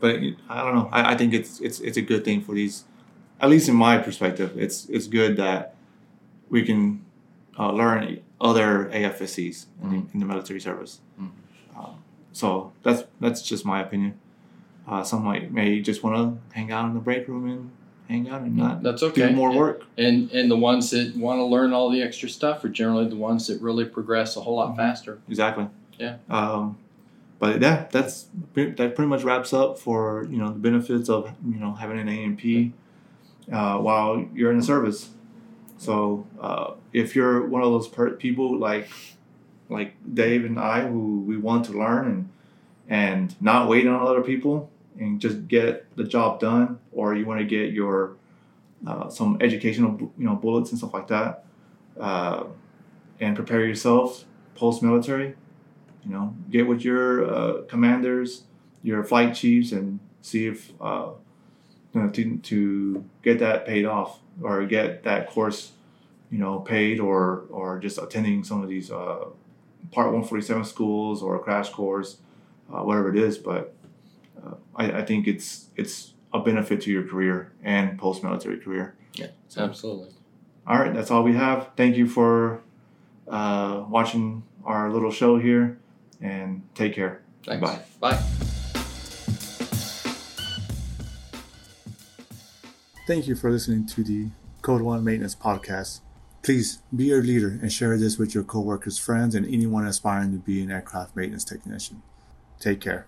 but 0.00 0.16
I 0.48 0.62
don't 0.64 0.74
know. 0.74 0.88
I, 0.92 1.12
I 1.12 1.16
think 1.16 1.34
it's 1.34 1.60
it's 1.60 1.80
it's 1.80 1.96
a 1.96 2.02
good 2.02 2.24
thing 2.24 2.42
for 2.42 2.54
these, 2.54 2.84
at 3.40 3.48
least 3.50 3.68
in 3.68 3.74
my 3.76 3.98
perspective. 3.98 4.56
It's 4.56 4.86
it's 4.88 5.06
good 5.06 5.36
that 5.36 5.74
we 6.48 6.62
can 6.64 7.04
uh, 7.58 7.72
learn 7.72 8.20
other 8.40 8.90
AFSCs 8.92 9.66
in, 9.82 9.90
the, 9.90 9.96
in 10.12 10.20
the 10.20 10.26
military 10.26 10.60
service. 10.60 11.00
Mhm. 11.20 11.30
Um, 11.76 12.02
so 12.32 12.72
that's 12.82 13.04
that's 13.20 13.42
just 13.42 13.64
my 13.64 13.80
opinion. 13.80 14.18
Uh, 14.86 15.02
some 15.02 15.24
might 15.24 15.50
may 15.52 15.80
just 15.80 16.02
want 16.02 16.16
to 16.16 16.54
hang 16.54 16.70
out 16.70 16.86
in 16.88 16.94
the 16.94 17.00
break 17.00 17.26
room 17.26 17.48
and 17.50 17.70
hang 18.08 18.28
out 18.28 18.42
and 18.42 18.54
not 18.56 18.82
That's 18.82 19.02
okay. 19.02 19.28
do 19.28 19.34
more 19.34 19.48
And- 19.50 19.58
work. 19.58 19.84
And 19.96 20.30
and 20.32 20.50
the 20.50 20.56
ones 20.58 20.90
that 20.90 21.16
want 21.16 21.38
to 21.38 21.44
learn 21.44 21.72
all 21.72 21.90
the 21.90 22.02
extra 22.02 22.28
stuff 22.28 22.62
are 22.64 22.68
generally 22.68 23.08
the 23.08 23.16
ones 23.16 23.46
that 23.46 23.60
really 23.62 23.84
progress 23.86 24.36
a 24.36 24.40
whole 24.40 24.56
lot 24.56 24.72
Mhm. 24.72 24.76
faster. 24.76 25.18
Exactly. 25.28 25.68
Yeah. 25.98 26.16
Um, 26.28 26.76
but 27.38 27.62
yeah, 27.62 27.86
that's 27.90 28.26
that 28.54 28.76
pretty 28.94 29.06
much 29.08 29.22
wraps 29.24 29.52
up 29.54 29.78
for 29.78 30.26
you 30.30 30.36
know 30.36 30.48
the 30.48 30.58
benefits 30.58 31.08
of 31.08 31.30
you 31.46 31.58
know 31.58 31.72
having 31.72 31.98
an 31.98 32.08
A&P 32.08 32.72
uh, 33.50 33.78
while 33.78 34.24
you're 34.34 34.50
in 34.50 34.58
the 34.58 34.64
service. 34.64 35.10
So 35.78 36.26
uh, 36.40 36.72
if 36.92 37.16
you're 37.16 37.46
one 37.46 37.62
of 37.62 37.70
those 37.72 37.88
per- 37.88 38.10
people 38.10 38.58
like 38.58 38.88
like 39.70 39.94
Dave 40.12 40.44
and 40.44 40.58
I 40.58 40.86
who 40.86 41.20
we 41.26 41.36
want 41.38 41.64
to 41.66 41.72
learn 41.72 42.06
and 42.06 42.28
and 42.88 43.34
not 43.40 43.66
wait 43.68 43.86
on 43.86 43.98
other 44.06 44.20
people 44.20 44.70
and 44.98 45.20
just 45.20 45.48
get 45.48 45.86
the 45.96 46.04
job 46.04 46.40
done, 46.40 46.78
or 46.92 47.14
you 47.14 47.26
want 47.26 47.40
to 47.40 47.46
get 47.46 47.72
your 47.72 48.16
uh, 48.86 49.08
some 49.08 49.38
educational 49.40 49.98
you 50.18 50.24
know 50.24 50.36
bullets 50.36 50.70
and 50.70 50.78
stuff 50.78 50.94
like 50.94 51.08
that, 51.08 51.44
uh, 51.98 52.44
and 53.20 53.36
prepare 53.36 53.64
yourself 53.64 54.24
post 54.54 54.82
military. 54.82 55.34
You 56.04 56.10
know, 56.10 56.36
get 56.50 56.66
with 56.66 56.84
your 56.84 57.24
uh, 57.32 57.62
commanders, 57.62 58.44
your 58.82 59.02
flight 59.04 59.34
chiefs, 59.34 59.72
and 59.72 60.00
see 60.20 60.46
if 60.46 60.72
uh, 60.80 61.10
you 61.94 62.02
know, 62.02 62.10
to 62.10 62.36
to 62.38 63.04
get 63.22 63.38
that 63.38 63.66
paid 63.66 63.86
off 63.86 64.20
or 64.42 64.64
get 64.66 65.04
that 65.04 65.30
course, 65.30 65.72
you 66.30 66.38
know, 66.38 66.60
paid 66.60 67.00
or 67.00 67.44
or 67.50 67.78
just 67.78 67.98
attending 67.98 68.44
some 68.44 68.62
of 68.62 68.68
these 68.68 68.90
uh, 68.90 69.24
Part 69.90 70.06
147 70.06 70.64
schools 70.64 71.22
or 71.22 71.36
a 71.36 71.38
crash 71.38 71.68
course, 71.68 72.16
uh, 72.72 72.80
whatever 72.80 73.14
it 73.14 73.18
is. 73.18 73.36
But 73.36 73.73
uh, 74.44 74.54
I, 74.76 75.00
I 75.00 75.04
think 75.04 75.26
it's 75.26 75.68
it's 75.76 76.14
a 76.32 76.40
benefit 76.40 76.80
to 76.82 76.90
your 76.90 77.04
career 77.04 77.52
and 77.62 77.98
post 77.98 78.22
military 78.22 78.58
career. 78.58 78.96
Yeah, 79.14 79.28
absolutely. 79.56 80.10
All 80.66 80.78
right, 80.78 80.92
that's 80.92 81.10
all 81.10 81.22
we 81.22 81.34
have. 81.34 81.70
Thank 81.76 81.96
you 81.96 82.08
for 82.08 82.62
uh, 83.28 83.84
watching 83.88 84.42
our 84.64 84.90
little 84.90 85.10
show 85.10 85.38
here, 85.38 85.78
and 86.20 86.62
take 86.74 86.94
care. 86.94 87.22
Thanks. 87.44 87.60
Bye. 87.60 87.80
Bye. 88.00 88.22
Thank 93.06 93.26
you 93.26 93.36
for 93.36 93.50
listening 93.50 93.86
to 93.88 94.02
the 94.02 94.28
Code 94.62 94.80
One 94.80 95.04
Maintenance 95.04 95.34
Podcast. 95.34 96.00
Please 96.42 96.78
be 96.94 97.04
your 97.04 97.22
leader 97.22 97.58
and 97.60 97.70
share 97.70 97.98
this 97.98 98.18
with 98.18 98.34
your 98.34 98.44
coworkers, 98.44 98.98
friends, 98.98 99.34
and 99.34 99.46
anyone 99.46 99.86
aspiring 99.86 100.32
to 100.32 100.38
be 100.38 100.62
an 100.62 100.70
aircraft 100.70 101.14
maintenance 101.14 101.44
technician. 101.44 102.02
Take 102.60 102.80
care. 102.80 103.06